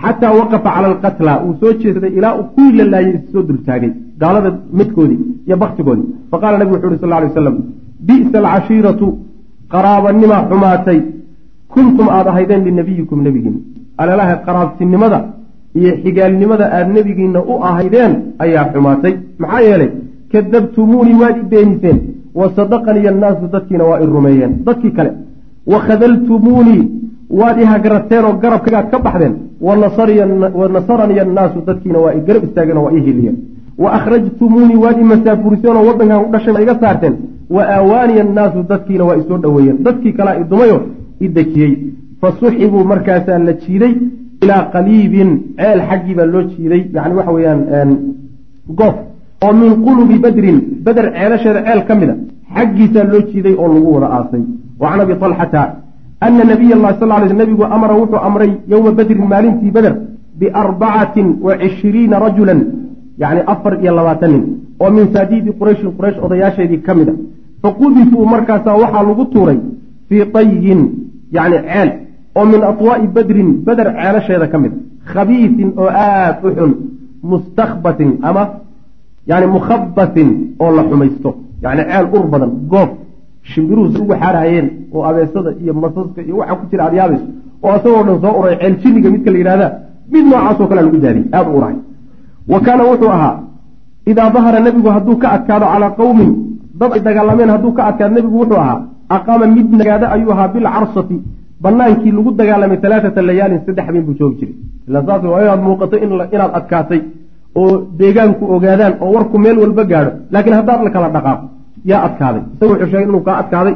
xataa 0.01 0.33
waqafa 0.39 0.69
cala 0.75 0.87
alqatla 0.91 1.33
uu 1.45 1.53
soo 1.61 1.73
jeedsaday 1.81 2.11
ilaa 2.17 2.33
kuwii 2.55 2.77
la 2.79 2.85
laayay 2.93 3.13
issoo 3.19 3.43
dultaagay 3.49 3.91
gaalada 4.21 4.49
midkoodii 4.79 5.21
iyo 5.47 5.57
baktigoodii 5.63 6.07
faqala 6.31 6.55
nebigu 6.59 6.75
wuxu 6.77 6.87
uhi 6.91 6.99
sal 7.03 7.11
ly 7.13 7.27
waslam 7.29 7.55
bi'sa 8.07 8.37
alcashiiratu 8.41 9.07
qaraabanimaa 9.73 10.41
xumaatay 10.49 10.99
kuntum 11.73 12.07
aada 12.15 12.29
ahaydeen 12.33 12.61
linabiyikum 12.67 13.19
nebigiina 13.27 13.59
alalaha 14.01 14.35
qaraabtinimada 14.47 15.19
iyo 15.79 15.91
xigaalnimada 16.03 16.65
aada 16.75 16.91
nebigiina 16.97 17.39
u 17.51 17.55
ahaydeen 17.69 18.13
ayaa 18.45 18.65
xumaatay 18.73 19.13
maxaa 19.41 19.61
yeelay 19.67 19.91
kadabtumuunii 20.31 21.17
waad 21.21 21.37
i 21.43 21.45
beeniseen 21.53 21.99
wa 22.39 22.45
sadaqaniya 22.57 23.09
annaasu 23.13 23.45
dadkiina 23.53 23.83
waa 23.89 23.99
i 24.03 24.05
rumeeyeen. 24.05 24.53
Dadkii 24.67 24.91
kale 24.97 25.11
wa 25.71 25.79
khadaltumuunii 25.87 26.83
waad 27.39 27.57
i 27.61 27.65
hagrateen 27.73 28.25
oo 28.25 28.33
garabkagaad 28.43 28.87
ka 28.91 28.99
baxdeen. 29.05 29.33
Wa 29.61 29.75
nasaraniya 30.75 31.21
annaasu 31.27 31.59
dadkiina 31.67 31.99
waa 31.99 32.13
i 32.13 32.21
garab 32.27 32.43
istaageen 32.47 32.77
waa 32.77 32.91
i 32.97 33.01
hiliyeen 33.07 33.37
wa 33.77 33.89
akhrajtumuunii 33.97 34.75
waad 34.83 34.97
i 35.01 35.03
masaafuriseen 35.13 35.75
oo 35.77 35.85
waddankan 35.89 36.25
u 36.25 36.31
dhashay 36.33 36.63
iga 36.63 36.75
saarteen. 36.81 37.15
Wa 37.55 37.63
aawaaniya 37.75 38.21
annaasu 38.27 38.63
dadkiina 38.69 39.03
waa 39.09 39.15
isoo 39.21 39.37
dhoweeyeen. 39.43 39.77
Dadkii 39.83 40.13
kalea 40.13 40.39
i 40.41 40.43
dumayo 40.51 40.77
i 41.19 41.27
dejiyey. 41.29 41.73
Fa 42.21 42.31
suxibuu 42.39 42.83
markaasaa 42.91 43.37
la 43.39 43.53
jiiday 43.53 43.93
ilaa 44.43 44.63
qaliibin 44.73 45.29
ceel 45.57 45.79
xaggii 45.89 46.15
baa 46.15 46.25
loo 46.25 46.41
jiiday. 46.51 46.81
Yani 46.93 47.13
waxa 47.15 47.31
weeyaan 47.31 47.89
goof 48.79 48.95
oo 49.45 49.53
min 49.61 49.71
qulubi 49.85 50.17
badrin 50.25 50.57
beder 50.85 51.05
ceelasheeda 51.15 51.59
ceel 51.67 51.81
ka 51.87 51.93
mida 51.95 52.15
xaggiisaa 52.55 53.03
loo 53.11 53.21
jiiday 53.31 53.55
oo 53.61 53.67
lagu 53.73 53.89
wada 53.95 54.07
aasay. 54.17 54.43
Wa 54.79 54.89
can 54.91 54.99
abi 55.01 55.13
talxata 55.23 55.61
ana 56.25 56.43
nabiy 56.51 56.71
allahi 56.77 56.95
sal 56.99 57.09
ly 57.21 57.29
sl 57.29 57.35
nabigu 57.41 57.63
amara 57.75 57.93
wuxuu 58.01 58.19
amray 58.27 58.51
yowma 58.71 58.91
badrin 58.99 59.25
maalintii 59.33 59.71
beder 59.77 59.93
biarbacatin 60.39 61.27
wa 61.45 61.57
cishiriina 61.61 62.19
rajulan 62.25 62.59
yacni 63.21 63.41
afar 63.53 63.73
iyo 63.81 63.91
labaatan 63.97 64.31
nin 64.33 64.43
oo 64.79 64.89
min 64.95 65.05
saadiidi 65.13 65.51
qurayshin 65.59 65.91
quraysh 65.97 66.17
odayaasheedii 66.25 66.81
ka 66.87 66.93
mid 66.99 67.09
a 67.09 67.13
faqudifuu 67.63 68.25
markaasaa 68.33 68.75
waxaa 68.81 69.03
lagu 69.09 69.25
tuuray 69.33 69.59
fii 70.09 70.25
tayin 70.35 70.81
yacni 71.35 71.57
ceel 71.67 71.89
oo 72.37 72.45
min 72.51 72.61
atwaa'i 72.71 73.07
badrin 73.15 73.49
beder 73.67 73.87
ceelasheeda 73.97 74.47
ka 74.53 74.57
mid 74.63 74.73
a 74.73 74.79
khabiisin 75.13 75.69
oo 75.81 75.89
aada 76.05 76.39
u 76.47 76.49
xun 76.57 76.71
mustakbatin 77.31 78.11
ama 78.27 78.43
yani 79.29 79.45
mukhabatin 79.55 80.29
oo 80.59 80.71
la 80.77 80.83
xumaysto. 80.89 81.29
Yacni 81.63 81.83
ceel 81.89 82.05
ur 82.15 82.25
badan 82.33 82.51
goob 82.71 82.89
shimbiruhu 83.51 83.87
si 83.93 83.97
ugu 84.01 84.13
xaarhayeen 84.21 84.67
oo 84.95 85.03
abeesada 85.09 85.51
iyo 85.61 85.73
masaska 85.73 86.21
iyo 86.27 86.35
waxa 86.41 86.55
ku 86.59 86.63
jira 86.71 86.83
aad 86.85 86.93
yaabayso 86.99 87.27
oo 87.63 87.71
asagoo 87.77 88.03
dhan 88.07 88.17
soo 88.23 88.33
uray 88.39 88.55
ceel 88.61 88.75
jinniga 88.81 89.09
midka 89.13 89.29
la 89.33 89.37
yidhahdaa 89.41 89.71
mid 90.13 90.25
noocaasoo 90.31 90.67
kalea 90.69 90.83
lagu 90.87 90.97
daadiyey 91.05 91.27
aada 91.37 91.49
u 91.49 91.57
urahay 91.59 91.77
wa 92.51 92.59
kaana 92.65 92.83
wuxuu 92.89 93.11
ahaa 93.17 93.35
idaa 94.11 94.29
dahara 94.35 94.59
nebigu 94.65 94.89
hadduu 94.95 95.15
ka 95.21 95.27
adkaado 95.35 95.65
calaa 95.73 95.91
qowmin 95.99 96.31
dad 96.79 96.91
ay 96.95 97.01
dagaalameen 97.07 97.49
hadduu 97.55 97.71
ka 97.77 97.81
adkaado 97.89 98.13
nebigu 98.17 98.37
wuxuu 98.41 98.59
ahaa 98.63 98.79
aqaama 99.15 99.45
mid 99.55 99.67
nagaado 99.79 100.05
ayuu 100.15 100.31
ahaa 100.35 100.47
bilcarsati 100.53 101.17
banaankii 101.63 102.11
lagu 102.17 102.31
dagaalamay 102.39 102.79
alaaata 102.87 103.21
layaalin 103.29 103.59
saddex 103.65 103.85
habeen 103.87 104.05
buu 104.07 104.15
joogi 104.19 104.35
jiray. 104.39 104.55
Ila 104.87 104.99
saas 105.07 105.23
waa 105.31 105.41
inaad 105.43 105.61
muuqato 105.67 105.95
inaad 106.05 106.51
adkaatay 106.59 107.01
oo 107.59 107.71
deegaanku 107.99 108.43
ogaadaan 108.55 108.93
oo 109.03 109.09
warku 109.15 109.35
meel 109.43 109.57
walba 109.63 109.83
gaadho 109.91 110.11
laakiin 110.33 110.55
haddaad 110.59 110.79
la 110.85 110.89
kala 110.95 111.07
dhaqaaqo 111.15 111.45
yaa 111.89 112.01
adkaaday. 112.07 112.41
Isaga 112.53 112.71
wuxuu 112.73 112.89
sheegay 112.91 113.03
inuu 113.09 113.21
kaa 113.27 113.35
adkaaday 113.41 113.75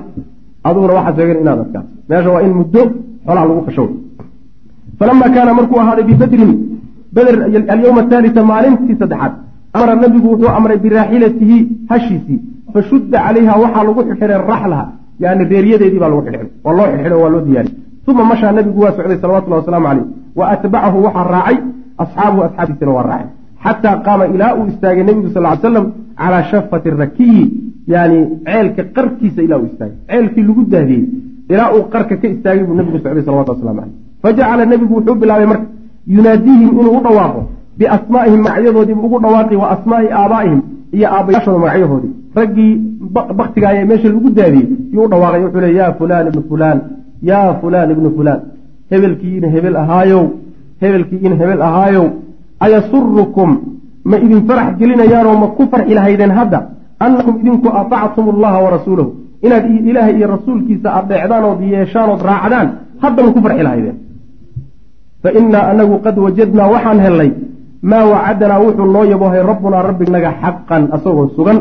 aduguna 0.67 0.93
waxaad 0.97 1.15
sheegeen 1.17 1.39
inaad 1.43 1.59
adkaatay 1.65 1.89
meesha 2.09 2.29
waa 2.35 2.41
in 2.47 2.53
muddo 2.59 2.81
xoolaha 3.25 3.45
lagu 3.49 3.61
fashow 3.67 3.87
falama 4.99 5.25
kaana 5.35 5.51
markuu 5.59 5.79
ahaaday 5.83 6.03
bibadrin 6.09 6.51
beder 7.15 7.35
alyawma 7.73 8.01
athalita 8.05 8.41
maalintii 8.51 8.95
saddexaad 9.01 9.33
amara 9.75 9.93
nabigu 10.03 10.27
wuxuu 10.33 10.51
amray 10.57 10.77
biraaxilatihi 10.85 11.57
hashiisii 11.91 12.39
fashudda 12.73 13.17
calayha 13.25 13.53
waxaa 13.63 13.83
lagu 13.87 14.01
xidxiday 14.07 14.37
raxlaha 14.51 14.85
yani 15.23 15.43
reeryadeedii 15.51 15.99
baa 16.03 16.09
lagu 16.13 16.21
xidxiday 16.25 16.49
waa 16.65 16.73
loo 16.77 16.85
xidxiday 16.91 17.17
waa 17.23 17.31
loo 17.33 17.41
diyaariyey. 17.47 17.77
Uma 18.11 18.23
mashaa 18.31 18.51
nabigu 18.57 18.79
waa 18.83 18.93
socday 18.97 19.17
salawatullahi 19.23 19.61
wasalaamu 19.63 19.87
caleyh 19.89 20.05
wa 20.39 20.43
atbacahu 20.53 20.97
waxaa 21.05 21.25
raacay 21.35 21.57
asxaabuhu 22.03 22.43
asxaabtiisina 22.47 22.91
waa 22.97 23.05
raacay 23.11 23.29
xataa 23.65 23.95
qaama 24.05 24.25
ilaa 24.35 24.53
uu 24.57 24.67
istaagay 24.73 25.03
nebigu 25.09 25.29
sal 25.33 25.43
ly 25.47 25.57
slam 25.61 25.85
calaa 26.21 26.43
shafati 26.51 26.89
rakiyi 27.03 27.43
yani 27.93 28.17
ceelka 28.45 28.83
qarkiisa 28.95 29.41
ilaa 29.47 29.59
uu 29.61 29.69
istaagay 29.71 29.97
ceelkii 30.09 30.43
lagu 30.49 30.63
daadiyey 30.73 31.05
ilaa 31.53 31.69
uu 31.75 31.83
qarka 31.93 32.15
ka 32.21 32.27
istaagay 32.35 32.63
buu 32.67 32.75
nabigu 32.79 32.97
socday 33.03 33.23
salawatu 33.27 33.51
waslamu 33.53 33.81
caleyh 33.81 33.95
fajacala 34.23 34.65
nebigu 34.71 34.93
wuxuu 34.97 35.15
bilaabay 35.21 35.47
marka 35.53 35.67
yunaadiihim 36.15 36.69
inuu 36.79 36.93
u 36.99 37.03
dhawaaqo 37.07 37.41
biasmaa'ihim 37.79 38.41
magacyadoodiibu 38.47 39.01
ugu 39.07 39.19
dhawaaqi 39.25 39.55
wa 39.61 39.67
asmaa'i 39.75 40.07
aabaa'ihim 40.21 40.61
iyo 40.97 41.07
aabbayaashooda 41.15 41.59
magacyahoodii 41.65 42.13
raggii 42.39 42.73
baktigaayee 43.39 43.85
meesha 43.91 44.09
lagu 44.15 44.29
daadiyey 44.39 44.67
yuu 44.93 45.05
u 45.05 45.11
dhawaaqay 45.13 45.43
wuxuu 45.45 45.63
le 45.65 45.73
yaa 45.79 45.91
fulaan 45.99 46.27
ibnu 46.31 46.43
fulaan 46.49 46.81
yaa 47.31 47.53
fulaan 47.61 47.91
ibnu 47.95 48.11
fulaan 48.17 48.41
hebelkii 48.91 49.37
in 49.37 49.45
hebel 49.55 49.75
ahaayow 49.83 50.23
hebelkii 50.83 51.21
in 51.27 51.37
hebel 51.41 51.61
ahaayow 51.69 52.07
ayasurukum 52.65 53.49
ma 54.09 54.15
idin 54.25 54.41
farax 54.47 54.69
gelinayaanoo 54.79 55.35
ma 55.43 55.47
ku 55.57 55.63
farxi 55.71 55.93
lahaydeen 55.97 56.31
hadda 56.39 56.59
annakum 57.05 57.33
idinku 57.41 57.67
atactum 57.81 58.25
allaha 58.33 58.57
warasuulahu 58.65 59.09
inaad 59.45 59.65
ilaahay 59.89 60.15
iyo 60.17 60.27
rasuulkiisa 60.35 60.89
adeecdaan 60.99 61.43
ood 61.49 61.61
yeeshaan 61.73 62.09
ood 62.13 62.21
raacdaan 62.29 62.67
hadda 63.03 63.19
ma 63.25 63.29
ku 63.35 63.39
farxi 63.45 63.63
lahaydeen 63.67 63.97
fa 65.23 65.29
innaa 65.39 65.65
anagu 65.71 65.95
qad 66.05 66.15
wajadnaa 66.25 66.67
waxaan 66.73 66.99
hellay 67.05 67.31
maa 67.91 68.05
wacadanaa 68.13 68.59
wuxuu 68.65 68.87
noo 68.95 69.05
yaboohay 69.13 69.41
rabbunaa 69.51 69.83
rabbinaga 69.89 70.31
xaqan 70.41 70.83
asagoo 70.95 71.27
sugan 71.37 71.57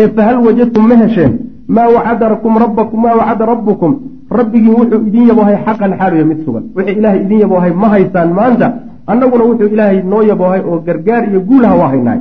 ee 0.00 0.08
fahal 0.16 0.38
wajadtum 0.46 0.84
ma 0.90 0.96
hesheen 1.02 1.32
maa 1.76 1.88
wacada 1.96 3.44
rabbukum 3.52 3.92
rabbigiin 4.38 4.74
wuxuu 4.80 5.00
idin 5.08 5.24
yaboohay 5.30 5.56
xaqan 5.66 5.92
xaaliyo 6.00 6.24
mid 6.30 6.38
sugan 6.46 6.64
wixii 6.76 6.96
ilaahay 7.00 7.20
idin 7.24 7.38
yaboohay 7.44 7.72
ma 7.82 7.88
haysaan 7.94 8.30
maanta 8.38 8.66
annaguna 9.10 9.44
wuxuu 9.50 9.68
ilaahay 9.74 9.98
noo 10.12 10.22
yaboohay 10.30 10.60
oo 10.70 10.78
gargaar 10.86 11.22
iyo 11.30 11.40
guulaha 11.48 11.74
waa 11.80 11.90
haynaay 11.94 12.20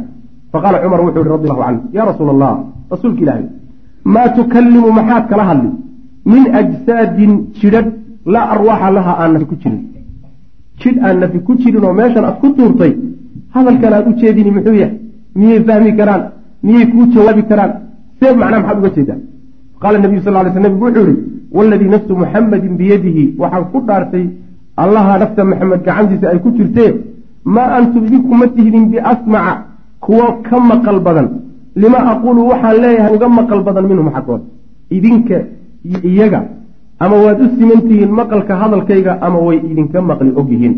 faqaala 0.54 0.78
cumar 0.84 1.02
wuxuu 1.06 1.22
yihi 1.24 1.32
radi 1.36 1.48
allahu 1.50 1.64
canhu 1.68 1.82
yaa 1.98 2.06
rasuula 2.12 2.32
allah 2.36 2.54
rasuulka 2.94 3.22
ilaahay 3.26 3.46
maa 4.14 4.28
tukallimu 4.38 4.90
maxaad 4.98 5.24
kala 5.32 5.44
hadli? 5.50 5.70
Min 6.34 6.44
ajsaadin 6.62 7.32
jidhadh 7.60 7.90
laa 8.34 8.46
arwaaxa 8.54 8.90
laha 8.98 9.12
aan 9.22 9.32
nafi 9.34 9.46
ku 9.52 9.56
jirin. 9.62 9.82
Jidh 10.82 10.98
aan 11.06 11.18
nafi 11.24 11.40
ku 11.48 11.54
jirin 11.62 11.84
oo 11.88 11.94
meeshan 12.00 12.26
aad 12.28 12.38
ku 12.42 12.48
tuurtay 12.58 12.92
hadalkan 13.56 13.94
aad 13.98 14.06
u 14.10 14.14
jeedini 14.22 14.52
muxuu 14.58 14.76
yahay? 14.82 14.96
Miyay 15.40 15.60
fahmi 15.68 15.92
karaan? 16.00 16.22
Miyay 16.66 16.86
kuu 16.92 17.06
jawaabi 17.14 17.44
karaan? 17.50 17.72
See 18.20 18.32
macnaa 18.42 18.60
maxaad 18.62 18.78
uga 18.82 18.90
jeedaa? 18.98 19.20
Qaala 19.82 19.98
nabiyu 20.04 20.22
sal 20.26 20.36
ly 20.46 20.52
sl 20.56 20.62
nebigu 20.66 20.86
wuxuu 20.88 21.06
yihi 21.10 21.18
waladii 21.58 21.90
nafsu 21.94 22.14
muxamadin 22.22 22.74
biyadihi 22.82 23.24
waxaan 23.42 23.66
ku 23.72 23.78
dhaartay 23.88 24.26
allaha 24.78 25.18
nafta 25.20 25.44
maxamed 25.44 25.82
gacantiisa 25.86 26.28
ay 26.30 26.40
ku 26.40 26.50
jirtee 26.58 26.92
maa 27.46 27.70
antum 27.78 28.06
idinku 28.06 28.34
ma 28.36 28.48
tihdin 28.48 28.86
biasmaca 28.92 29.54
kuwo 30.00 30.42
ka 30.44 30.60
maqal 30.60 31.00
badan. 31.00 31.28
Lima 31.76 32.00
aquulu 32.12 32.42
waxaan 32.52 32.82
leeyahay 32.84 33.16
uga 33.16 33.28
maqal 33.30 33.62
badan 33.64 33.86
minhum 33.88 34.10
xaggood 34.16 34.42
idinka 34.92 35.38
iyo 35.86 36.00
iyaga 36.04 36.42
ama 37.00 37.16
waad 37.24 37.40
u 37.42 37.46
simantihiin 37.58 38.12
maqalka 38.12 38.54
hadalkayga 38.62 39.18
ama 39.22 39.40
way 39.40 39.58
idinka 39.72 40.02
maqli 40.02 40.32
ogyihiin. 40.36 40.74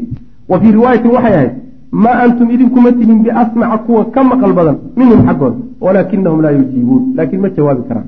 Wa 0.50 0.60
fii 0.60 0.72
riwaayatin 0.72 1.12
waxay 1.16 1.34
ahayd 1.34 1.52
maa 1.92 2.18
antum 2.24 2.52
idinkuma 2.52 2.92
tihin 2.92 3.20
biasmaca 3.24 3.78
kuwa 3.86 4.06
ka 4.14 4.24
maqal 4.24 4.54
badan 4.54 4.78
minhum 4.96 5.20
xaggood 5.28 5.56
walaakinahum 5.82 6.42
laa 6.42 6.52
yujiibuun 6.52 7.04
laakiin 7.18 7.42
ma 7.42 7.50
jawaabi 7.50 7.84
karaan. 7.90 8.08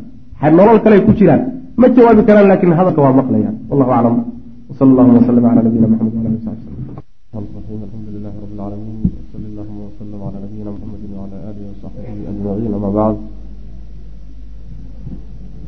Nolol 0.58 0.80
kaley 0.84 1.02
ku 1.06 1.12
jiraan. 1.18 1.42
Ma 1.78 1.88
jawaabi 1.90 2.22
karaan 2.28 2.48
laakiin 2.48 2.74
hadalka 2.74 3.02
waa 3.02 3.14
maqlayaan. 3.20 3.56
Wallahu 3.70 3.92
aclam 3.98 4.16
wsal 4.71 4.89
allahuma 4.93 5.19
wslm 5.21 5.45
cala 5.49 5.61
nabiyina 5.67 5.89
mxamed 5.93 6.15
wala 6.17 6.29
ali 6.31 6.41
sabi 6.47 6.63
الرحيم 7.41 7.81
الحمد 7.87 8.09
لله 8.15 8.33
رب 8.45 8.53
العالمين 8.59 8.99
وصلى 9.19 9.47
اللهم 9.51 9.79
وسلم 9.89 10.21
على 10.27 10.39
نبينا 10.45 10.71
محمد 10.77 11.03
وعلى 11.17 11.37
آله 11.51 11.63
وصحبه 11.71 12.11
أجمعين 12.33 12.73
أما 12.79 12.91
بعد 12.99 13.17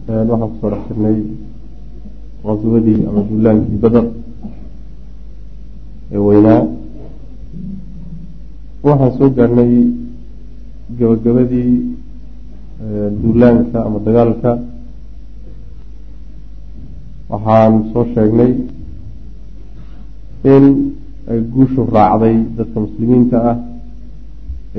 waxaan 0.08 0.50
kusoo 0.50 0.70
dhex 0.72 0.82
jirnay 0.90 1.16
qaswadii 2.42 3.00
ama 3.08 3.20
duulaankii 3.30 3.78
beder 3.84 4.04
ee 6.14 6.20
weynaa 6.28 6.60
waxaan 8.86 9.12
soo 9.18 9.28
gaadhnay 9.38 9.72
gabagabadii 10.98 11.72
duulaanka 13.22 13.78
ama 13.86 13.98
dagaalka 14.06 14.50
waxaan 17.30 17.72
soo 17.92 18.04
sheegnay 18.14 18.52
in 20.53 20.65
ay 21.31 21.39
guushu 21.53 21.81
raacday 21.95 22.35
dadka 22.57 22.77
muslimiinta 22.85 23.37
ah 23.51 23.57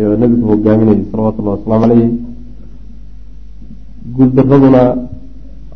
ee 0.00 0.16
nebigu 0.20 0.44
hogaaminayay 0.52 1.02
salawatu 1.10 1.40
llahi 1.44 1.56
wasalaamu 1.58 1.84
caleyh 1.86 2.10
guuldaraduna 4.16 4.82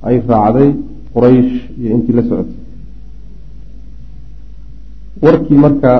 ay 0.08 0.16
raacday 0.32 0.68
quraysh 1.14 1.52
iyo 1.80 1.88
intii 1.96 2.14
la 2.16 2.22
socotay. 2.28 2.56
Warkii 5.22 5.58
marka 5.64 5.92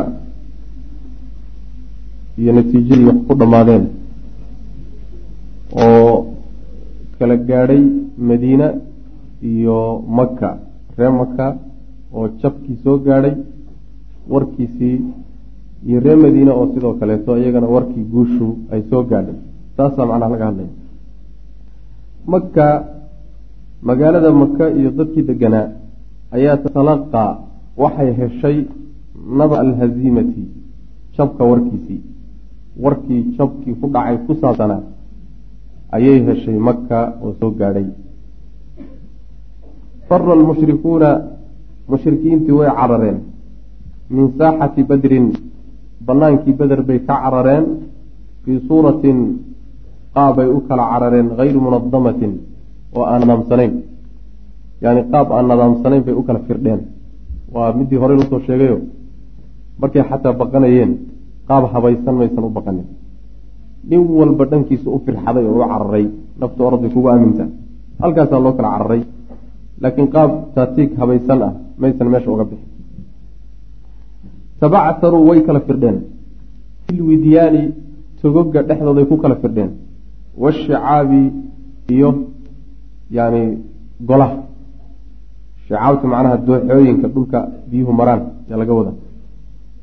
iyo 2.40 2.50
natiijadii 2.56 3.06
wax 3.08 3.18
ku 3.26 3.32
dhammaadeen 3.40 3.84
oo 5.84 6.12
kala 7.18 7.36
gaadhay 7.48 7.82
madiina 8.28 8.68
iyo 9.52 9.78
maka 10.18 10.50
ree 10.98 11.12
maka 11.20 11.46
oo 12.16 12.26
jabkii 12.40 12.76
soo 12.84 12.96
gaadhay 13.06 13.34
warkiisii 14.28 14.96
iyo 15.86 16.00
ree 16.00 16.16
madiine 16.16 16.50
oo 16.50 16.66
sidoo 16.74 16.94
kaleeto 17.00 17.38
iyagana 17.38 17.66
warkii 17.66 18.04
guushu 18.12 18.48
ay 18.72 18.82
soo 18.90 19.02
gaadhay. 19.02 19.34
Taasaa 19.76 20.06
macnaha 20.06 20.30
laga 20.32 20.46
hadlaya. 20.46 20.68
Maka 22.26 22.66
magaalada 23.82 24.30
maka 24.30 24.64
iyo 24.78 24.90
dadkii 24.98 25.22
deganaa 25.28 25.68
ayaa 26.36 26.56
tatalaqaa 26.64 27.30
waxay 27.76 28.10
heshay 28.20 28.56
naba 29.38 29.56
alhaziimati 29.64 30.44
jabka 31.16 31.42
warkiisii 31.50 32.00
warkii 32.84 33.22
jabkii 33.38 33.74
ku 33.80 33.86
dhacay 33.94 34.16
ku 34.26 34.32
saabsanaa 34.40 34.82
ayay 35.96 36.18
heshay 36.28 36.56
maka 36.68 36.98
oo 37.24 37.34
soo 37.40 37.50
gaadhay. 37.50 37.86
Fara 40.08 40.32
almushrikuuna 40.32 41.10
mushrikiintii 41.88 42.52
way 42.58 42.70
carareen 42.80 43.18
min 44.14 44.26
saaxati 44.38 44.82
badrin 44.90 45.26
bannaankii 46.06 46.54
beder 46.58 46.80
bay 46.88 46.98
ka 47.06 47.14
carareen 47.22 47.64
fii 48.44 48.58
suuratin 48.68 49.18
qaab 50.14 50.36
ay 50.42 50.48
u 50.56 50.58
kala 50.68 50.84
carareen 50.92 51.28
hayru 51.38 51.58
munadamatin 51.64 52.32
oo 52.96 53.04
aan 53.10 53.20
nadaamsanayn 53.22 53.72
yani 54.84 55.00
qaab 55.12 55.28
aan 55.32 55.46
nadaamsanayn 55.50 56.02
bay 56.06 56.14
u 56.20 56.22
kala 56.26 56.40
firdheen. 56.46 56.80
Waa 57.54 57.72
midii 57.78 57.98
horey 58.02 58.16
loosoo 58.16 58.40
sheegayo 58.46 58.76
markay 59.80 60.02
xataa 60.10 60.32
baqanayeen 60.40 60.90
qaab 61.48 61.64
habaysan 61.72 62.14
maysan 62.20 62.44
u 62.48 62.50
baqanin. 62.58 62.86
Nin 63.88 64.02
walba 64.18 64.44
dhankiisa 64.50 64.88
u 64.96 64.98
firxaday 65.06 65.44
oo 65.46 65.56
u 65.58 65.64
cararay 65.72 66.06
naftu 66.40 66.60
orday 66.68 66.90
kugu 66.94 67.08
aaminta. 67.08 67.44
Halkaasaa 68.02 68.44
loo 68.44 68.52
kala 68.58 68.68
cararay. 68.74 69.02
Laakiin 69.82 70.08
qaab 70.14 70.30
taatiig 70.54 70.90
habaysan 71.00 71.40
ah 71.48 71.52
maysan 71.80 72.08
meesha 72.12 72.30
uga 72.34 72.44
bixin 72.50 72.71
tabactaruu 74.62 75.26
way 75.28 75.40
kala 75.46 75.60
firdheen. 75.66 75.96
Filwidyaani 76.86 77.62
togoga 78.22 78.60
dhexdooday 78.68 79.04
ku 79.10 79.16
kala 79.22 79.36
firdheen. 79.42 79.70
Washicaabi 80.42 81.22
iyo 81.94 82.10
yani 83.16 83.42
golaha. 84.08 84.36
Shicaabta 85.64 86.06
macnaha 86.12 86.36
dooxooyinka 86.46 87.06
dhulka 87.14 87.38
biyuhu 87.70 87.92
maraan 88.00 88.22
ee 88.50 88.56
laga 88.60 88.72
wada. 88.78 88.92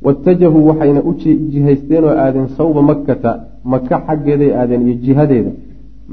Watajahuu 0.05 0.67
waxayna 0.69 1.01
u 1.09 1.11
jihaysteen 1.53 2.03
oo 2.07 2.15
aadeen 2.23 2.47
sawba 2.57 2.82
makkata 2.89 3.32
maka 3.71 3.95
xaggeeday 4.07 4.51
aadeen 4.59 4.82
iyo 4.88 4.95
jihadeeda. 5.05 5.51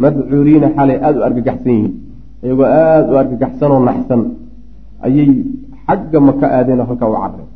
Madcuuriina 0.02 0.68
xalay 0.76 0.98
aada 1.06 1.18
u 1.20 1.24
argagaxsan 1.28 1.72
yihiin. 1.76 1.94
Iyagoo 2.44 2.68
aada 2.80 3.12
u 3.12 3.16
argagaxsan 3.22 3.70
oo 3.74 3.82
naxsan. 3.88 4.20
Ayay 5.06 5.30
xagga 5.86 6.18
maka 6.28 6.46
aadeen 6.58 6.80
halkaa 6.88 7.10
u 7.14 7.16
carreen 7.22 7.55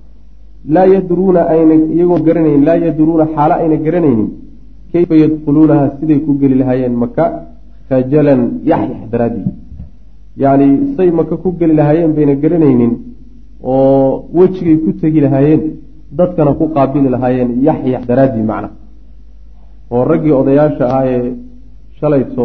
laa 0.75 0.87
yadruuna 0.95 1.41
ayna 1.55 1.75
iyagoo 1.95 2.21
garanaynin 2.27 2.65
laa 2.69 2.79
yadruuna 2.87 3.25
xaalo 3.35 3.55
ayna 3.63 3.77
garanaynin 3.87 4.29
kayfa 4.93 5.15
yadkhuluunaha 5.23 5.85
siday 5.99 6.19
ku 6.27 6.33
geli 6.41 6.57
lahaayeen 6.61 6.95
maka 7.03 7.25
khajalan 7.89 8.41
yaxyax 8.71 9.03
daraadii 9.13 9.47
yacni 10.43 10.69
say 10.97 11.11
maka 11.11 11.35
ku 11.43 11.49
geli 11.61 11.75
lahaayeen 11.81 12.13
bayna 12.19 12.35
garanaynin 12.45 12.93
oo 13.73 14.25
wejigay 14.39 14.77
ku 14.85 14.91
tegi 15.01 15.21
lahaayeen 15.27 15.63
dadkana 16.19 16.53
ku 16.61 16.65
qaabili 16.75 17.09
lahaayeen 17.15 17.51
yaxyax 17.67 18.03
daraaddii 18.11 18.47
macna. 18.51 18.69
Oo 19.93 20.05
raggii 20.11 20.33
odayaasha 20.41 20.85
ahaa 20.89 21.07
ee 21.15 21.33
shalayto 21.99 22.45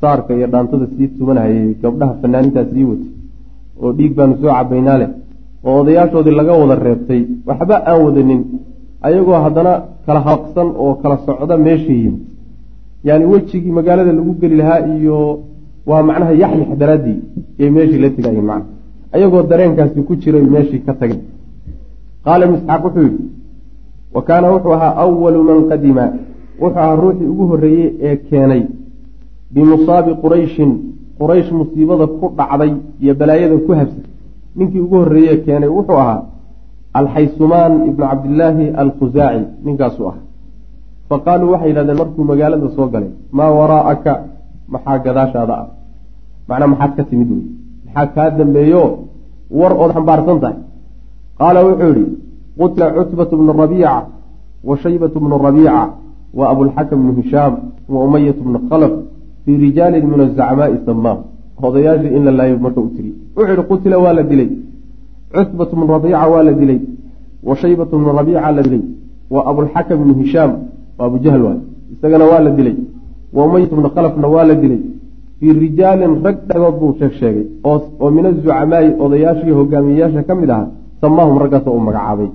saarka 0.00 0.30
iyo 0.36 0.46
dhaantada 0.52 0.86
sii 0.96 1.08
tumanahayay 1.18 1.74
gabdhaha 1.82 2.14
fanaanintaa 2.22 2.64
sii 2.72 2.84
watay 2.90 3.10
oo 3.82 3.92
dhiig 3.98 4.12
baanu 4.18 4.34
soo 4.40 4.52
cabaynaa 4.56 4.98
leh 5.02 5.10
oo 5.66 5.80
odayaashoodii 5.80 6.34
laga 6.40 6.52
wada 6.60 6.74
reebtay. 6.86 7.22
Waxba 7.46 7.76
aan 7.90 8.00
wadanin 8.06 8.40
ayagoo 9.06 9.38
haddana 9.44 9.72
kala 10.06 10.20
habaqsan 10.26 10.68
oo 10.82 10.94
kala 11.02 11.16
socda 11.26 11.56
meesha 11.66 11.92
yimid. 12.00 12.20
Yaani 13.06 13.24
wejigii 13.32 13.72
magaalada 13.78 14.12
lagu 14.18 14.32
geli 14.40 14.56
lahaa 14.60 14.80
iyo 14.96 15.16
waa 15.88 16.02
macnaha 16.08 16.32
yaxyax 16.42 16.70
daraaddii 16.80 17.18
yay 17.58 17.70
meeshii 17.76 18.00
la 18.04 18.10
tegaayeen 18.16 18.46
macna. 18.50 18.66
Ayagoo 19.14 19.42
dareenkaasi 19.50 20.00
ku 20.08 20.12
jiray 20.22 20.42
meeshii 20.54 20.80
ka 20.86 20.92
tageen 21.00 21.22
qaala 22.24 22.42
ibnu 22.46 22.56
isxaaq 22.60 22.82
wuxuu 22.84 23.02
yidhi 23.08 23.24
wa 24.14 24.22
kaana 24.28 24.46
wuxuu 24.54 24.72
ahaa 24.76 24.94
awalu 25.02 25.40
man 25.48 25.58
qadima. 25.70 26.04
Wuxuu 26.62 26.78
ahaa 26.80 26.96
ruuxii 27.02 27.26
ugu 27.32 27.44
horreeyey 27.50 27.88
ee 28.06 28.16
keenay. 28.28 28.62
Bimusaabi 29.54 30.12
qurayshin 30.22 30.70
quraysh 31.18 31.50
musiibada 31.58 32.06
ku 32.06 32.26
dhacday 32.38 32.72
iyo 33.02 33.12
balaayada 33.20 33.56
ku 33.66 33.72
habsay 33.80 34.04
ninkii 34.56 34.80
ugu 34.80 34.96
horreeye 34.96 35.36
keenay 35.44 35.70
wuxuu 35.76 35.98
ahaa 36.04 36.22
alxaysumaan 36.98 37.72
ibnu 37.88 38.04
cabdillaahi 38.10 38.66
alkhusaaci 38.82 39.44
ninkaasuu 39.64 40.06
ahaa. 40.10 40.24
Fa 41.08 41.16
qaaluu 41.26 41.50
waxay 41.52 41.68
yidhahdeen 41.68 41.98
markuu 42.02 42.24
magaalada 42.24 42.68
soo 42.76 42.88
galay 42.92 43.12
maa 43.32 43.50
waraa'aka? 43.58 44.12
Maxaa 44.72 44.98
gadaashaada 45.04 45.54
ah? 45.62 45.66
Macnaa 46.48 46.70
maxaad 46.72 46.92
ka 46.96 47.04
timid 47.10 47.30
wey 47.30 47.44
maxaa 47.86 48.06
kaa 48.14 48.30
dambeeyo? 48.38 48.84
War 49.50 49.72
ood 49.82 49.90
xambaarsan 49.96 50.38
tahay. 50.40 50.58
Qaala 51.38 51.60
wuxuu 51.66 51.92
yihi 51.96 52.06
qutila 52.58 52.86
cutbatu 52.96 53.36
bnu 53.36 53.52
rabiica 53.62 53.94
wa 54.68 54.74
shaybatu 54.84 55.20
bnu 55.20 55.38
rabiica 55.46 55.82
wa 56.38 56.44
abulxakam 56.50 56.98
bnu 57.02 57.12
hishaam 57.22 57.54
wa 57.88 58.04
umayatu 58.06 58.40
bnu 58.46 58.58
khalaf 58.68 58.92
fii 59.44 59.56
rijaalin 59.56 60.04
min 60.06 60.20
azacmaai 60.20 60.78
samaam 60.86 61.18
odayaashii 61.62 62.14
in 62.16 62.24
la 62.24 62.32
laayo 62.32 62.58
marka 62.58 62.80
u 62.80 62.88
tiri. 62.96 63.14
Wuxuu 63.36 63.50
yihi 63.52 63.66
qutila 63.68 63.98
waa 63.98 64.12
la 64.12 64.22
dilay. 64.22 64.50
Cutbatu 65.34 65.76
bnu 65.76 65.86
rabiica 65.86 66.26
waa 66.28 66.42
la 66.42 66.52
dilay. 66.52 66.80
Wa 67.42 67.56
shaybatu 67.56 67.98
bnu 67.98 68.12
rabiica 68.18 68.52
la 68.52 68.62
dilay. 68.62 68.82
Wa 69.30 69.40
abulxakam 69.50 69.98
bnu 70.02 70.14
hishaam 70.20 70.52
waa 70.98 71.06
abujahl 71.06 71.42
waay 71.42 71.58
isagana 71.92 72.24
waa 72.24 72.40
la 72.40 72.50
dilay. 72.50 72.76
Wa 73.32 73.44
umayatu 73.46 73.76
bnu 73.76 73.88
khalafna 73.94 74.28
waa 74.28 74.44
la 74.44 74.54
dilay. 74.54 74.80
Fii 75.38 75.52
rijaalin 75.52 76.22
rag 76.24 76.36
dhexdood 76.48 76.76
buu 76.80 76.94
sheeg 76.98 77.12
sheegay. 77.20 77.46
Oo 77.64 78.10
min 78.10 78.26
azucamaai 78.26 78.94
odayaashii 79.04 79.50
hogaamiyeyaasha 79.58 80.22
ka 80.22 80.34
mid 80.34 80.50
ahaa 80.50 80.68
samaahum 81.00 81.38
raggaas 81.42 81.66
uu 81.66 81.78
magacaabay. 81.88 82.30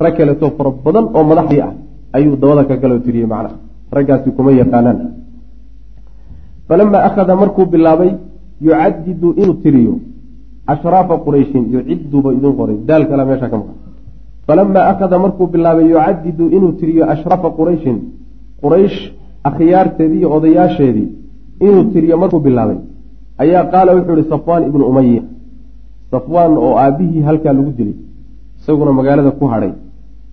Rag 0.00 0.14
kaleetoo 0.16 0.50
fara 0.56 0.70
badan 0.84 1.06
oo 1.16 1.24
madaxdii 1.30 1.60
ah 1.66 1.72
ayuu 2.12 2.36
dabada 2.36 2.64
ka 2.64 2.76
galoo 2.76 2.98
tiriyey 3.04 3.26
macnaha. 3.32 3.56
Raggaasi 3.96 4.30
kuma 4.36 4.50
yaqaanaan. 4.52 4.98
Falamaa 6.68 7.02
akhada 7.08 7.36
markuu 7.36 7.66
bilaabay 7.66 8.10
yucadidu 8.66 9.28
inuu 9.42 9.56
tiriyo 9.64 9.94
ashraafa 10.72 11.14
qurayshin 11.26 11.64
yuciduba 11.74 12.32
idin 12.36 12.52
qoray. 12.58 12.76
Daal 12.88 13.02
kale 13.08 13.24
meesha 13.24 13.48
ka 13.52 13.56
maqan. 13.60 13.76
Falamaa 14.46 14.88
akhada 14.92 15.18
markuu 15.24 15.46
bilaabay 15.52 15.86
yucadidu 15.94 16.44
inuu 16.56 16.72
tiriyo 16.80 17.04
ashraafa 17.14 17.48
qurayshin 17.58 17.96
quraysh 18.62 18.98
akhyaarteedii 19.48 20.18
iyo 20.18 20.28
odayaasheedii 20.36 21.08
inuu 21.66 21.84
tiriyo 21.92 22.16
markuu 22.22 22.40
bilaabay 22.46 22.78
ayaa 23.42 23.64
qaala 23.72 23.94
wuxuu 23.96 24.16
ihi 24.18 24.28
safwaan 24.34 24.62
ibnu 24.68 24.84
umaya 24.90 25.22
safwaan 26.10 26.52
oo 26.66 26.74
aabbihii 26.84 27.22
halkaa 27.28 27.52
lagu 27.58 27.72
dilay 27.78 27.96
isaguna 28.60 28.92
magaalada 28.98 29.30
ku 29.38 29.44
hadhay 29.52 29.72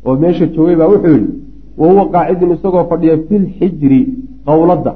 oo 0.05 0.15
meesha 0.23 0.45
joogay 0.55 0.75
baa 0.75 0.89
wuxuu 0.93 1.13
yidhi 1.15 1.33
wa 1.77 1.87
huwa 1.91 2.03
qaacidun 2.13 2.51
isagoo 2.55 2.83
fadhiya 2.91 3.17
filxijri 3.27 4.01
qowladda 4.47 4.91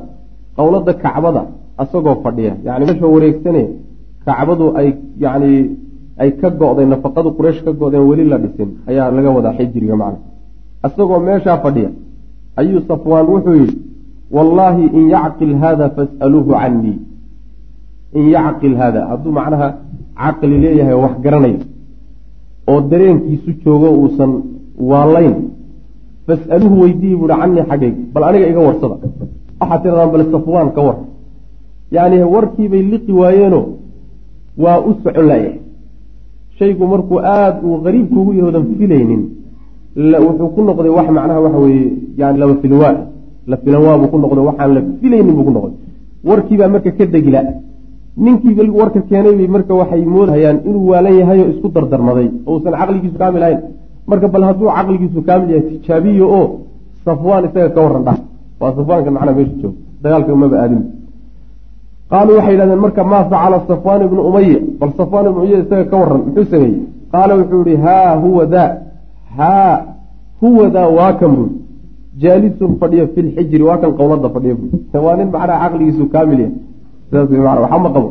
qowladda 0.58 0.94
kacbada 1.04 1.44
isagoo 1.84 2.16
fadhiya. 2.24 2.54
Yani 2.66 2.84
meesha 2.88 3.08
wareegsane 3.16 3.64
kacbadu 4.26 4.66
ay 4.80 4.88
yani 5.24 5.52
ay 6.22 6.30
ka 6.40 6.50
go'day 6.50 6.86
nafaqadu 6.86 7.30
quraysh 7.38 7.60
ka 7.66 7.72
go'deen 7.82 8.04
weli 8.10 8.26
la 8.32 8.38
dhisin 8.44 8.70
ayaa 8.90 9.12
laga 9.18 9.30
wadaa 9.38 9.54
xijriga 9.58 9.96
macna 10.02 10.20
isagoo 10.88 11.20
meeshaa 11.28 11.58
fadhiya 11.66 11.90
ayuu 12.62 12.82
safwaan 12.90 13.26
wuxuu 13.34 13.56
yidhi 13.62 13.78
wallaahi 14.36 14.84
in 14.98 15.04
yacqil 15.16 15.54
haada 15.62 15.86
fas'aluuhu 15.96 16.52
canii 16.62 16.98
in 18.20 18.26
yacqil 18.36 18.76
haada 18.82 19.02
hadduu 19.12 19.32
macnaha 19.40 19.68
caqli 20.22 20.56
leeyahay 20.64 20.98
wax 21.04 21.14
garanayo 21.26 21.60
oo 22.72 22.80
dareenkiisu 22.92 23.52
joogo 23.64 23.90
uusan 24.02 24.32
waalayn 24.92 25.36
fas'aluuhu 26.28 26.76
weydiiyi 26.84 27.16
buuhi 27.20 27.34
canii 27.42 27.64
xaggayga 27.70 28.02
bal 28.14 28.24
aniga 28.30 28.48
iga 28.52 28.62
warsada. 28.68 28.96
Waxaad 29.60 29.80
tiradaan 29.84 30.12
bal 30.14 30.24
safwaan 30.34 30.70
ka 30.76 30.82
war 30.88 30.98
yacni 31.96 32.18
warkiibay 32.34 32.82
liqi 32.92 33.12
waayeenoo 33.22 33.66
waa 34.64 34.80
u 34.90 34.92
socon 35.04 35.26
laayahay 35.30 35.60
shaygu 36.58 36.84
markuu 36.94 37.20
aada 37.20 37.60
uu 37.68 37.78
qariibkuugu 37.86 38.32
yahoodan 38.40 38.66
filaynin 38.80 39.22
wuxuu 40.26 40.50
ku 40.56 40.62
noqday 40.68 40.92
wax 40.98 41.08
macnaha 41.18 41.40
waxa 41.46 41.60
weeye 41.66 41.88
yani 42.20 42.38
laba 42.42 42.56
filwaa 42.62 42.96
la 43.52 43.58
filanwaa 43.64 43.98
buu 44.02 44.10
ku 44.14 44.18
noqday 44.24 44.44
waxaan 44.50 44.74
la 44.76 44.82
filaynin 45.02 45.34
buu 45.38 45.44
ku 45.48 45.52
noqday. 45.58 45.76
Warkiibaa 46.30 46.68
marka 46.74 46.92
ka 46.98 47.06
degila. 47.14 47.42
Ninkii 48.24 48.70
warka 48.80 49.00
keenay 49.10 49.36
bay 49.40 49.48
marka 49.56 49.74
waxay 49.82 50.06
moodahayaan 50.06 50.58
inuu 50.70 50.88
waalan 50.92 51.16
yahay 51.20 51.40
oo 51.44 51.50
isku 51.54 51.68
dardarmaday 51.76 52.28
oo 52.48 52.54
uusan 52.56 52.74
caqligiisu 52.80 53.18
kaamil 53.22 53.44
ahayn. 53.44 53.60
Marka 54.10 54.28
bal 54.34 54.44
hadduu 54.50 54.70
caqligiisu 54.78 55.20
kaamil 55.28 55.50
yahay 55.54 55.64
tijaabiyo 55.70 56.26
oo 56.40 56.46
safwaan 57.06 57.44
isaga 57.48 57.70
ka 57.76 57.82
waran 57.86 58.04
dhah 58.08 58.18
waa 58.62 58.72
safwaanka 58.78 59.10
macnaa 59.16 59.36
meesha 59.38 59.56
jooga 59.62 59.78
dagaalka 60.04 60.32
umaba 60.38 60.56
aadin 60.64 60.82
qaaluu 62.12 62.36
waxay 62.38 62.54
yidhahdeen 62.54 62.82
marka 62.86 63.04
maa 63.12 63.24
facala 63.32 63.58
safwaan 63.68 64.02
ibnu 64.08 64.22
umaya 64.30 64.60
bal 64.80 64.92
safwaan 65.00 65.26
ibnu 65.30 65.42
umaya 65.44 65.60
isaga 65.64 65.86
ka 65.92 65.96
waran 66.02 66.22
muxuu 66.26 66.46
sameeyey? 66.52 66.80
Qaala 67.12 67.34
wuxuu 67.40 67.64
yihi 67.68 67.82
haa 67.86 68.16
huwa 68.24 68.46
daa 68.54 68.72
haa 69.38 69.76
huwa 70.42 70.70
daa 70.76 70.88
waa 70.98 71.14
kan 71.20 71.32
bui 71.36 71.50
jaalisun 72.22 72.72
fadhiya 72.80 73.08
fi 73.14 73.22
lxijri 73.28 73.64
waa 73.70 73.78
kan 73.82 73.92
qowlada 74.00 74.30
fadhiya 74.36 74.56
bui 74.60 74.70
waa 75.06 75.16
nin 75.20 75.28
macnaa 75.36 75.60
caqligiisu 75.64 76.06
kaamil 76.14 76.40
yahay. 76.40 76.56
Sidaas 77.10 77.30
mana 77.30 77.62
waxba 77.66 77.90
qabo. 77.96 78.10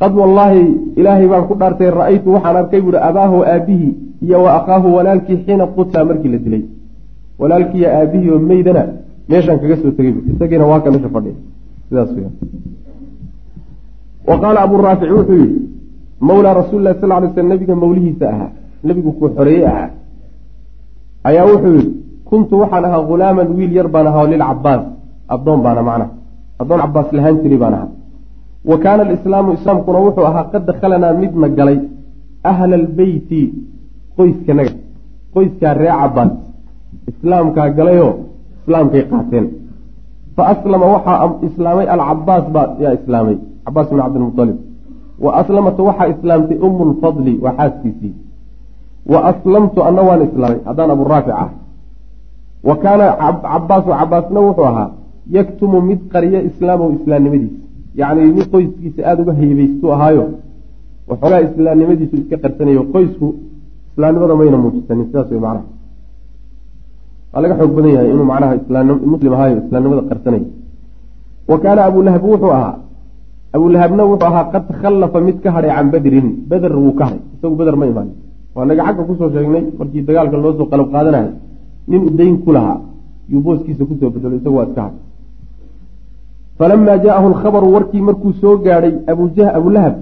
Qad 0.00 0.12
wallaahi 0.20 0.62
ilaahay 1.00 1.26
baan 1.32 1.44
ku 1.48 1.54
dhaartay 1.60 1.90
ra'aytu 2.00 2.28
waxaan 2.34 2.56
arkay 2.62 2.80
buuhi 2.84 2.98
abaahu 3.08 3.36
aabihii 3.54 3.92
iyo 4.26 4.38
wa 4.44 4.50
akhaahu 4.58 4.94
walaalkii 4.96 5.38
xiina 5.44 5.66
qutila 5.76 6.04
markii 6.04 6.30
la 6.34 6.38
dilay. 6.44 6.62
Walaalkiiyo 7.40 7.88
aabihii 7.98 8.30
oo 8.34 8.38
meydana 8.50 8.82
meeshaan 9.28 9.58
kaga 9.62 9.76
soo 9.82 9.92
tegay 9.98 10.14
isagiina 10.32 10.64
waa 10.70 10.80
ka 10.84 10.90
meesha 10.90 11.10
fadhiya. 11.16 11.36
Sidaas 11.88 12.10
wa 14.28 14.36
qaala 14.42 14.58
abuu 14.66 14.82
raafic 14.86 15.10
wuxuu 15.18 15.38
yihi 15.42 15.58
mawlaa 16.28 16.54
rasuuli 16.60 16.84
lahi 16.84 17.00
sal 17.00 17.08
lay 17.08 17.30
sl 17.34 17.46
nabiga 17.52 17.74
mawlihiisa 17.82 18.26
ahaa 18.32 18.50
nebigu 18.84 19.12
kuu 19.12 19.28
xoreeye 19.36 19.66
ahaa. 19.72 19.90
Ayaa 21.28 21.46
wuxuu 21.52 21.74
yihi 21.76 21.90
kuntu 22.28 22.54
waxaan 22.62 22.84
ahaa 22.88 23.02
hulaaman 23.10 23.48
wiil 23.56 23.72
yar 23.78 23.88
baan 23.94 24.06
ahaa 24.10 24.26
lilcabaas 24.32 24.82
addoon 25.34 25.60
baana 25.64 25.82
macnaha 25.88 26.10
addoon 26.60 26.80
cabaas 26.84 27.08
lahaan 27.16 27.36
jiray 27.42 27.58
baan 27.62 27.74
ahaa. 27.78 27.88
Wa 28.70 28.76
kaana 28.84 29.02
alislaamu 29.06 29.52
islaamkuna 29.58 29.98
wuxuu 30.06 30.26
ahaa 30.30 30.44
qad 30.52 30.62
dakhalanaa 30.70 31.12
midna 31.22 31.48
galay 31.58 31.78
ahla 32.50 32.74
albeyti 32.82 33.40
qoyskanaga 34.16 34.74
qoyskaa 35.34 35.74
ree 35.82 35.92
cabaas 36.00 36.32
islaamkaa 37.10 37.68
galayoo 37.78 38.12
islaamkay 38.60 39.02
qaateen. 39.12 39.46
Fa 40.36 40.42
aslama 40.52 40.86
waxaa 40.94 41.28
islaamay 41.48 41.86
alcabaas 41.94 42.44
baa 42.54 42.68
yaa 42.82 42.94
islaamay 43.00 43.36
cabaas 43.64 43.88
bn 43.90 43.98
cabdilmualib 44.04 44.58
wa 45.24 45.30
aslamatu 45.40 45.84
waxaa 45.88 46.08
islaamtay 46.14 46.58
umu 46.66 46.84
lfadli 46.90 47.38
waa 47.44 47.54
xaaskiisii. 47.58 48.14
Wa 49.12 49.18
aslamtu 49.30 49.84
anna 49.88 50.02
waan 50.08 50.22
islaamay 50.28 50.60
haddaan 50.68 50.90
abu 50.90 51.04
raafic 51.04 51.34
ah. 51.44 51.50
Wa 52.68 52.76
kaana 52.76 53.06
cabaasu 53.42 53.90
cabaasna 54.00 54.40
wuxuu 54.40 54.66
ahaa 54.70 54.90
yaktumu 55.36 55.80
mid 55.88 56.00
qariya 56.12 56.40
islaamahu 56.48 56.90
islaamnimadiisa 56.98 57.58
yacni 58.00 58.32
mid 58.36 58.46
qoyskiisa 58.52 59.00
aada 59.08 59.22
uga 59.22 59.32
haybaystu 59.40 59.92
ahaayo 59.94 60.24
waxoogaa 61.08 61.40
islaamnimadiisu 61.48 62.16
iska 62.16 62.36
qarsanayo 62.44 62.82
qoysku 62.94 63.26
islaamnimada 63.92 64.34
mayna 64.40 64.56
muujisanin 64.62 65.06
sidaas 65.06 65.30
way 65.32 65.40
macnaha. 65.46 65.64
Waa 67.32 67.40
laga 67.42 67.54
xoog 67.58 67.72
badan 67.76 67.92
yahay 67.96 68.10
inuu 68.14 68.26
macnaha 68.32 68.84
muslim 69.12 69.32
ahaayo 69.36 69.56
islaamnimada 69.64 70.02
qarsanayo 70.10 70.46
wa 71.50 71.58
kaana 71.62 71.80
abulahab 71.88 72.22
wuxuu 72.24 72.52
ahaa 72.58 72.74
abulahabna 73.52 74.02
wuxuu 74.10 74.26
ahaa 74.30 74.50
qad 74.52 74.62
takhallafa 74.70 75.20
mid 75.20 75.36
ka 75.42 75.50
hadhay 75.54 75.72
can 75.76 75.90
badrin. 75.90 76.28
Beder 76.50 76.72
wuu 76.76 76.94
ka 76.98 77.04
hadhay 77.04 77.20
isagu 77.34 77.54
beder 77.60 77.76
ma 77.76 77.86
imaanin. 77.86 78.14
Waa 78.54 78.64
naga 78.64 78.82
xagga 78.86 79.02
ku 79.08 79.14
soo 79.18 79.30
sheegnay 79.34 79.64
markii 79.78 80.02
dagaalka 80.08 80.36
loo 80.36 80.54
soo 80.58 80.66
qalab 80.70 80.88
qaadanahay 80.94 81.30
nin 81.88 82.02
u 82.34 82.38
ku 82.44 82.52
lahaa. 82.52 82.78
Yuu 83.30 83.42
booskiisa 83.42 83.84
ku 83.84 83.94
soo 84.00 84.10
bedelo. 84.10 84.36
Isagu 84.36 84.56
waa 84.56 84.66
iska 84.68 84.82
hadhay 84.82 85.02
falamaa 86.58 86.98
jaa'ahu 87.04 87.26
alkhabaru 87.32 87.72
warkii 87.74 88.02
markuu 88.08 88.32
soo 88.42 88.56
gaadhay 88.64 88.94
abulahab 89.58 89.94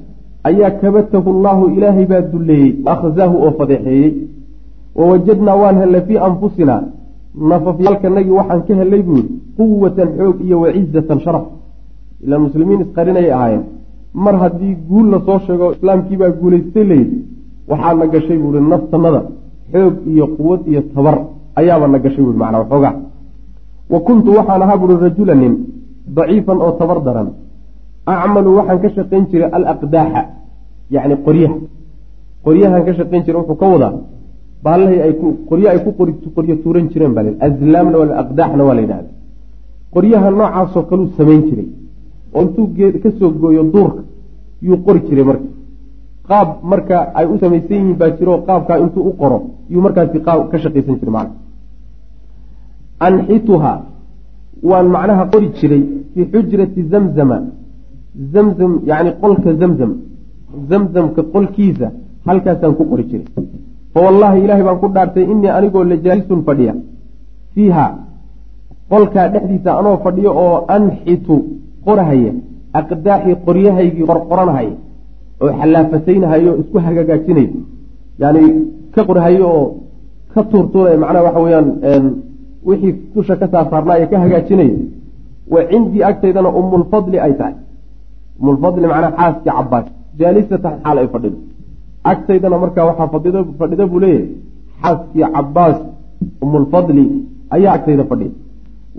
ayaa 0.49 0.71
kabatahu 0.83 1.29
allaahu 1.35 1.71
ilaahay 1.77 2.07
baa 2.13 2.23
dulleeyey 2.33 2.73
akhzaahu 2.93 3.37
oo 3.45 3.53
fadeexeeyey. 3.59 4.13
Wawajadnaa 4.99 5.57
waan 5.63 5.77
hellay 5.83 6.03
fii 6.09 6.19
anfusinaa 6.29 6.83
nafafyaalkanagii 7.51 8.37
waxaan 8.41 8.63
ka 8.67 8.75
hellay 8.81 9.03
buu 9.03 9.17
yihi 9.17 9.31
quwatan 9.57 10.09
xoog 10.19 10.37
iyo 10.47 10.57
wacizatan 10.65 11.21
sharaf 11.25 11.45
ilaa 12.25 12.39
muslimiin 12.47 12.81
isqarinayay 12.85 13.33
ahaayeen. 13.37 13.65
Mar 14.25 14.35
haddii 14.43 14.75
guul 14.89 15.07
la 15.13 15.19
soo 15.27 15.39
sheego 15.47 15.67
islaamkiibaa 15.75 16.31
guulaystay 16.41 16.85
layidhi 16.91 17.19
waxaa 17.71 17.95
na 18.01 18.07
gashay 18.13 18.39
buuhi 18.43 18.61
naftanada 18.73 19.21
xoog 19.73 19.95
iyo 20.13 20.27
quwad 20.37 20.61
iyo 20.71 20.81
tabar. 20.95 21.17
Ayaaba 21.61 21.87
na 21.93 21.99
gashay 22.05 22.23
buui 22.25 22.37
macnaa 22.43 22.61
waxoogaa 22.63 22.95
wa 23.93 23.99
kuntu 24.07 24.29
waxaan 24.39 24.63
ahaa 24.65 24.77
buuhi 24.81 24.97
rajula 25.05 25.35
nin 25.43 25.53
daciifan 26.17 26.59
oo 26.65 26.73
tabar 26.81 26.99
daran. 27.07 27.29
Acmalu 28.13 28.51
waxaan 28.59 28.79
ka 28.83 28.89
shaqayn 28.97 29.25
jiray 29.31 29.51
alaqdaaxa 29.57 30.23
yacni 30.95 31.17
qoryaha. 31.27 31.57
Qoryahaan 32.45 32.83
ka 32.87 32.93
shaqayn 32.99 33.23
jiray 33.27 33.41
wuxuu 33.41 33.59
ka 33.63 33.67
wadaa 33.75 33.93
baallahii 34.65 35.01
ay 35.07 35.13
ku 35.21 35.27
qoryo 35.49 35.67
ay 35.73 35.79
ku 35.85 35.91
qoryo 36.37 36.55
tuuran 36.63 36.87
jireen 36.93 37.13
baa 37.17 37.23
la 37.27 37.31
azlaamna 37.47 37.97
waa 38.01 38.17
aqdaaxna 38.23 38.63
waa 38.69 38.75
la 38.79 38.83
yidhahda 38.85 39.11
qoryaha 39.95 40.29
noocaasoo 40.31 40.83
kaluu 40.91 41.09
samayn 41.19 41.43
jiray 41.49 41.67
oo 42.35 42.43
intuu 42.43 42.67
geed 42.77 42.95
soo 43.19 43.31
gooyo 43.41 43.63
duurka 43.75 44.03
yuu 44.67 44.79
qori 44.85 45.01
jiray 45.09 45.25
marka. 45.25 45.49
Qaab 46.29 46.49
marka 46.71 46.97
ay 47.19 47.27
u 47.33 47.39
samaysan 47.41 47.77
yihiin 47.77 47.97
baa 48.01 48.11
jiro 48.19 48.33
qaabkaa 48.47 48.79
intuu 48.85 49.05
u 49.11 49.13
qoro 49.21 49.39
yuu 49.73 49.83
markaasi 49.87 50.19
qaab 50.27 50.51
ka 50.51 50.59
shaqaysan 50.63 50.97
jiray 51.01 51.15
macna 51.17 51.35
anxituha 53.07 53.73
waan 54.71 54.87
macnaha 54.95 55.25
qori 55.33 55.49
jiray 55.59 55.83
fii 56.13 56.27
xujrati 56.33 56.81
zamzama. 56.93 57.39
Zamzam 58.33 58.73
yacni 58.89 59.11
qolka 59.23 59.51
zamzam. 59.61 59.93
Zamzamka 60.69 61.23
qolkiisa 61.33 61.89
halkaasaan 62.27 62.75
ku 62.79 62.85
qori 62.91 63.05
jiray. 63.11 63.27
Fa 63.93 63.99
wallaahi 64.05 64.39
ilaahay 64.45 64.65
baan 64.69 64.79
ku 64.83 64.89
dhaartay 64.95 65.25
inii 65.33 65.53
anigoo 65.59 65.85
lajaalisun 65.91 66.41
fadhiya. 66.47 66.75
Fiiha 67.55 67.87
qolkaa 68.91 69.29
dhexdiisa 69.33 69.71
anoo 69.79 69.97
fadhiyo 70.05 70.31
oo 70.45 70.57
anxitu 70.77 71.37
qorahaya 71.89 72.33
aqdaaxii 72.81 73.37
qoryahaygii 73.47 74.05
qorqoranahaya 74.11 74.75
oo 75.43 75.51
xallaafataynahayo 75.61 76.51
isku 76.63 76.77
hagaagaajinaya 76.87 77.51
yani 78.23 78.43
ka 78.95 79.01
qorhayo 79.09 79.45
oo 79.59 79.65
ka 80.35 80.41
tuurtuuraya 80.51 80.97
macnaha 81.03 81.25
waxa 81.29 81.41
weyaan 81.47 81.67
wixii 82.69 82.93
dusha 83.15 83.35
ka 83.41 83.47
saarsaarnaayo 83.53 84.07
ka 84.13 84.17
hagaajinaya 84.25 84.77
wa 85.53 85.61
cindii 85.71 86.03
agtaydana 86.11 86.49
umulfadli 86.61 87.19
ay 87.27 87.33
tahay. 87.41 87.55
Umulfadli 88.41 88.87
macnaha 88.93 89.13
xaaskii 89.19 89.51
cabaas 89.59 89.87
jaalisatan 90.21 90.75
xaal 90.85 90.99
ay 91.03 91.09
fadhido. 91.15 91.39
Agtaydana 92.13 92.57
markaa 92.63 92.85
waxaa 92.91 93.09
fadhida 93.15 93.41
fadhida 93.61 93.85
buu 93.91 94.01
leeyahay. 94.05 94.27
Xaaskii 94.83 95.25
cabaas 95.37 95.77
umulfadli 96.45 97.05
ayaa 97.57 97.73
agtayda 97.77 98.05
fadhiya. 98.11 98.33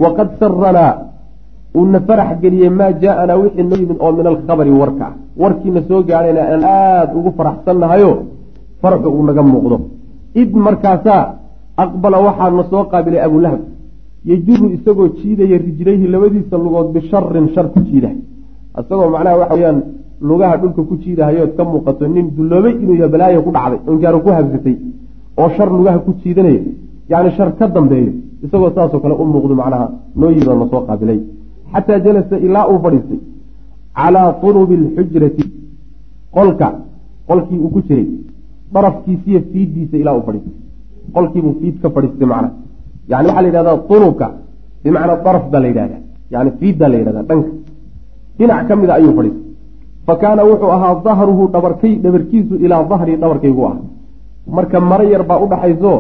Waqad 0.04 0.30
saranaa 0.40 0.92
uuna 1.76 2.00
farax 2.08 2.40
geliyey 2.42 2.70
maa 2.70 2.92
jaa-anaa 3.02 3.38
wixii 3.44 3.64
noo 3.64 3.78
yimid 3.82 3.98
oo 4.00 4.12
min 4.18 4.28
alkhabari 4.28 4.72
warka. 4.82 5.06
Ah 5.08 5.14
warkiina 5.42 5.82
soo 5.88 6.02
gaadhayna 6.08 6.42
aan 6.54 6.64
aada 6.64 7.14
ugu 7.20 7.32
faraxsannahayo 7.38 8.12
farxu 8.82 9.10
uu 9.10 9.24
naga 9.28 9.44
muuqdo. 9.44 9.78
Id 10.42 10.52
markaasaa 10.66 11.24
aqbala 11.84 12.18
waxaana 12.26 12.64
soo 12.72 12.84
qaabilay 12.92 13.22
abulahab 13.28 13.62
yejuru 14.30 14.66
isagoo 14.76 15.10
jiidaya 15.20 15.58
rijlayhi 15.66 16.08
labadiisa 16.14 16.58
lugood 16.66 16.88
bisharin 16.96 17.48
shar 17.54 17.68
ku 17.74 17.80
jiida. 17.88 18.10
Isagoo 18.80 19.10
macnaha 19.14 19.38
waxa 19.42 19.56
weyaan 19.56 19.80
lugaha 20.30 20.56
dhulka 20.62 20.82
ku 20.90 20.96
jiidahayood 21.04 21.52
ka 21.58 21.64
muuqato 21.64 22.08
nin 22.08 22.28
dulloobay 22.36 22.74
inuu 22.84 22.98
yaha 23.02 23.12
balaayo 23.14 23.40
ku 23.46 23.52
dhacday 23.56 23.80
ongaaro 23.90 24.20
ku 24.26 24.30
habsatay 24.38 24.76
oo 25.40 25.50
shar 25.56 25.70
lugaha 25.78 26.00
ku 26.06 26.12
jiidanaya. 26.22 26.62
Yacni 27.12 27.32
shar 27.38 27.50
ka 27.60 27.66
dambeeyo 27.76 28.12
isagoo 28.44 28.72
saasoo 28.76 29.00
kale 29.04 29.14
u 29.22 29.26
muuqdo 29.34 29.54
macnaha 29.62 29.88
noo 30.20 30.32
yidoo 30.38 30.56
na 30.60 30.66
soo 30.72 30.82
qaabilay 30.88 31.20
xataa 31.74 32.00
jalasa 32.06 32.36
ilaa 32.48 32.66
uu 32.72 32.80
fadhiistay 32.86 33.20
calaa 34.00 34.30
turubi 34.42 34.76
alxujrati 34.82 35.44
qolka 36.36 36.68
qolkii 37.30 37.60
uu 37.64 37.72
ku 37.76 37.82
jiray 37.88 38.08
darafkiisiiyo 38.74 39.42
fiiddiisa 39.52 39.98
ilaa 40.02 40.16
uu 40.18 40.26
fadhiistay. 40.28 40.56
Qolkiibuu 41.16 41.56
fiid 41.62 41.76
ka 41.82 41.90
fadhiistay 41.96 42.28
macnaha. 42.32 42.54
Yani 43.12 43.28
waxaa 43.28 43.42
la 43.42 43.48
yidhahdaa 43.50 43.78
turubka 43.90 44.28
bimacnaa 44.84 45.24
daraf 45.26 45.44
baa 45.52 45.62
la 45.64 45.68
yidhahdaa. 45.72 46.02
Yani 46.34 46.52
fiiddaa 46.60 46.90
la 46.94 46.98
yidhahdaa 47.02 47.28
dhanka. 47.30 47.52
Dhinac 48.38 48.68
ka 48.68 48.76
mida 48.82 48.94
ayuu 49.00 49.14
fadhiistay. 49.18 49.46
Fa 50.06 50.14
kaana 50.22 50.42
wuxuu 50.50 50.72
ahaa 50.76 50.94
dahruhu 51.08 51.44
dhabarkay 51.54 51.94
dhabarkiisu 52.04 52.54
ilaa 52.66 52.84
dahrii 52.92 53.18
dhabarkaygu 53.24 53.64
ah 53.72 53.78
marka 54.58 54.80
maro 54.80 55.06
yar 55.14 55.24
baa 55.30 55.40
udhaxayso 55.46 55.94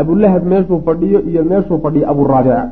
abulahab 0.00 0.44
meeshuu 0.52 0.80
fadhiyo 0.86 1.18
iyo 1.30 1.42
meeshuu 1.50 1.78
fadhiyo 1.84 2.10
aburaabica 2.12 2.62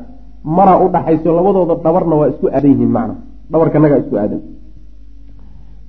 maraa 0.45 0.79
udhaxayso 0.85 1.29
labadooda 1.37 1.75
dhabarna 1.85 2.15
waa 2.21 2.29
isku 2.33 2.47
aadan 2.49 2.71
yihiin 2.73 2.93
macna. 2.97 3.15
Dhabarkanagaa 3.53 3.99
isku 4.03 4.17
aadan. 4.23 4.41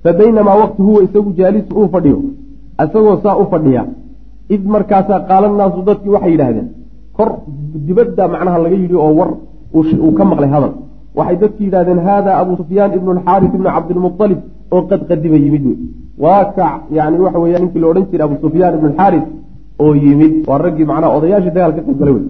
Fa 0.02 0.12
baynamaa 0.12 0.56
waqti 0.62 0.82
huwa 0.82 1.02
isagu 1.06 1.30
jaalisu 1.38 1.72
uu 1.80 1.88
fadhiyo. 1.94 2.18
Isagoo 2.84 3.16
saa 3.22 3.36
u 3.42 3.46
fadhiya. 3.52 3.82
Id 4.54 4.62
markaasaa 4.74 5.20
qaalanaasu 5.28 5.82
dadkii 5.88 6.12
waxay 6.16 6.30
yidhaahdeen 6.34 6.68
kor 7.16 7.28
dibadda 7.86 8.28
macnaha 8.28 8.58
laga 8.64 8.76
yidhi 8.82 8.96
oo 9.04 9.12
war 9.18 9.30
uu 9.74 10.12
ka 10.18 10.24
maqlay 10.30 10.50
hadal. 10.54 10.72
Waxay 11.18 11.36
dadkii 11.42 11.64
yidhahdeen 11.68 12.00
haadaa 12.06 12.36
abu 12.42 12.52
sufyaan 12.60 12.90
ibnu 12.98 13.10
alxaaris 13.16 13.50
ibnu 13.54 13.68
cabdilmualib 13.76 14.40
oo 14.74 14.82
qad 14.90 15.00
qadiba 15.08 15.36
yimid 15.44 15.64
wey. 15.68 15.78
Waa 16.24 16.44
kac 16.56 16.80
yani 16.96 17.16
waxa 17.24 17.38
weya 17.44 17.58
ninkii 17.58 17.80
la 17.82 17.86
odhan 17.90 18.04
jiray 18.10 18.26
abu 18.28 18.36
sufyaan 18.44 18.74
ibnu 18.76 18.88
alxaaris 18.90 19.24
oo 19.82 19.92
yimid. 20.04 20.32
Waa 20.48 20.58
raggii 20.64 20.86
macnaha 20.90 21.16
odayaashii 21.16 21.54
dagaal 21.56 21.72
qayb 21.76 21.98
galay 22.00 22.14
wey 22.16 22.24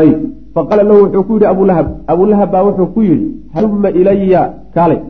ayb 0.00 0.18
faqaala 0.54 0.82
lahu 0.88 1.00
wuxuu 1.04 1.24
ku 1.28 1.32
yidhi 1.36 1.46
abulahab 1.54 1.86
abulahab 2.12 2.48
baa 2.54 2.64
wuxuu 2.68 2.88
ku 2.94 3.00
yidhi 3.08 3.26
halumma 3.54 3.88
ilaya 4.00 4.42
kaalay 4.74 5.00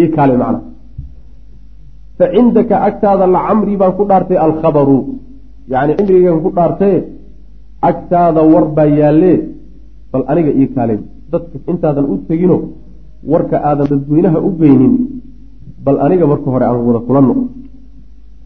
ii 0.00 0.08
kaalay 0.16 0.36
macna. 0.42 0.60
Fa 2.18 2.26
cindaka 2.34 2.76
agtaada 2.88 3.26
lacamrii 3.34 3.76
baan 3.80 3.92
ku 3.98 4.02
dhaartay 4.10 4.38
alkhabaru. 4.46 4.98
Yacni 5.72 5.92
cimrigan 5.98 6.38
ku 6.44 6.50
dhaartee 6.56 6.96
agtaada 7.88 8.40
war 8.52 8.64
baa 8.76 8.88
yaallee 9.00 9.38
bal 10.12 10.22
aniga 10.32 10.52
ii 10.60 10.68
kaalay 10.74 10.98
dadka 11.32 11.56
intaadan 11.70 12.06
u 12.12 12.14
tegino 12.28 12.56
warka 13.32 13.56
aadan 13.68 13.86
dadweynaha 13.92 14.38
u 14.46 14.50
geynin 14.60 14.94
bal 15.84 15.96
aniga 16.04 16.26
marka 16.32 16.48
hore 16.54 16.64
aan 16.66 16.80
wada 16.88 17.00
kulanno 17.08 17.34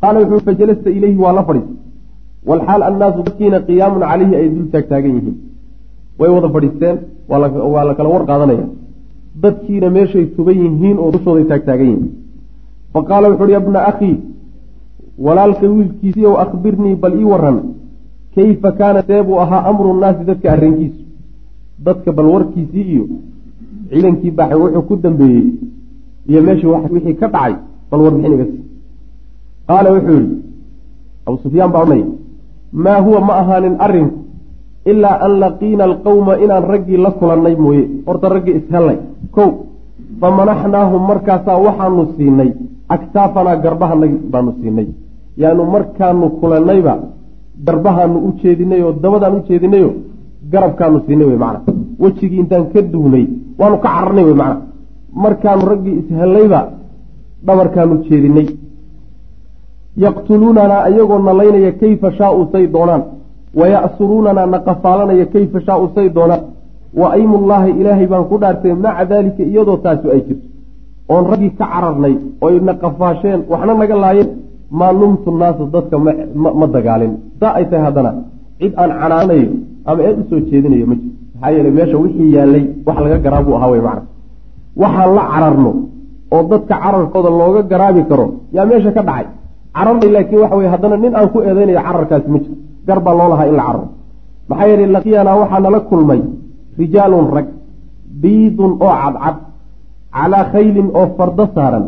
qaala 0.02 0.18
wuxuu 0.22 0.40
fajalasta 0.46 0.88
ilayhi 0.98 1.18
waa 1.24 1.34
la 1.38 1.42
fadhiistay 1.48 1.76
walxaal 2.48 2.82
annaasu 2.88 3.20
dadkiina 3.26 3.58
qiyaamun 3.68 4.02
calayhi 4.10 4.34
ay 4.40 4.46
dul 4.54 4.66
taagtaagan 4.74 5.12
yihiin 5.16 5.36
way 6.18 6.30
wada 6.30 6.48
fadhiisteen 6.54 6.96
waa 7.28 7.84
la 7.84 7.94
kala 7.94 8.08
war 8.08 8.26
qaadanaya. 8.26 8.66
Dadkiina 9.42 9.90
meeshay 9.90 10.26
tuban 10.36 10.56
yihiin 10.64 10.98
oo 10.98 11.10
dushooday 11.12 11.44
taagtaagan 11.44 11.86
yihiin. 11.92 12.10
Fa 12.92 13.02
qaala 13.08 13.30
wuxu 13.30 13.44
uhi 13.44 13.52
yabna 13.52 13.80
akhii 13.90 14.16
walaalka 15.18 15.66
wiilkiisiiow 15.68 16.34
akhbirnii 16.44 16.94
bal 16.94 17.14
ii 17.20 17.24
waran 17.24 17.58
kayfa 18.34 18.72
kaana 18.72 19.02
see 19.06 19.22
buu 19.22 19.38
ahaa 19.44 19.64
amru 19.70 19.94
nnaasi 19.94 20.24
dadka 20.24 20.52
arrinkiisu 20.52 21.02
dadka 21.78 22.12
bal 22.12 22.26
warkiisii 22.34 22.86
iyo 22.92 23.04
ciidankii 23.90 24.30
baxay 24.30 24.58
wuxuu 24.62 24.82
ku 24.82 24.96
dambeeyey 24.96 25.46
iyo 26.28 26.42
meeshii 26.42 26.66
wixii 26.94 27.14
ka 27.14 27.28
dhacay 27.28 27.54
bal 27.90 28.00
warbixin 28.00 28.64
qaala 29.68 29.92
wuxuu 29.92 30.18
yihi 30.20 30.36
abu 31.26 31.38
sufyaan 31.42 31.72
baa 31.72 31.82
odhanaya 31.82 32.06
maa 32.72 33.00
huwa 33.00 33.20
ma 33.20 33.34
ahaanin 33.42 33.76
arrinku 33.78 34.18
ilaa 34.90 35.18
an 35.26 35.32
laqiina 35.42 35.84
alqowma 35.84 36.32
inaan 36.44 36.64
raggii 36.72 36.96
la 37.04 37.10
kulannay 37.10 37.56
mooye. 37.56 37.84
Horta 38.06 38.28
raggii 38.28 38.54
ishellay 38.60 38.98
kow 39.34 39.50
fa 40.20 40.28
manaxnaahum 40.38 41.02
markaasaa 41.10 41.58
waxaanu 41.66 42.02
siinay 42.16 42.50
aktaafanaa 42.94 43.56
garbahanagi 43.64 44.18
baanu 44.32 44.52
siinay. 44.60 44.88
Yaanu 45.42 45.62
markaanu 45.74 46.26
kulannayba 46.40 46.94
garbahaanu 47.66 48.18
u 48.28 48.32
jeedinay 48.42 48.80
oo 48.82 48.92
dabadaan 49.02 49.34
u 49.38 49.42
jeedinayo 49.48 49.90
garabkaanu 50.52 50.98
siinay 51.06 51.26
wey 51.30 51.38
macna. 51.44 51.60
Wejigii 52.02 52.40
intaan 52.42 52.66
ka 52.72 52.80
duwnay 52.92 53.24
waanu 53.60 53.76
ka 53.84 53.88
cararnay 53.88 54.24
wey 54.28 54.34
macnaha 54.34 54.60
markaanu 55.24 55.62
raggii 55.70 55.94
ishellayba 56.00 56.60
dhabarkaanu 57.46 57.94
jeedinay. 58.08 58.48
Yaqtuluunanaa 60.04 60.88
iyagoo 60.90 61.18
nalaynaya 61.18 61.72
kayfa 61.80 62.08
shaau 62.18 62.48
say 62.52 62.66
doonaan 62.74 63.02
waya'suruunanaa 63.60 64.46
na 64.54 64.58
qafaalanaya 64.68 65.26
kayfa 65.34 65.58
shaau 65.66 65.90
say 65.94 66.06
doonaan 66.16 66.42
wa 67.00 67.06
aymullaahi 67.16 67.70
ilaahay 67.80 68.06
baan 68.12 68.24
ku 68.30 68.36
dhaartay 68.42 68.72
maca 68.84 69.04
daalika 69.10 69.42
iyadoo 69.50 69.76
taasi 69.84 70.06
ay 70.14 70.20
jirto 70.26 70.46
oon 71.12 71.24
raggii 71.32 71.52
ka 71.58 71.66
cararnay 71.72 72.14
oy 72.46 72.54
na 72.66 72.72
qafaasheen 72.82 73.40
waxna 73.52 73.74
naga 73.82 73.96
laayeen 74.04 74.30
maa 74.78 74.92
numtu 75.00 75.30
naasa 75.40 75.64
dadka 75.74 75.96
ma 76.60 76.66
dagaalin 76.74 77.12
saa 77.40 77.52
ay 77.58 77.64
tahay 77.70 77.84
haddana 77.86 78.10
cid 78.60 78.72
aan 78.82 78.90
canaanayo 79.00 79.50
ama 79.88 80.00
eed 80.08 80.16
u 80.20 80.24
soo 80.30 80.40
jeedinayo 80.48 80.86
ma 80.90 80.94
jirto 81.00 81.16
maxaa 81.34 81.50
yeele 81.54 81.70
meesha 81.76 81.96
wixii 82.04 82.30
yaallay 82.36 82.64
wax 82.86 82.96
laga 83.04 83.18
garaa 83.24 83.42
buu 83.46 83.54
ahaa 83.58 83.70
wey 83.74 83.82
macna 83.88 84.02
waxaan 84.82 85.10
la 85.18 85.24
cararno 85.32 85.72
oo 86.34 86.42
dadka 86.52 86.74
cararkooda 86.84 87.30
looga 87.40 87.62
garaabi 87.72 88.02
karo 88.10 88.26
yaa 88.56 88.66
meesha 88.70 88.90
ka 88.96 89.02
dhacay 89.08 89.26
cararnay 89.76 90.10
laakiin 90.16 90.40
waxa 90.42 90.56
weye 90.60 90.70
haddana 90.74 90.96
nin 91.04 91.12
aan 91.18 91.28
ku 91.32 91.38
eedeynayo 91.48 91.80
cararkaasi 91.88 92.28
ma 92.34 92.38
jiro 92.44 92.56
gar 92.86 92.98
baa 93.04 93.14
loo 93.18 93.28
lahaa 93.32 93.46
in 93.50 93.56
la 93.60 93.64
cararo. 93.68 93.86
Maxaa 94.48 94.66
yeele 94.70 94.86
laqiyanaa 94.96 95.36
waxaa 95.42 95.60
nala 95.64 95.80
kulmay 95.90 96.20
rijaalun 96.80 97.26
rag 97.36 97.46
biidun 98.22 98.72
oo 98.86 98.94
cadcad 99.02 99.36
calaa 100.16 100.44
khaylin 100.52 100.88
oo 100.98 101.06
fardo 101.16 101.44
saaran 101.54 101.84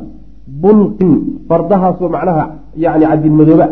bulqin 0.63 1.13
fardahaasoo 1.49 2.09
macnaha 2.15 2.45
yani 2.85 3.05
cadinmadooba 3.11 3.67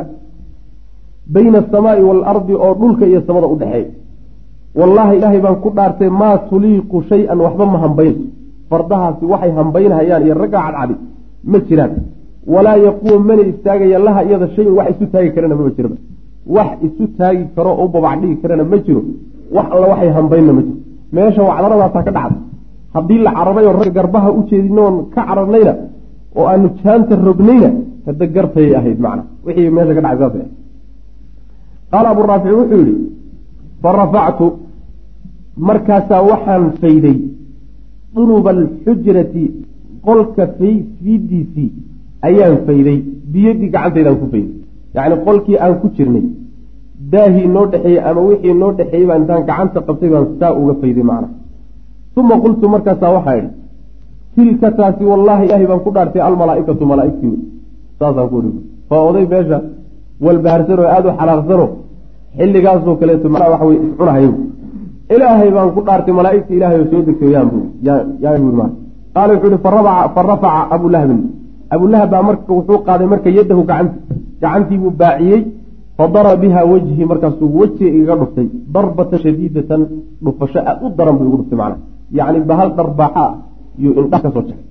bayna 1.35 1.59
asamaai 1.62 2.03
waalardi 2.09 2.55
oo 2.64 2.73
dhulka 2.81 3.05
iyo 3.11 3.20
samada 3.27 3.47
u 3.47 3.57
dhexeeya. 3.61 3.91
Wallaahi 4.79 5.16
ilaahay 5.18 5.41
baan 5.45 5.57
ku 5.64 5.68
dhaartay 5.77 6.11
maa 6.20 6.37
tuliiqu 6.49 6.97
shay-an 7.11 7.39
waxba 7.45 7.64
ma 7.73 7.79
hambaynayso 7.85 8.25
fardahaasi 8.70 9.25
waxay 9.33 9.53
hambaynhayaan 9.59 10.23
iyo 10.27 10.35
raggaa 10.43 10.62
cadcadi 10.66 10.95
ma 11.51 11.59
jiraan. 11.68 11.93
Walaa 12.53 12.77
yaquum 12.87 13.20
mana 13.29 13.43
istaagaya 13.53 13.99
laha 14.07 14.20
iyada 14.27 14.47
shayun 14.55 14.75
wax 14.79 14.89
isu 14.95 15.07
taagi 15.12 15.31
karana 15.35 15.55
mama 15.59 15.70
jiraba 15.77 15.97
wax 16.47 16.70
isu 16.86 17.05
taagi 17.18 17.45
karo 17.57 17.70
oo 17.82 17.88
babac 17.95 18.16
dhigi 18.20 18.36
karana 18.43 18.64
ma 18.64 18.76
jiro. 18.86 19.03
Wax 19.57 19.66
alla 19.74 19.86
waxay 19.93 20.11
hambaynna 20.16 20.53
ma 20.57 20.62
jiro. 20.66 20.76
Meesha 21.14 21.43
wacdaradaasaa 21.49 22.03
ka 22.07 22.12
dhacda 22.16 22.38
haddii 22.95 23.18
la 23.26 23.30
cararay 23.38 23.66
oo 23.68 23.74
ragga 23.78 23.93
garbaha 23.99 24.28
u 24.32 24.40
jeedinoon 24.51 24.95
ka 25.14 25.20
cararnayna 25.28 25.72
oo 26.38 26.45
aanu 26.51 26.68
jaanta 26.82 27.14
rognayna 27.28 27.70
hada 28.07 28.26
gartayay 28.34 28.74
ahayd 28.78 28.99
macna. 29.05 29.22
Wixii 29.47 29.70
meesha 29.76 29.95
ka 29.97 30.01
dhacay 30.07 30.18
saas 30.20 30.49
qaala 31.93 32.09
abu 32.14 32.22
raafic 32.30 32.53
wuxuu 32.59 32.80
yihi 32.86 32.95
farafactu 33.82 34.47
markaasaa 35.68 36.22
waxaan 36.30 36.64
fayday 36.80 37.16
dunuba 38.14 38.51
alxujrati 38.57 39.45
qolka 40.07 40.45
fiidiisii 40.59 41.70
ayaan 42.28 42.57
fayday 42.66 42.99
biyadii 43.32 43.68
gacantaydaan 43.74 44.16
ku 44.22 44.26
fayday 44.32 44.57
yacni 44.97 45.16
qolkii 45.26 45.59
aan 45.64 45.74
ku 45.80 45.86
jirnay 45.97 46.24
daahii 47.12 47.47
noo 47.55 47.66
dhexeeyey 47.72 48.03
ama 48.09 48.20
wixii 48.28 48.55
noo 48.62 48.72
dhexeeyey 48.78 49.07
baa 49.11 49.18
intaan 49.22 49.47
gacanta 49.49 49.80
qabtay 49.86 50.11
baan 50.14 50.26
saa 50.40 50.53
uga 50.61 50.74
fayday 50.80 51.05
macna. 51.11 51.28
Uma 52.16 52.36
qultu 52.45 52.68
markaasaa 52.74 53.12
waxaa 53.16 53.36
idhi 53.40 53.51
tilka 54.34 54.70
taasi 54.78 55.05
wallaahi 55.11 55.45
ilaahay 55.47 55.66
baan 55.70 55.80
ku 55.86 55.90
dhaartay 55.97 56.22
almalaaikatu 56.28 56.86
malaaigtii 56.93 57.36
saasaan 57.99 58.28
ku 58.32 58.36
ihi 58.43 58.53
waa 58.90 59.03
oday 59.09 59.26
meesha 59.32 59.59
walbaharsanoo 60.24 60.88
aada 60.95 61.09
u 61.11 61.16
xalaaqsano 61.20 61.66
xilligaasoo 62.38 62.97
kaleeto 63.01 63.28
manaa 63.34 63.51
waxa 63.55 63.66
wey 63.70 63.78
iscunahay 63.86 64.28
ilaahay 65.14 65.51
baan 65.57 65.70
ku 65.76 65.80
dhaartay 65.88 66.14
malaaigta 66.20 66.55
ilahay 66.59 66.78
oo 66.82 66.88
soo 66.93 67.03
degtay 67.09 67.30
yaan 67.34 67.49
bu 68.47 68.53
qaala 69.14 69.32
wuxuu 69.34 69.51
ihi 69.53 69.61
fa 69.64 69.70
rafaca 70.30 70.51
abulahbin 70.76 71.20
abulahab 71.74 72.11
baa 72.11 72.22
marka 72.28 72.53
wuxuu 72.59 72.78
qaaday 72.86 73.09
marka 73.12 73.30
yadahu 73.38 73.62
gacanti 74.43 74.74
gacantiibuu 74.74 74.90
baaciyey 75.01 75.43
fadaraba 75.97 76.36
biha 76.43 76.61
wejhi 76.72 77.05
markaasuu 77.05 77.51
wejiga 77.59 77.90
igaga 77.99 78.14
dhuftay. 78.20 78.49
Darbatan 78.74 79.18
shadiidatan 79.24 79.82
dhufasho 80.24 80.59
aad 80.59 80.78
u 80.84 80.88
daran 80.97 81.16
buu 81.18 81.26
igu 81.28 81.36
dhuftay 81.40 81.59
macna 81.62 81.76
yacni 82.18 82.40
bahal 82.51 82.70
dharbaaxa 82.76 83.22
ah 83.24 83.32
iyo 83.78 83.90
indha 84.01 84.18
ka 84.22 84.28
soo 84.34 84.43
jaxay 84.49 84.66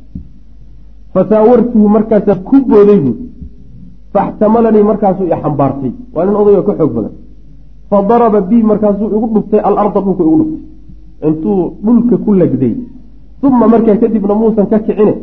fasaawartuhu 1.14 1.88
ku 2.48 2.56
booday 2.70 3.00
buu. 3.06 3.16
Faxtamalanii 4.14 4.84
markaasuu 4.92 5.28
i 5.34 5.36
xambaartay. 5.44 5.94
Waa 6.14 6.26
nin 6.26 6.36
odayoo 6.42 6.64
ka 6.68 6.74
xoog 6.78 6.92
badan. 6.96 7.14
Fa 7.90 7.98
daraba 8.10 8.42
bi 8.42 8.64
markaasuu 8.72 9.08
igu 9.16 9.28
dhuftay 9.36 9.62
alarda 9.68 10.00
dhulka 10.06 10.24
igu 10.24 10.38
dhuftay. 10.42 10.64
Intuu 11.28 11.60
dhulka 11.86 12.16
ku 12.26 12.34
legday 12.34 12.76
uma 13.44 13.68
markaa 13.68 13.98
kadibna 13.98 14.36
muusan 14.36 14.68
ka 14.70 14.80
kicine 14.80 15.14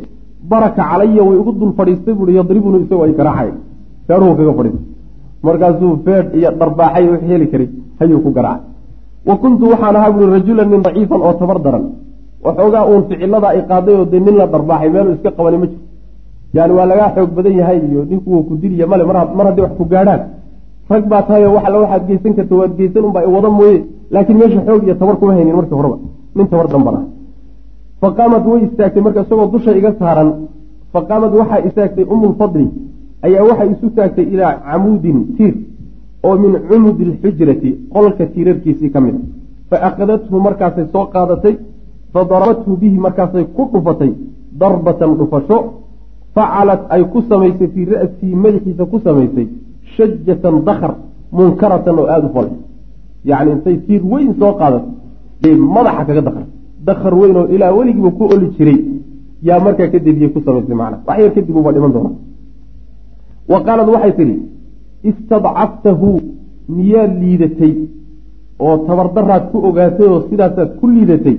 baraka 0.43 0.83
calaya 0.83 1.23
way 1.23 1.39
igu 1.39 1.51
dul 1.59 1.73
fadhiistay 1.77 2.13
buui 2.13 2.35
yadribunu 2.35 2.79
isagoo 2.83 3.03
ay 3.03 3.13
garaacay 3.13 3.51
feeruhu 4.09 4.33
kaga 4.39 4.53
fadhiistay 4.57 4.85
markaasuu 5.47 5.93
feedh 6.05 6.27
iyo 6.39 6.49
dharbaaxay 6.59 7.05
wix 7.11 7.21
heli 7.31 7.47
karay 7.51 7.69
hayuu 7.99 8.19
ku 8.25 8.29
garaacay. 8.37 8.65
Wa 9.27 9.35
kuntu 9.41 9.63
waxaan 9.71 9.95
ahaa 9.99 10.11
buui 10.15 10.27
rajulan 10.35 10.67
nin 10.71 10.81
daciifan 10.85 11.21
oo 11.27 11.33
tabar 11.41 11.57
daran. 11.65 11.83
Waxoogaa 12.45 12.83
uun 12.89 13.01
ficiladaa 13.09 13.53
qaaday 13.69 13.95
oo 13.99 14.05
dee 14.11 14.19
nin 14.25 14.35
la 14.39 14.45
dharbaaxay 14.53 14.89
meeluu 14.93 15.13
iska 15.17 15.29
qabani 15.37 15.57
ma 15.61 15.65
jiro. 15.71 15.83
Yani 16.57 16.73
waa 16.77 16.85
lagaa 16.91 17.09
xoog 17.15 17.31
badan 17.37 17.53
yahay 17.59 17.79
iyo 17.89 18.01
ninku 18.09 18.27
wuu 18.33 18.43
ku 18.47 18.53
diliya 18.61 18.85
male 18.91 19.03
mar 19.09 19.15
haddii 19.47 19.63
wax 19.65 19.73
ku 19.79 19.83
gaadhaan. 19.93 20.21
Rag 20.91 21.03
baa 21.11 21.21
tahay 21.27 21.43
oo 21.45 21.53
waxalla 21.57 21.77
waxaad 21.83 22.03
geysan 22.09 22.33
karta 22.37 22.55
waad 22.59 22.71
geysan 22.79 23.03
unbaa 23.07 23.27
wada 23.35 23.49
mooye. 23.57 23.77
Laakiin 24.13 24.37
meesha 24.41 24.61
xoog 24.67 24.83
iyo 24.87 24.95
tabar 25.01 25.15
kuma 25.19 25.33
haynin 25.37 25.55
markii 25.59 25.77
horeba. 25.79 25.97
Nin 26.35 26.47
tabar 26.51 26.67
danban 26.73 26.95
ah 26.99 27.03
faqaamad 28.01 28.43
way 28.51 28.61
istaagtay 28.67 29.01
marka 29.05 29.21
isagoo 29.25 29.47
dusha 29.53 29.71
iga 29.79 29.91
saaran. 29.99 30.29
Faqaamad 30.93 31.31
waxaa 31.39 31.59
istaagtay 31.67 32.05
umulfadli 32.13 32.65
ayaa 33.25 33.43
waxay 33.49 33.69
isu 33.73 33.87
taagtay 33.97 34.25
ilaa 34.33 34.53
camuudin 34.67 35.19
tiir 35.37 35.55
oo 36.27 36.35
min 36.43 36.53
cumudi 36.69 37.03
alxujrati 37.09 37.69
qolka 37.93 38.25
tiirarkiisii 38.33 38.91
ka 38.93 38.99
mid 39.05 39.15
a 39.15 39.21
fa 39.69 39.77
akhadathu 39.87 40.35
markaasay 40.47 40.85
soo 40.93 41.05
qaadatay 41.13 41.55
fa 42.13 42.19
darabathu 42.31 42.71
bihi 42.81 42.97
markaasay 43.05 43.45
ku 43.55 43.63
dhufatay 43.73 44.11
darbatan 44.59 45.11
dhufasho. 45.19 45.57
Facalat 46.35 46.81
ay 46.93 47.03
ku 47.11 47.19
samaysay 47.29 47.67
fii 47.73 47.85
ra'sihi 47.91 48.35
madaxiisa 48.43 48.83
ku 48.91 48.97
samaysay 49.05 49.47
shajatan 49.95 50.55
dakar 50.67 50.93
munkaratan 51.31 51.95
oo 51.99 52.07
aada 52.13 52.27
u 52.27 52.31
fal. 52.35 52.47
Yacni 53.29 53.51
intay 53.55 53.77
tiir 53.85 54.03
weyn 54.11 54.31
soo 54.39 54.53
qaadatay 54.59 55.53
madaxa 55.75 56.03
kaga 56.07 56.21
dakar 56.27 56.45
dakar 56.87 57.13
weyn 57.21 57.35
oo 57.41 57.47
ilaa 57.55 57.71
weligiiba 57.77 58.11
ku 58.17 58.23
oli 58.33 58.47
jiray 58.57 58.79
yaa 59.47 59.59
markaa 59.65 59.87
kadibiyey 59.93 60.29
ku 60.33 60.39
samaysay 60.45 60.75
macna. 60.81 60.97
Wax 61.07 61.17
yar 61.23 61.31
kadib 61.35 61.55
uba 61.61 61.71
dhiman 61.73 61.91
doona 61.95 62.11
wa 63.51 63.59
qaalad 63.65 63.87
waxay 63.95 64.13
tidhi 64.19 64.35
istadcaftahu 65.09 66.09
miyaad 66.77 67.11
liidatay 67.21 67.73
oo 68.65 68.75
tabardaraad 68.87 69.43
ku 69.51 69.57
ogaatay 69.69 70.07
oo 70.13 70.21
sidaasaad 70.29 70.69
ku 70.79 70.85
liidatay 70.95 71.37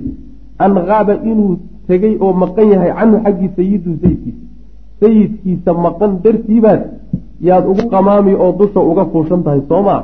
an 0.63 0.73
qaaba 0.89 1.13
inuu 1.31 1.53
tegey 1.87 2.15
oo 2.23 2.33
maqan 2.43 2.67
yahay 2.73 2.91
canhu 2.99 3.17
xaggii 3.25 3.51
sayidu 3.57 3.91
sayidkiisa 4.01 4.43
sayidkiisa 5.01 5.71
maqan 5.85 6.11
dartiibaad 6.23 6.81
yaad 7.47 7.65
ugu 7.71 7.83
qamaami 7.93 8.33
oo 8.43 8.51
dusha 8.59 8.81
uga 8.91 9.05
fuushan 9.13 9.43
tahay 9.45 9.61
soo 9.69 9.81
maa 9.87 10.01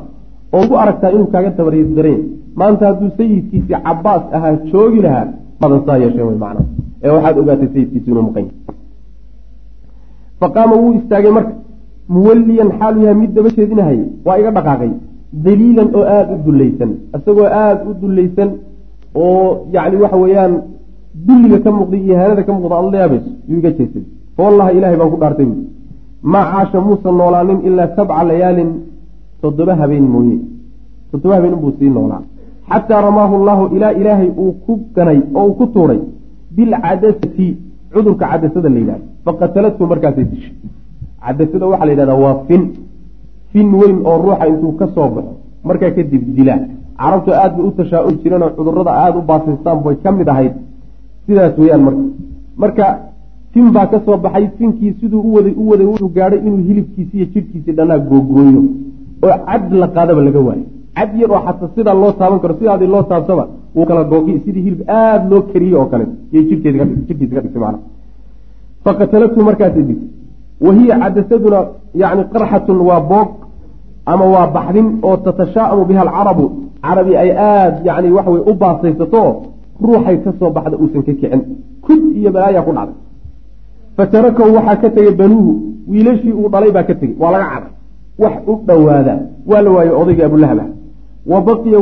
oo 0.53 0.61
ugu 0.65 0.75
aragtaa 0.83 1.13
inuu 1.15 1.29
kaaga 1.33 1.51
tabardaranya 1.59 2.25
maanta 2.59 2.87
hadduu 2.89 3.11
sayidkiisii 3.19 3.83
cabaas 3.85 4.23
ahaa 4.35 4.55
joogi 4.71 5.01
lahaa 5.05 5.27
madan 5.61 5.81
saa 5.85 5.97
yeesheen 6.03 6.27
wey 6.29 6.39
macna 6.43 6.61
ee 7.03 7.11
waxaad 7.15 7.37
ogaatay 7.43 7.69
sayidkiisi 7.73 8.11
inuu 8.11 8.25
maqan 8.29 8.45
yahay 8.47 8.75
faqaama 10.41 10.75
wuu 10.81 10.93
istaagay 10.99 11.31
marka 11.37 11.53
muwalliyan 12.15 12.69
xaalu 12.79 12.99
yahay 13.05 13.17
mid 13.21 13.31
daba 13.35 13.49
jeedinahaya 13.57 14.05
waa 14.25 14.37
iga 14.41 14.51
dhaqaaqay. 14.57 14.91
Daliilan 15.45 15.89
oo 15.97 16.03
aada 16.15 16.31
u 16.35 16.37
dullaysan 16.45 16.91
isagoo 17.17 17.47
aada 17.61 17.81
u 17.89 17.93
dullaysan 18.01 18.49
oo 19.23 19.67
yacni 19.75 19.95
waxa 20.03 20.17
weeyaan 20.23 20.53
dulliga 21.27 21.57
ka 21.65 21.69
muuqday 21.77 22.01
ihaanada 22.11 22.41
ka 22.47 22.51
muuqda 22.55 22.75
aad 22.79 22.87
la 22.93 22.97
yaabayso 23.01 23.29
yuu 23.49 23.59
iga 23.61 23.71
jeestay. 23.77 24.03
Wallahi 24.39 24.71
ilahay 24.77 24.97
baan 24.99 25.11
ku 25.13 25.17
dhaartay 25.21 25.45
buui 25.51 25.65
maa 26.33 26.45
caasha 26.51 26.79
muusan 26.87 27.15
noolaanin 27.19 27.59
ilaa 27.67 27.89
sabca 27.97 28.23
layaalin 28.29 28.69
toddoba 29.41 29.73
habeen 29.81 30.05
mooye. 30.13 30.37
Toddoba 31.11 31.33
habeen 31.37 31.53
inbuu 31.57 31.73
sii 31.79 31.89
noolaa. 31.97 32.21
Xataa 32.71 33.01
ramaahu 33.07 33.35
llahu 33.47 33.63
ilaa 33.75 33.93
ilaahay 33.99 34.29
uu 34.43 34.51
ku 34.65 34.73
ganay 34.95 35.19
oo 35.37 35.43
uu 35.47 35.53
ku 35.59 35.65
tuuray 35.73 35.99
bilcadasati 36.55 37.47
cudurka 37.93 38.25
cadasada 38.31 38.69
la 38.75 38.79
yidhahdo 38.81 39.05
faqataladku 39.25 39.83
markaasay 39.91 40.25
dishay 40.31 40.53
cadasada 41.25 41.65
waxaa 41.71 41.85
la 41.87 41.91
yidhahdaa 41.93 42.19
waa 42.25 42.35
fin. 42.47 42.61
Fin 43.51 43.67
weyn 43.79 43.97
oo 44.09 44.17
ruuxa 44.23 44.45
intuu 44.51 44.71
ka 44.79 44.85
soo 44.95 45.07
baxo. 45.15 45.31
Markaa 45.67 45.91
kadib 45.97 46.23
dilaa. 46.37 46.59
Carabtu 47.01 47.31
aad 47.41 47.51
bay 47.57 47.65
u 47.67 47.71
tashaa-uli 47.79 48.17
jireen 48.23 48.43
oo 48.43 48.51
cudurrada 48.57 48.91
aada 49.03 49.17
u 49.19 49.21
baasaystaan 49.29 49.79
bay 49.85 49.95
ka 50.03 50.11
mid 50.11 50.27
ahayd. 50.33 50.53
Sidaas 51.25 51.53
weeyaan 51.59 51.81
marka. 51.87 52.03
Marka 52.61 52.85
fin 53.53 53.67
baa 53.75 53.87
ka 53.91 53.97
soo 54.05 54.17
baxay. 54.25 54.45
Finkii 54.57 54.93
siduu 54.99 55.21
u 55.27 55.33
waday 55.35 55.53
u 55.61 55.69
waday 55.69 55.85
wuxuu 55.91 56.09
gaadhay 56.17 56.39
inuu 56.47 56.63
hilibkiisi 56.67 57.13
iyo 57.17 57.25
jidhkiisii 57.33 57.73
dhannaa 57.77 57.99
googooyo. 58.09 58.61
Oo 59.25 59.35
cad 59.47 59.71
la 59.81 59.87
qaadaba 59.95 60.21
laga 60.27 60.39
waayo 60.47 60.65
cad 60.97 61.11
yar 61.21 61.31
oo 61.31 61.41
xataa 61.45 61.69
sidaa 61.75 61.93
loo 62.03 62.11
taaban 62.19 62.39
karo 62.43 62.53
sidaadii 62.59 62.87
loo 62.95 63.03
taabtaba 63.11 63.43
wuu 63.75 63.85
kala 63.89 64.03
googi 64.11 64.33
sidii 64.45 64.63
hilib 64.67 64.81
aada 64.99 65.25
loo 65.31 65.41
kariyey 65.51 65.75
oo 65.79 65.85
kale. 65.91 66.05
Yay 66.33 66.43
jirkeeda 66.49 66.85
jirkiisa 66.85 67.35
ka 67.35 67.41
dhigtay 67.43 67.61
macna 67.65 67.79
faqatalathu 68.85 69.39
markaasay 69.49 69.83
digtay 69.89 70.09
wa 70.61 70.73
hiya 70.73 70.99
cadasaduna 70.99 71.59
yani 71.95 72.23
qarxatun 72.33 72.77
waa 72.89 73.01
boog 73.11 73.29
ama 74.05 74.25
waa 74.25 74.47
baxdin 74.47 74.87
oo 75.03 75.17
tatashaa'amu 75.17 75.85
biha 75.85 76.01
alcarabu 76.01 76.45
carabi 76.81 77.17
ay 77.17 77.31
aada 77.31 77.79
yani 77.83 78.11
waxa 78.11 78.31
wey 78.31 78.41
u 78.51 78.53
baasaysato 78.53 79.21
ruuxay 79.81 80.17
ka 80.23 80.33
soo 80.39 80.49
baxda 80.49 80.77
uusan 80.77 81.01
ka 81.03 81.11
kicin 81.13 81.41
kud 81.81 82.01
iyo 82.15 82.31
balaayaa 82.31 82.65
ku 82.67 82.71
dhacday 82.77 82.97
fatarakahu 83.97 84.55
waxaa 84.55 84.75
ka 84.81 84.89
tegay 84.89 85.11
banuuhu 85.11 85.51
wiilashii 85.87 86.33
uu 86.39 86.49
dhalay 86.49 86.71
baa 86.71 86.83
ka 86.83 86.93
tegey 86.95 87.15
waa 87.19 87.31
laga 87.31 87.47
caday 87.53 87.73
wax 88.19 88.33
u 88.47 88.53
dhowaada 88.67 89.15
waa 89.49 89.61
la 89.61 89.71
waayey 89.71 89.93
odayga 90.01 90.25
abulahab 90.25 90.59
ah 90.59 90.69
wa 91.31 91.41
baqiya 91.41 91.79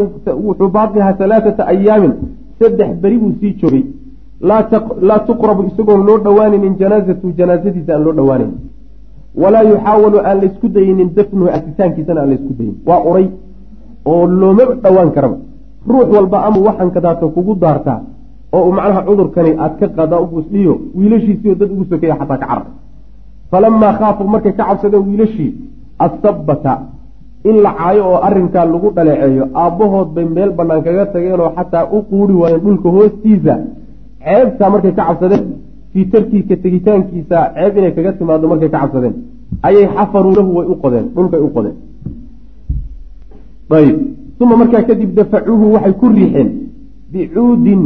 wuxuu 0.47 0.69
baaqihaa 0.77 1.15
alaaata 1.27 1.67
ayaamin 1.73 2.13
saddex 2.59 2.89
beri 3.01 3.17
buu 3.17 3.33
sii 3.39 3.53
joogay 3.61 3.83
laa 4.49 5.19
tuqrabu 5.27 5.61
isagoon 5.69 6.01
loo 6.07 6.17
dhowaanaynin 6.25 6.75
janaazatu 6.81 7.27
janaazadiisa 7.39 7.91
aan 7.95 8.03
loo 8.05 8.13
dhowaanaynin 8.19 8.59
walaa 9.41 9.63
yuxaawalu 9.71 10.17
aan 10.29 10.37
laysku 10.41 10.67
dayinin 10.75 11.09
dafnuhu 11.17 11.49
asitaankiisana 11.57 12.19
aan 12.21 12.29
laysku 12.31 12.53
dayin. 12.59 12.75
Waa 12.87 13.01
uray 13.09 13.27
oo 14.11 14.23
looma 14.41 14.63
dhowaan 14.83 15.11
karaba. 15.15 15.37
Ruux 15.91 16.07
walba 16.15 16.37
ama 16.47 16.59
waxaan 16.67 16.91
kadaata 16.95 17.27
kugu 17.35 17.53
daartaa 17.63 17.99
oo 18.55 18.71
macnaha 18.77 19.01
cudurkani 19.07 19.51
aad 19.63 19.73
ka 19.79 19.87
qadaa 19.97 20.19
ubusdhiyo 20.25 20.73
wiilashiisiio 20.97 21.55
dad 21.59 21.69
ugu 21.71 21.85
sokeeya 21.89 22.15
xataa 22.19 22.37
ka 22.41 22.47
carar 22.47 22.65
falamaa 23.51 23.93
khaafuu 23.99 24.27
markay 24.33 24.53
ka 24.57 24.63
cabsadeen 24.69 25.03
wiilashii 25.09 25.51
asabata 26.05 26.73
in 27.49 27.55
la 27.65 27.71
caayo 27.79 28.03
oo 28.11 28.19
arrinkaa 28.27 28.65
lagu 28.73 28.89
dhaleeceeyo 28.95 29.45
aabbahood 29.63 30.07
bay 30.15 30.25
meel 30.35 30.51
bannaan 30.57 30.81
kaga 30.87 31.05
tageenoo 31.13 31.49
xataa 31.57 31.83
u 31.95 32.01
quuri 32.09 32.33
waayeen 32.41 32.61
dhulka 32.65 32.89
hoostiisa 32.95 33.55
ceebtaa 34.25 34.69
markay 34.73 34.93
ka 34.97 35.03
cabsadeen 35.07 35.45
fii 35.93 36.05
tarkiika 36.13 36.55
tegitaankiisa 36.63 37.37
ceeb 37.55 37.77
inay 37.77 37.93
kaga 37.95 38.11
timaado 38.19 38.47
markay 38.47 38.69
ka 38.69 38.79
cabsadeen. 38.83 39.15
Ayay 39.67 39.87
xafaruu 39.95 40.33
lahu 40.37 40.51
way 40.57 40.67
u 40.73 40.75
qodeen 40.83 41.05
dhulkay 41.15 41.41
u 41.47 41.49
qodeen. 41.55 41.75
Ayb 43.77 43.97
uma 44.39 44.55
markaa 44.61 44.83
kadib 44.89 45.11
dafacuuhu 45.17 45.65
waxay 45.75 45.93
ku 46.01 46.07
riixeen 46.15 46.49
bicuudin 47.11 47.81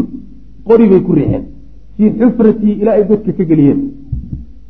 qori 0.67 0.85
bay 0.91 1.01
ku 1.07 1.11
riixeen 1.19 1.43
fii 1.97 2.09
xufratii 2.19 2.73
ilaa 2.81 2.95
ay 2.99 3.03
godka 3.09 3.31
ka 3.37 3.43
geliyeen. 3.51 3.79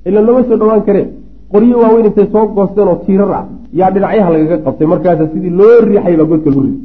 Ilan 0.06 0.26
lama 0.26 0.44
soo 0.48 0.58
dhowaan 0.62 0.84
kareen 0.88 1.10
qoryo 1.52 1.76
waaweyn 1.82 2.06
intay 2.10 2.28
soo 2.34 2.46
goosteen 2.56 2.88
oo 2.88 3.00
tiirar 3.06 3.32
ah 3.40 3.46
yaa 3.80 3.92
dhinacyaha 3.94 4.30
lagaga 4.34 4.58
qabtay 4.66 4.88
markaasa 4.94 5.24
sidii 5.34 5.54
loo 5.60 5.78
riixay 5.88 6.16
baa 6.20 6.30
godka 6.32 6.50
lagu 6.50 6.62
riday 6.66 6.80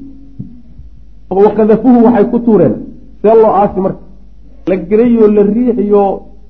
waqadafuhu 1.44 1.98
waxay 2.06 2.26
ku 2.32 2.38
tuureen 2.46 2.74
see 3.20 3.30
aasi 3.60 3.80
marka 3.84 4.03
la 4.68 4.76
gelayoo 4.90 5.28
la 5.36 5.42
riixiyo 5.54 6.02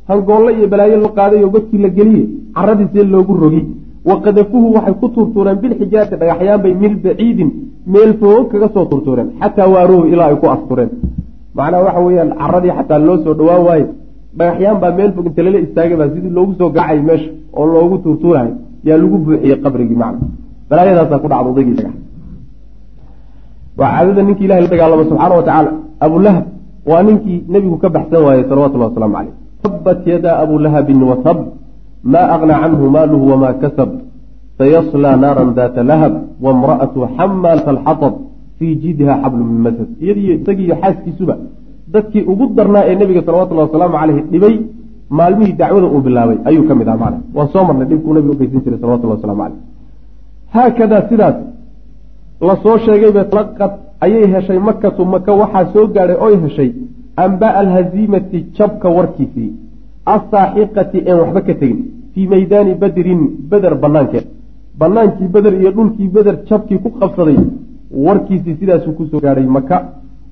hangoolle 0.09 0.51
iyo 0.59 0.67
balaayo 0.73 0.97
loo 1.03 1.13
qaadayo 1.19 1.49
godkii 1.55 1.81
la 1.85 1.89
geliye 1.99 2.25
caradii 2.57 2.89
see 2.93 3.05
loogu 3.15 3.35
rogi. 3.43 3.63
Waqadafuhu 4.09 4.67
waxay 4.77 4.95
ku 5.01 5.07
tuurtuureen 5.15 5.59
bilxijaarati 5.63 6.17
dhagaxyaan 6.21 6.61
bay 6.65 6.75
min 6.83 6.93
baciidin 7.05 7.51
meel 7.93 8.11
foog 8.21 8.45
kaga 8.53 8.69
soo 8.75 8.85
tuurtuureen 8.91 9.29
xataa 9.41 9.69
waaruhu 9.75 10.03
ilaa 10.13 10.29
ay 10.33 10.37
ku 10.43 10.47
astureen. 10.55 10.91
Macnaha 11.57 11.83
waxa 11.87 12.01
weeyaan 12.07 12.31
caradii 12.41 12.73
xataa 12.79 12.99
loo 13.09 13.17
soo 13.25 13.35
dhowaan 13.39 13.63
waaye 13.69 13.85
dhagaxyaan 14.39 14.77
baa 14.83 14.93
meel 14.99 15.11
fog 15.17 15.27
inta 15.31 15.43
lala 15.47 15.59
istaagay 15.67 15.97
baa 16.01 16.09
sidii 16.15 16.33
loogu 16.39 16.53
soo 16.59 16.71
gacay 16.77 16.99
meesha 17.09 17.31
oo 17.59 17.67
loogu 17.75 17.97
tuurtuurahay 18.05 18.51
yaa 18.87 18.99
lagu 19.03 19.17
buuxiyey 19.25 19.57
qabrigii 19.65 19.99
macna. 20.03 20.27
Balaayadaasaa 20.71 21.19
ku 21.23 21.29
dhacda 21.33 21.51
odaygii 21.53 21.77
dhagax 21.79 21.95
waa 23.79 23.91
caadada 23.95 24.23
ninkii 24.27 24.45
ilahay 24.47 24.63
la 24.65 24.69
dagaalamo 24.73 25.05
subxaana 25.11 25.35
wa 25.39 25.43
tacaala 25.49 25.71
abulahab 26.05 26.45
waa 26.91 27.03
ninkii 27.03 27.45
nebigu 27.49 27.77
ka 27.83 27.89
baxsan 27.89 28.23
waayey 28.27 28.45
salawatullahi 28.49 28.91
wasalaamu 28.91 29.17
caleyh 29.17 29.35
tabat 29.63 30.07
yadaa 30.07 30.37
abulahabin 30.45 31.03
watab 31.11 31.39
maa 32.13 32.27
agnaa 32.37 32.61
canhu 32.63 32.91
maaluhu 32.97 33.25
wamaa 33.33 33.55
kasab. 33.63 33.91
Sayaslaa 34.59 35.17
naaran 35.17 35.51
daata 35.59 35.83
lahab 35.83 36.15
waimra'atu 36.45 37.09
xamaalata 37.17 37.71
alxatab 37.75 38.15
fii 38.59 38.75
jidha 38.85 39.19
xablu 39.23 39.43
min 39.51 39.59
masad. 39.67 39.89
Iyadiyo 40.05 40.33
isagiiyo 40.39 40.75
xaaskiisuba 40.83 41.35
dadkii 41.95 42.25
ugu 42.33 42.45
darnaa 42.57 42.85
ee 42.91 42.95
nebiga 43.01 43.23
salawatullahi 43.27 43.69
wasalaamu 43.69 43.97
caleyhi 44.01 44.23
dhibay 44.33 44.57
maalmihii 45.19 45.57
dacwada 45.61 45.87
uu 45.87 46.01
bilaabay 46.07 46.39
ayuu 46.49 46.65
ka 46.69 46.75
mid 46.75 46.89
aha 46.89 46.99
macna 47.03 47.19
waan 47.37 47.49
soo 47.53 47.65
marnay 47.69 47.87
dhibkuu 47.91 48.15
nabigu 48.15 48.33
ugeysan 48.37 48.61
jiray 48.65 48.79
salawatullahi 48.83 49.19
waslamu 49.19 49.43
caleyh 49.43 49.61
haakadaa 50.55 51.03
sidaas 51.11 51.37
la 52.49 52.55
soo 52.63 52.77
sheegayba 52.87 53.25
talaqad 53.33 53.73
ayay 54.01 54.27
heshay 54.35 54.59
makatu 54.59 55.05
maka 55.05 55.33
waxaa 55.33 55.73
soo 55.73 55.87
gaadhay 55.95 56.17
oy 56.27 56.37
heshay 56.45 56.71
ambaa 57.25 57.55
alhaziimati 57.63 58.47
jabka 58.59 58.89
warkiisii 58.97 59.53
assaaxiqati 60.15 60.99
een 61.09 61.19
waxba 61.21 61.41
ka 61.41 61.55
tegin 61.61 61.81
fii 62.15 62.27
meydaani 62.33 62.75
badrin 62.75 63.23
beder 63.51 63.75
banaankeed 63.83 64.27
banaankii 64.79 65.29
beder 65.35 65.55
iyo 65.61 65.71
dhulkii 65.77 66.09
beder 66.17 66.37
jabkii 66.49 66.79
ku 66.79 66.91
qabsaday 67.01 67.39
warkiisii 68.07 68.57
sidaasuu 68.61 68.93
ku 68.99 69.07
soo 69.11 69.21
gaadhay 69.25 69.47
maka 69.57 69.77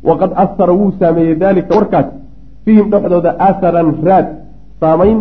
waqad 0.08 0.30
ahara 0.44 0.72
wuu 0.78 0.92
saameeyey 0.98 1.34
daalika 1.42 1.74
warkaas 1.78 2.08
fiihim 2.64 2.90
dhexdooda 2.92 3.30
aharan 3.48 3.90
raad 4.06 4.26
saamayn 4.80 5.18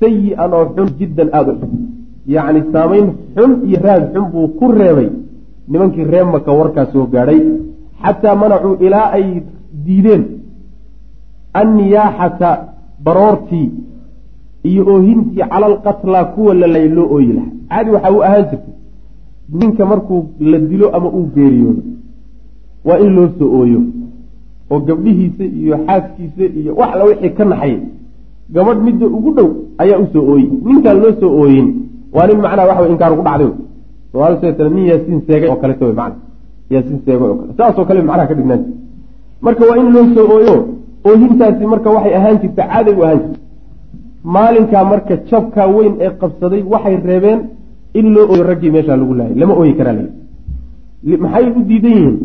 sayi-an 0.00 0.52
oo 0.58 0.66
xun 0.76 0.88
jiddan 0.98 1.28
aada 1.32 1.52
u 1.52 1.56
xun. 1.60 1.72
Yacni 2.34 2.60
saamayn 2.72 3.06
xun 3.36 3.52
iyo 3.68 3.78
raad 3.86 4.04
xun 4.12 4.26
buu 4.32 4.48
ku 4.58 4.66
reebay 4.72 5.08
nimankii 5.68 6.04
reer 6.04 6.26
maka 6.26 6.52
warkaas 6.52 6.92
soo 6.92 7.06
gaadhay 7.06 7.40
xataa 8.02 8.34
manacuu 8.34 8.74
ilaa 8.86 9.10
ay 9.16 9.26
diideen. 9.86 10.24
Anniyaaxata 11.60 12.50
baroortii 13.04 13.70
iyo 14.64 14.82
oohintii 14.92 15.44
cala 15.50 15.66
alqatla 15.66 16.24
kuwa 16.24 16.54
la 16.54 16.66
lay 16.66 16.88
loo 16.88 17.08
ooyi 17.14 17.32
lahaa. 17.32 17.52
Caadi 17.68 17.90
waxaa 17.90 18.12
u 18.16 18.22
ahaan 18.22 18.44
jirtay. 18.50 18.74
Ninka 19.58 19.86
markuu 19.86 20.24
la 20.40 20.58
dilo 20.58 20.90
ama 20.96 21.08
uu 21.08 21.26
geeriyoodo 21.34 21.82
waa 22.84 22.98
in 22.98 23.14
loo 23.16 23.28
soo 23.38 23.50
ooyo. 23.60 23.80
Oo 24.70 24.80
gabdhihiisa 24.80 25.44
iyo 25.44 25.76
xaaskiisa 25.86 26.44
iyo 26.60 26.74
wax 26.76 26.90
alla 26.94 27.04
wixii 27.04 27.30
ka 27.30 27.44
naxay 27.44 27.76
gabadh 28.54 28.80
midda 28.86 29.06
ugu 29.06 29.30
dhow 29.36 29.48
ayaa 29.78 29.98
u 29.98 30.06
soo 30.12 30.24
ooyey. 30.32 30.50
Ninkaan 30.64 30.98
loo 31.02 31.12
soo 31.20 31.32
ooyin 31.40 31.68
waa 32.12 32.26
nin 32.26 32.36
macnaha 32.36 32.80
wey 32.80 32.90
inkaar 32.92 33.12
ugu 33.12 33.22
dhacday 33.22 33.50
somaali 34.16 34.74
nin 34.74 34.86
yaasiin 34.90 35.20
seegay 35.26 35.48
oo 35.50 35.56
kaleeto 35.62 35.92
mana 36.00 36.14
yaasiin 36.74 37.00
seegay 37.04 37.28
oo 37.28 37.34
kale 37.40 37.52
saasoo 37.58 37.84
kale 37.88 38.00
macnaha 38.02 38.28
ka 38.30 38.34
dhignaan 38.38 38.62
marka 39.46 39.62
waa 39.68 39.76
in 39.82 39.88
loo 39.94 40.04
soo 40.14 40.26
ooyo 40.36 40.54
oohintaasi 41.08 41.66
marka 41.72 41.88
waxay 41.96 42.14
ahaan 42.18 42.38
jirta 42.42 42.62
caaday 42.72 42.94
u 42.98 43.02
ahaan 43.06 43.20
jirta 43.24 43.40
maalinkaa 44.36 44.84
marka 44.92 45.14
jabkaa 45.30 45.66
weyn 45.76 45.94
ee 46.04 46.10
qabsaday 46.20 46.62
waxay 46.72 46.96
reebeen 47.10 47.40
in 47.98 48.06
loo 48.14 48.24
ooyo 48.32 48.42
raggii 48.50 48.70
meeshaa 48.76 48.96
lagu 49.02 49.14
laayay 49.20 49.36
lama 49.42 49.54
ooyi 49.60 49.74
karaa 49.80 49.94
l 49.98 51.18
maxay 51.24 51.44
u 51.58 51.60
diidan 51.68 51.92
yihiin 51.98 52.16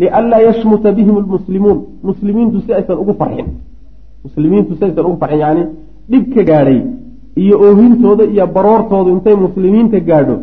lianlaa 0.00 0.40
yashmuta 0.48 0.92
bihim 0.98 1.16
lmuslimuun 1.24 1.78
muslimiintu 2.08 2.60
si 2.64 2.70
aysan 2.78 2.98
ugu 3.02 3.14
farxin 3.20 3.48
muslimiintu 4.24 4.72
si 4.78 4.84
aysan 4.84 5.04
ugu 5.08 5.16
farxin 5.22 5.40
yani 5.44 5.62
dhibka 6.10 6.42
gaadhay 6.50 6.80
iyo 7.42 7.56
oohintooda 7.66 8.24
iyo 8.32 8.46
baroortoodu 8.56 9.08
intay 9.16 9.36
muslimiinta 9.46 9.98
gaadho 10.08 10.36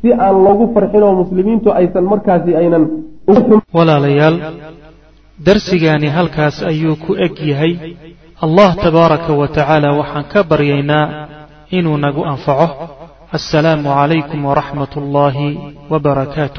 si 0.00 0.08
aan 0.24 0.36
loogu 0.44 0.64
farxin 0.74 1.04
muslimiintu 1.22 1.68
aysan 1.80 2.04
markaasi 2.12 2.50
aynan 2.60 2.84
walaalayaal 3.76 4.36
darsigaani 5.46 6.08
halkaas 6.16 6.56
ayuu 6.70 6.96
ku 7.04 7.12
eg 7.26 7.34
yahay. 7.50 7.72
Allah 8.44 8.70
tabaaraka 8.84 9.32
wa 9.40 9.48
tacaala 9.56 9.88
waxaan 10.00 10.24
ka 10.32 10.40
baryaynaa 10.50 11.06
inuu 11.78 11.96
nagu 12.04 12.22
anfaco. 12.32 12.68
Assalaamu 13.36 13.88
calaykum 13.98 14.40
waraxmat 14.48 14.92
ullaahi 15.00 15.48
wbarakaatu 15.92 16.48